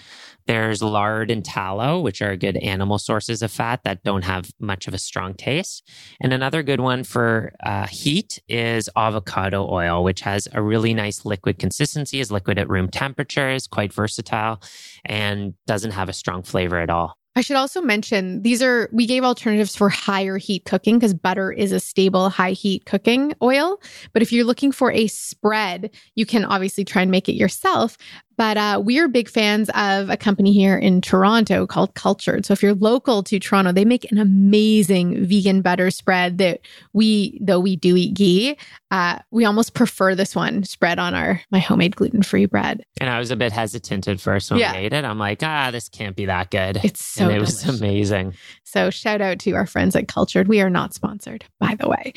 There's 0.46 0.82
lard 0.82 1.30
and 1.30 1.44
tallow, 1.44 2.00
which 2.00 2.22
are 2.22 2.36
good 2.36 2.56
animal 2.58 2.98
sources 2.98 3.42
of 3.42 3.50
fat 3.50 3.80
that 3.84 4.02
don't 4.02 4.24
have 4.24 4.50
much 4.60 4.86
of 4.86 4.94
a 4.94 4.98
strong 4.98 5.34
taste. 5.34 5.88
And 6.20 6.32
another 6.32 6.62
good 6.62 6.80
one 6.80 7.04
for 7.04 7.52
uh, 7.64 7.86
heat 7.86 8.40
is 8.48 8.88
avocado 8.96 9.68
oil, 9.70 10.04
which 10.04 10.20
has 10.20 10.48
a 10.52 10.62
really 10.62 10.94
nice 10.94 11.24
liquid 11.24 11.58
consistency, 11.58 12.20
is 12.20 12.30
liquid 12.30 12.58
at 12.58 12.68
room 12.68 12.88
temperature, 12.88 13.50
is 13.50 13.66
quite 13.66 13.92
versatile, 13.92 14.60
and 15.04 15.54
doesn't 15.66 15.92
have 15.92 16.08
a 16.08 16.12
strong 16.12 16.42
flavor 16.42 16.78
at 16.78 16.90
all. 16.90 17.16
I 17.36 17.42
should 17.42 17.56
also 17.56 17.82
mention 17.82 18.40
these 18.40 18.62
are, 18.62 18.88
we 18.92 19.06
gave 19.06 19.22
alternatives 19.22 19.76
for 19.76 19.90
higher 19.90 20.38
heat 20.38 20.64
cooking 20.64 20.98
because 20.98 21.12
butter 21.12 21.52
is 21.52 21.70
a 21.70 21.78
stable 21.78 22.30
high 22.30 22.52
heat 22.52 22.86
cooking 22.86 23.34
oil. 23.42 23.78
But 24.14 24.22
if 24.22 24.32
you're 24.32 24.46
looking 24.46 24.72
for 24.72 24.90
a 24.90 25.06
spread, 25.06 25.90
you 26.14 26.24
can 26.24 26.46
obviously 26.46 26.82
try 26.82 27.02
and 27.02 27.10
make 27.10 27.28
it 27.28 27.34
yourself. 27.34 27.98
But 28.36 28.56
uh, 28.56 28.82
we 28.84 28.98
are 28.98 29.08
big 29.08 29.28
fans 29.28 29.70
of 29.74 30.10
a 30.10 30.16
company 30.16 30.52
here 30.52 30.76
in 30.76 31.00
Toronto 31.00 31.66
called 31.66 31.94
Culcherd. 31.94 32.44
So 32.44 32.52
if 32.52 32.62
you're 32.62 32.74
local 32.74 33.22
to 33.24 33.38
Toronto, 33.38 33.72
they 33.72 33.84
make 33.84 34.10
an 34.12 34.18
amazing 34.18 35.24
vegan 35.26 35.62
butter 35.62 35.90
spread 35.90 36.38
that 36.38 36.60
we, 36.92 37.38
though 37.42 37.60
we 37.60 37.76
do 37.76 37.96
eat 37.96 38.14
ghee, 38.14 38.56
uh, 38.90 39.18
we 39.30 39.44
almost 39.44 39.74
prefer 39.74 40.14
this 40.14 40.36
one 40.36 40.62
spread 40.64 40.98
on 40.98 41.14
our 41.14 41.40
my 41.50 41.58
homemade 41.58 41.96
gluten 41.96 42.22
free 42.22 42.46
bread. 42.46 42.84
And 43.00 43.10
I 43.10 43.18
was 43.18 43.30
a 43.30 43.36
bit 43.36 43.52
hesitant 43.52 44.06
at 44.06 44.20
first 44.20 44.50
when 44.50 44.60
Yeah. 44.60 44.72
I 44.72 44.76
ate 44.78 44.92
it. 44.92 45.04
I'm 45.04 45.18
like, 45.18 45.42
ah, 45.42 45.70
this 45.70 45.88
can't 45.88 46.14
be 46.14 46.26
that 46.26 46.50
good. 46.50 46.78
It's 46.84 47.04
so 47.04 47.24
and 47.24 47.36
it 47.36 47.40
was 47.40 47.64
amazing. 47.68 48.34
So 48.64 48.90
shout 48.90 49.20
out 49.20 49.38
to 49.40 49.52
our 49.52 49.66
friends 49.66 49.96
at 49.96 50.06
Culcherd. 50.06 50.46
We 50.46 50.60
are 50.60 50.70
not 50.70 50.94
sponsored, 50.94 51.44
by 51.58 51.74
the 51.74 51.88
way. 51.88 52.12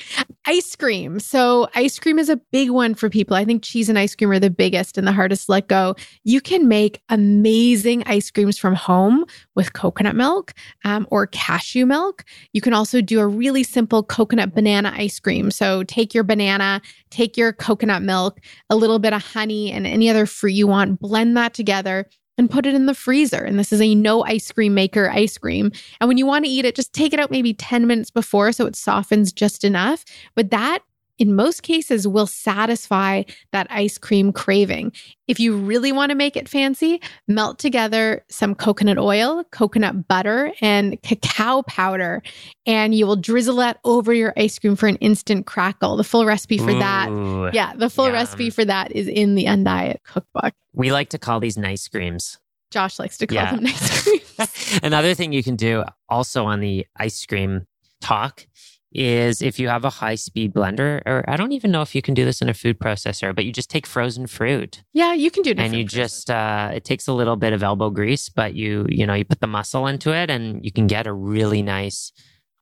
Ice 0.46 0.76
cream. 0.76 1.20
So 1.20 1.68
ice 1.76 1.98
cream 2.00 2.20
is 2.20 2.30
a 2.30 2.38
big 2.52 2.70
one 2.70 2.94
for 2.96 3.10
people. 3.10 3.36
I 3.36 3.46
think 3.46 3.64
cheese 3.64 3.90
and 3.90 3.98
ice 3.98 4.16
cream 4.16 4.32
are 4.32 4.40
the 4.40 4.50
biggest 4.50 4.98
and 4.98 5.08
the 5.08 5.12
hardest 5.12 5.46
to 5.48 5.52
let 5.54 5.68
go. 5.68 5.96
You 6.24 6.42
can 6.42 6.68
make 6.68 7.02
amazing 7.10 8.04
ice 8.06 8.30
creams 8.32 8.58
from 8.58 8.76
home 8.76 9.26
with 9.56 9.74
coconut 9.74 10.16
milk 10.16 10.54
um, 10.84 11.08
or 11.12 11.28
cashew 11.28 11.86
milk. 11.86 12.24
You 12.54 12.62
can 12.62 12.74
also 12.74 13.02
do 13.02 13.20
a 13.20 13.28
really 13.28 13.64
simple 13.64 14.04
coconut 14.04 14.54
banana 14.54 14.94
ice 14.96 15.20
cream. 15.20 15.52
So 15.52 15.84
take 15.84 16.14
your 16.14 16.24
banana, 16.24 16.82
take 17.10 17.38
your 17.38 17.54
coconut 17.54 18.02
milk, 18.02 18.40
a 18.70 18.76
little 18.76 19.00
bit 19.00 19.14
of 19.14 19.24
honey, 19.24 19.72
and 19.72 19.86
any 19.86 20.10
other 20.10 20.26
fruit 20.26 20.54
you 20.54 20.68
want, 20.68 21.00
blend 21.00 21.38
that 21.38 21.54
together. 21.54 22.06
And 22.38 22.50
put 22.50 22.66
it 22.66 22.74
in 22.74 22.86
the 22.86 22.96
freezer. 22.96 23.44
And 23.44 23.60
this 23.60 23.74
is 23.74 23.82
a 23.82 23.94
no 23.96 24.24
ice 24.24 24.50
cream 24.50 24.74
maker 24.74 25.10
ice 25.10 25.38
cream. 25.38 25.74
And 26.00 26.08
when 26.08 26.18
you 26.18 26.26
want 26.26 26.46
to 26.46 26.50
eat 26.50 26.64
it, 26.64 26.74
just 26.74 26.94
take 26.94 27.12
it 27.12 27.20
out 27.20 27.32
maybe 27.32 27.54
10 27.54 27.86
minutes 27.86 28.12
before 28.12 28.54
so 28.54 28.66
it 28.66 28.78
softens 28.78 29.34
just 29.34 29.66
enough. 29.66 30.06
But 30.36 30.50
that, 30.52 30.80
in 31.20 31.36
most 31.36 31.62
cases, 31.64 32.08
will 32.08 32.26
satisfy 32.26 33.24
that 33.52 33.68
ice 33.70 33.98
cream 33.98 34.32
craving. 34.34 34.92
If 35.28 35.40
you 35.40 35.56
really 35.56 35.92
want 35.92 36.10
to 36.10 36.16
make 36.16 36.36
it 36.36 36.50
fancy, 36.50 37.00
melt 37.28 37.60
together 37.60 38.24
some 38.30 38.56
coconut 38.56 38.98
oil, 38.98 39.44
coconut 39.52 40.08
butter, 40.08 40.52
and 40.62 41.00
cacao 41.04 41.62
powder, 41.64 42.24
and 42.66 42.96
you 42.96 43.06
will 43.06 43.16
drizzle 43.16 43.58
that 43.58 43.80
over 43.84 44.14
your 44.14 44.34
ice 44.38 44.58
cream 44.58 44.76
for 44.76 44.88
an 44.88 44.96
instant 44.98 45.46
crackle. 45.46 45.98
The 45.98 46.04
full 46.04 46.26
recipe 46.26 46.58
for 46.58 46.74
that. 46.74 47.52
Yeah, 47.54 47.74
the 47.76 47.90
full 47.90 48.06
Yum. 48.06 48.14
recipe 48.14 48.50
for 48.50 48.66
that 48.66 48.92
is 48.94 49.08
in 49.08 49.36
the 49.36 49.46
Undiet 49.46 49.98
cookbook. 50.04 50.54
We 50.74 50.92
like 50.92 51.10
to 51.10 51.20
call 51.20 51.40
these 51.40 51.58
nice 51.58 51.88
creams. 51.88 52.40
Josh 52.72 52.98
likes 53.00 53.18
to 53.18 53.28
call 53.28 53.36
Yeah. 53.36 53.56
them 53.56 53.66
ice 53.68 54.04
creams. 54.04 54.80
Another 54.84 55.14
thing 55.14 55.34
you 55.34 55.44
can 55.44 55.56
do 55.58 55.84
also 56.08 56.46
on 56.46 56.60
the 56.60 56.86
ice 56.96 57.26
cream 57.26 57.66
talk 58.02 58.48
is 58.92 59.42
if 59.42 59.60
you 59.60 59.68
have 59.68 59.86
a 59.86 59.90
high 59.90 60.16
speed 60.16 60.54
blender, 60.54 61.02
or 61.06 61.24
I 61.28 61.38
don't 61.38 61.52
even 61.52 61.72
know 61.72 61.82
if 61.82 61.94
you 61.94 62.02
can 62.02 62.14
do 62.14 62.26
this 62.26 62.42
in 62.42 62.50
a 62.50 62.54
food 62.54 62.80
processor, 62.80 63.36
but 63.36 63.46
you 63.46 63.52
just 63.52 63.70
take 63.70 63.86
frozen 63.86 64.28
fruit 64.28 64.84
yeah, 64.94 65.14
you 65.14 65.30
can 65.30 65.44
do 65.44 65.52
it. 65.52 65.60
and 65.60 65.76
you 65.76 65.84
just, 65.84 66.30
uh, 66.30 66.72
it 66.74 66.84
takes 66.84 67.08
a 67.08 67.14
little 67.14 67.36
bit 67.36 67.54
of 67.54 67.62
elbow 67.62 67.90
grease, 67.90 68.30
but 68.30 68.56
you, 68.56 68.86
you 68.90 69.06
know, 69.06 69.14
you 69.14 69.26
put 69.26 69.40
the 69.40 69.48
muscle 69.48 69.88
into 69.88 70.14
it 70.14 70.30
and 70.30 70.64
you 70.66 70.72
can 70.72 70.88
get 70.88 71.08
a 71.08 71.14
really 71.14 71.62
nice 71.62 72.12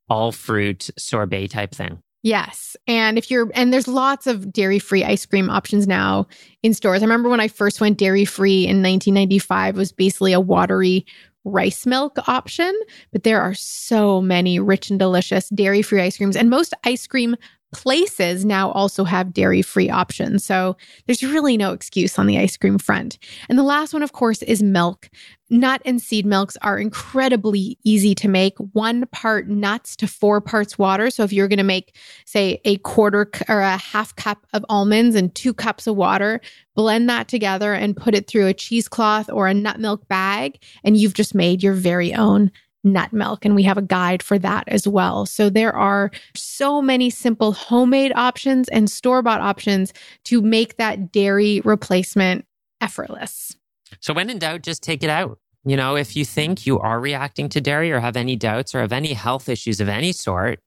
all 0.09 0.31
fruit 0.31 0.89
sorbet 0.97 1.47
type 1.47 1.73
thing. 1.73 1.99
Yes. 2.23 2.75
And 2.87 3.17
if 3.17 3.31
you're, 3.31 3.49
and 3.53 3.71
there's 3.71 3.87
lots 3.87 4.27
of 4.27 4.51
dairy 4.51 4.79
free 4.79 5.03
ice 5.03 5.25
cream 5.25 5.49
options 5.49 5.87
now 5.87 6.27
in 6.63 6.73
stores. 6.73 7.01
I 7.01 7.05
remember 7.05 7.29
when 7.29 7.39
I 7.39 7.47
first 7.47 7.79
went 7.79 7.97
dairy 7.97 8.25
free 8.25 8.63
in 8.63 8.83
1995, 8.83 9.75
it 9.75 9.77
was 9.77 9.91
basically 9.91 10.33
a 10.33 10.39
watery 10.39 11.05
rice 11.47 11.85
milk 11.85 12.17
option, 12.27 12.73
but 13.11 13.23
there 13.23 13.41
are 13.41 13.53
so 13.53 14.21
many 14.21 14.59
rich 14.59 14.89
and 14.89 14.99
delicious 14.99 15.49
dairy 15.49 15.81
free 15.81 16.01
ice 16.01 16.17
creams. 16.17 16.35
And 16.35 16.49
most 16.49 16.73
ice 16.83 17.07
cream 17.07 17.35
places 17.73 18.45
now 18.45 18.71
also 18.71 19.03
have 19.03 19.33
dairy 19.33 19.61
free 19.61 19.89
options. 19.89 20.45
So 20.45 20.77
there's 21.05 21.23
really 21.23 21.57
no 21.57 21.73
excuse 21.73 22.17
on 22.17 22.27
the 22.27 22.37
ice 22.37 22.55
cream 22.55 22.77
front. 22.77 23.17
And 23.49 23.59
the 23.59 23.63
last 23.63 23.93
one, 23.93 24.03
of 24.03 24.13
course, 24.13 24.41
is 24.41 24.63
milk. 24.63 25.09
Nut 25.49 25.81
and 25.85 26.01
seed 26.01 26.25
milks 26.25 26.57
are 26.61 26.77
incredibly 26.77 27.77
easy 27.83 28.13
to 28.15 28.27
make. 28.27 28.57
One 28.73 29.05
part 29.07 29.47
nuts 29.47 29.95
to 29.97 30.07
four 30.07 30.41
parts 30.41 30.77
water. 30.77 31.09
So 31.09 31.23
if 31.23 31.31
you're 31.31 31.47
going 31.47 31.57
to 31.57 31.63
make, 31.63 31.95
say, 32.25 32.59
a 32.65 32.77
quarter 32.77 33.29
or 33.47 33.61
a 33.61 33.77
half 33.77 34.15
cup 34.15 34.45
of 34.53 34.65
almonds 34.69 35.15
and 35.15 35.33
two 35.33 35.53
cups 35.53 35.87
of 35.87 35.95
water, 35.95 36.41
blend 36.75 37.09
that 37.09 37.27
together 37.27 37.73
and 37.73 37.95
put 37.95 38.13
it 38.13 38.27
through 38.27 38.47
a 38.47 38.53
cheesecloth 38.53 39.29
or 39.29 39.47
a 39.47 39.53
nut 39.53 39.79
milk 39.79 40.07
bag, 40.07 40.61
and 40.83 40.97
you've 40.97 41.13
just 41.13 41.33
made 41.33 41.63
your 41.63 41.73
very 41.73 42.13
own 42.13 42.51
nut 42.83 43.11
milk. 43.13 43.45
And 43.45 43.55
we 43.55 43.63
have 43.63 43.77
a 43.77 43.81
guide 43.81 44.23
for 44.23 44.39
that 44.39 44.63
as 44.67 44.87
well. 44.87 45.25
So 45.25 45.49
there 45.49 45.75
are 45.75 46.11
so 46.35 46.81
many 46.81 47.09
simple 47.09 47.51
homemade 47.51 48.13
options 48.15 48.69
and 48.69 48.89
store 48.89 49.21
bought 49.21 49.41
options 49.41 49.93
to 50.25 50.41
make 50.41 50.77
that 50.77 51.11
dairy 51.11 51.61
replacement 51.61 52.45
effortless. 52.81 53.55
So 53.99 54.13
when 54.13 54.29
in 54.29 54.39
doubt, 54.39 54.61
just 54.61 54.83
take 54.83 55.03
it 55.03 55.09
out. 55.09 55.39
You 55.65 55.75
know, 55.75 55.95
if 55.97 56.15
you 56.15 56.23
think 56.23 56.65
you 56.65 56.79
are 56.79 56.99
reacting 56.99 57.49
to 57.49 57.59
dairy 57.59 57.91
or 57.91 57.99
have 57.99 58.15
any 58.15 58.35
doubts 58.35 58.73
or 58.73 58.79
have 58.79 58.93
any 58.93 59.13
health 59.13 59.49
issues 59.49 59.81
of 59.81 59.89
any 59.89 60.13
sort, 60.13 60.59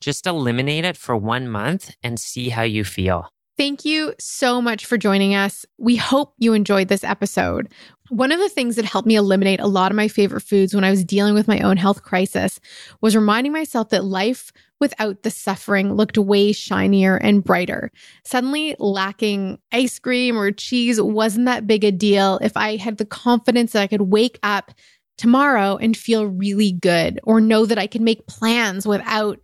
just 0.00 0.26
eliminate 0.26 0.84
it 0.84 0.96
for 0.96 1.16
one 1.16 1.48
month 1.48 1.94
and 2.02 2.18
see 2.18 2.48
how 2.48 2.62
you 2.62 2.84
feel. 2.84 3.28
Thank 3.60 3.84
you 3.84 4.14
so 4.18 4.62
much 4.62 4.86
for 4.86 4.96
joining 4.96 5.34
us. 5.34 5.66
We 5.76 5.94
hope 5.94 6.32
you 6.38 6.54
enjoyed 6.54 6.88
this 6.88 7.04
episode. 7.04 7.70
One 8.08 8.32
of 8.32 8.38
the 8.38 8.48
things 8.48 8.76
that 8.76 8.86
helped 8.86 9.06
me 9.06 9.16
eliminate 9.16 9.60
a 9.60 9.66
lot 9.66 9.92
of 9.92 9.96
my 9.96 10.08
favorite 10.08 10.40
foods 10.40 10.74
when 10.74 10.82
I 10.82 10.88
was 10.88 11.04
dealing 11.04 11.34
with 11.34 11.46
my 11.46 11.60
own 11.60 11.76
health 11.76 12.02
crisis 12.02 12.58
was 13.02 13.14
reminding 13.14 13.52
myself 13.52 13.90
that 13.90 14.06
life 14.06 14.50
without 14.80 15.24
the 15.24 15.30
suffering 15.30 15.92
looked 15.92 16.16
way 16.16 16.52
shinier 16.52 17.16
and 17.16 17.44
brighter. 17.44 17.92
Suddenly, 18.24 18.76
lacking 18.78 19.58
ice 19.72 19.98
cream 19.98 20.38
or 20.38 20.52
cheese 20.52 20.98
wasn't 20.98 21.44
that 21.44 21.66
big 21.66 21.84
a 21.84 21.92
deal 21.92 22.38
if 22.40 22.56
I 22.56 22.76
had 22.76 22.96
the 22.96 23.04
confidence 23.04 23.72
that 23.72 23.82
I 23.82 23.88
could 23.88 24.00
wake 24.00 24.38
up 24.42 24.72
tomorrow 25.18 25.76
and 25.76 25.94
feel 25.94 26.24
really 26.24 26.72
good 26.72 27.20
or 27.24 27.42
know 27.42 27.66
that 27.66 27.76
I 27.76 27.86
could 27.86 28.00
make 28.00 28.26
plans 28.26 28.86
without 28.86 29.38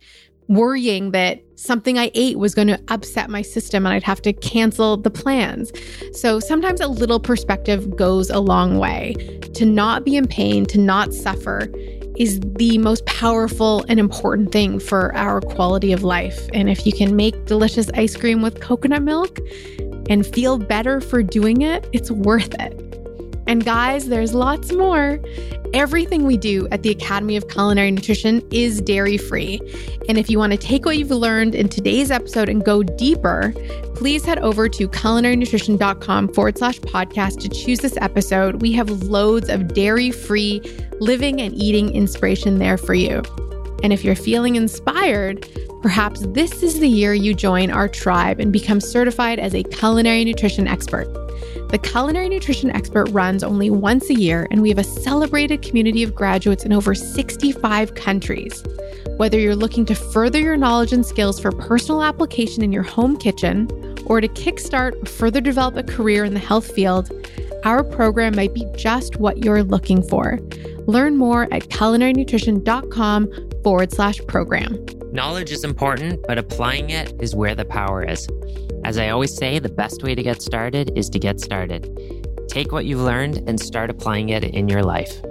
worrying 0.47 1.11
that 1.11 1.41
something 1.55 1.97
I 1.97 2.11
ate 2.13 2.37
was 2.37 2.55
going 2.55 2.67
to 2.67 2.79
upset 2.87 3.29
my 3.29 3.41
system 3.41 3.85
and 3.85 3.93
I'd 3.93 4.03
have 4.03 4.21
to 4.23 4.33
cancel 4.33 4.97
the 4.97 5.09
plans. 5.09 5.71
So 6.13 6.39
sometimes 6.39 6.79
a 6.81 6.87
little 6.87 7.19
perspective 7.19 7.95
goes 7.95 8.29
a 8.29 8.39
long 8.39 8.77
way. 8.77 9.13
To 9.55 9.65
not 9.65 10.05
be 10.05 10.15
in 10.15 10.27
pain, 10.27 10.65
to 10.67 10.77
not 10.77 11.13
suffer 11.13 11.67
is 12.17 12.39
the 12.39 12.77
most 12.79 13.05
powerful 13.05 13.85
and 13.89 13.99
important 13.99 14.51
thing 14.51 14.79
for 14.79 15.15
our 15.15 15.41
quality 15.41 15.91
of 15.91 16.03
life. 16.03 16.49
And 16.53 16.69
if 16.69 16.85
you 16.85 16.93
can 16.93 17.15
make 17.15 17.45
delicious 17.45 17.89
ice 17.93 18.15
cream 18.15 18.41
with 18.41 18.59
coconut 18.59 19.03
milk 19.03 19.39
and 20.09 20.25
feel 20.25 20.57
better 20.57 21.01
for 21.01 21.21
doing 21.21 21.61
it, 21.61 21.87
it's 21.93 22.09
worth 22.09 22.53
it. 22.59 22.83
And 23.47 23.63
guys, 23.63 24.09
there's 24.09 24.33
lots 24.33 24.71
more. 24.71 25.19
Everything 25.73 26.25
we 26.25 26.37
do 26.37 26.67
at 26.71 26.83
the 26.83 26.89
Academy 26.89 27.35
of 27.35 27.47
Culinary 27.49 27.91
Nutrition 27.91 28.41
is 28.51 28.81
dairy 28.81 29.17
free. 29.17 29.59
And 30.07 30.17
if 30.17 30.29
you 30.29 30.37
want 30.37 30.51
to 30.53 30.57
take 30.57 30.85
what 30.85 30.97
you've 30.97 31.11
learned 31.11 31.55
in 31.55 31.69
today's 31.69 32.11
episode 32.11 32.49
and 32.49 32.63
go 32.63 32.83
deeper, 32.83 33.53
please 33.95 34.23
head 34.23 34.39
over 34.39 34.69
to 34.69 34.87
culinarynutrition.com 34.87 36.33
forward 36.33 36.57
slash 36.57 36.79
podcast 36.79 37.39
to 37.41 37.49
choose 37.49 37.79
this 37.79 37.97
episode. 37.97 38.61
We 38.61 38.71
have 38.73 38.89
loads 39.03 39.49
of 39.49 39.73
dairy 39.73 40.11
free 40.11 40.61
living 40.99 41.41
and 41.41 41.53
eating 41.53 41.93
inspiration 41.93 42.59
there 42.59 42.77
for 42.77 42.93
you. 42.93 43.21
And 43.83 43.93
if 43.93 44.03
you're 44.03 44.15
feeling 44.15 44.55
inspired, 44.55 45.47
Perhaps 45.81 46.25
this 46.29 46.63
is 46.63 46.79
the 46.79 46.87
year 46.89 47.13
you 47.13 47.33
join 47.33 47.69
our 47.69 47.87
tribe 47.87 48.39
and 48.39 48.51
become 48.51 48.81
certified 48.81 49.39
as 49.39 49.53
a 49.53 49.63
culinary 49.63 50.25
nutrition 50.25 50.67
expert. 50.67 51.07
The 51.69 51.77
Culinary 51.77 52.29
Nutrition 52.29 52.69
Expert 52.71 53.09
runs 53.09 53.43
only 53.43 53.69
once 53.69 54.09
a 54.09 54.13
year, 54.13 54.47
and 54.51 54.61
we 54.61 54.69
have 54.69 54.77
a 54.77 54.85
celebrated 54.85 55.61
community 55.61 56.01
of 56.01 56.15
graduates 56.15 56.63
in 56.63 56.71
over 56.71 56.95
65 56.95 57.93
countries. 57.93 58.63
Whether 59.17 59.37
you're 59.37 59.53
looking 59.53 59.85
to 59.87 59.95
further 59.95 60.39
your 60.39 60.55
knowledge 60.55 60.93
and 60.93 61.05
skills 61.05 61.41
for 61.41 61.51
personal 61.51 62.03
application 62.03 62.63
in 62.63 62.71
your 62.71 62.83
home 62.83 63.17
kitchen 63.17 63.67
or 64.05 64.21
to 64.21 64.29
kickstart 64.29 65.03
or 65.03 65.05
further 65.07 65.41
develop 65.41 65.75
a 65.75 65.83
career 65.83 66.23
in 66.23 66.33
the 66.33 66.39
health 66.39 66.71
field, 66.71 67.11
our 67.65 67.83
program 67.83 68.33
might 68.33 68.53
be 68.53 68.65
just 68.77 69.17
what 69.17 69.43
you're 69.43 69.63
looking 69.63 70.01
for. 70.01 70.39
Learn 70.85 71.17
more 71.17 71.53
at 71.53 71.63
culinarynutrition.com 71.63 73.49
forward 73.63 73.91
slash 73.91 74.19
program. 74.27 74.85
Knowledge 75.11 75.51
is 75.51 75.63
important, 75.63 76.23
but 76.27 76.37
applying 76.37 76.89
it 76.89 77.13
is 77.21 77.35
where 77.35 77.55
the 77.55 77.65
power 77.65 78.03
is. 78.03 78.27
As 78.83 78.97
I 78.97 79.09
always 79.09 79.35
say, 79.35 79.59
the 79.59 79.69
best 79.69 80.03
way 80.03 80.15
to 80.15 80.23
get 80.23 80.41
started 80.41 80.97
is 80.97 81.09
to 81.09 81.19
get 81.19 81.39
started. 81.39 81.89
Take 82.47 82.71
what 82.71 82.85
you've 82.85 83.01
learned 83.01 83.37
and 83.47 83.59
start 83.59 83.89
applying 83.89 84.29
it 84.29 84.43
in 84.43 84.69
your 84.69 84.83
life. 84.83 85.21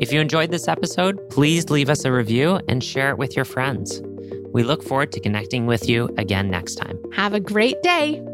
If 0.00 0.12
you 0.12 0.20
enjoyed 0.20 0.50
this 0.50 0.66
episode, 0.66 1.28
please 1.30 1.68
leave 1.70 1.90
us 1.90 2.04
a 2.04 2.12
review 2.12 2.60
and 2.68 2.82
share 2.82 3.10
it 3.10 3.18
with 3.18 3.36
your 3.36 3.44
friends. 3.44 4.00
We 4.52 4.62
look 4.62 4.82
forward 4.82 5.12
to 5.12 5.20
connecting 5.20 5.66
with 5.66 5.88
you 5.88 6.08
again 6.16 6.50
next 6.50 6.76
time. 6.76 6.98
Have 7.12 7.34
a 7.34 7.40
great 7.40 7.82
day. 7.82 8.24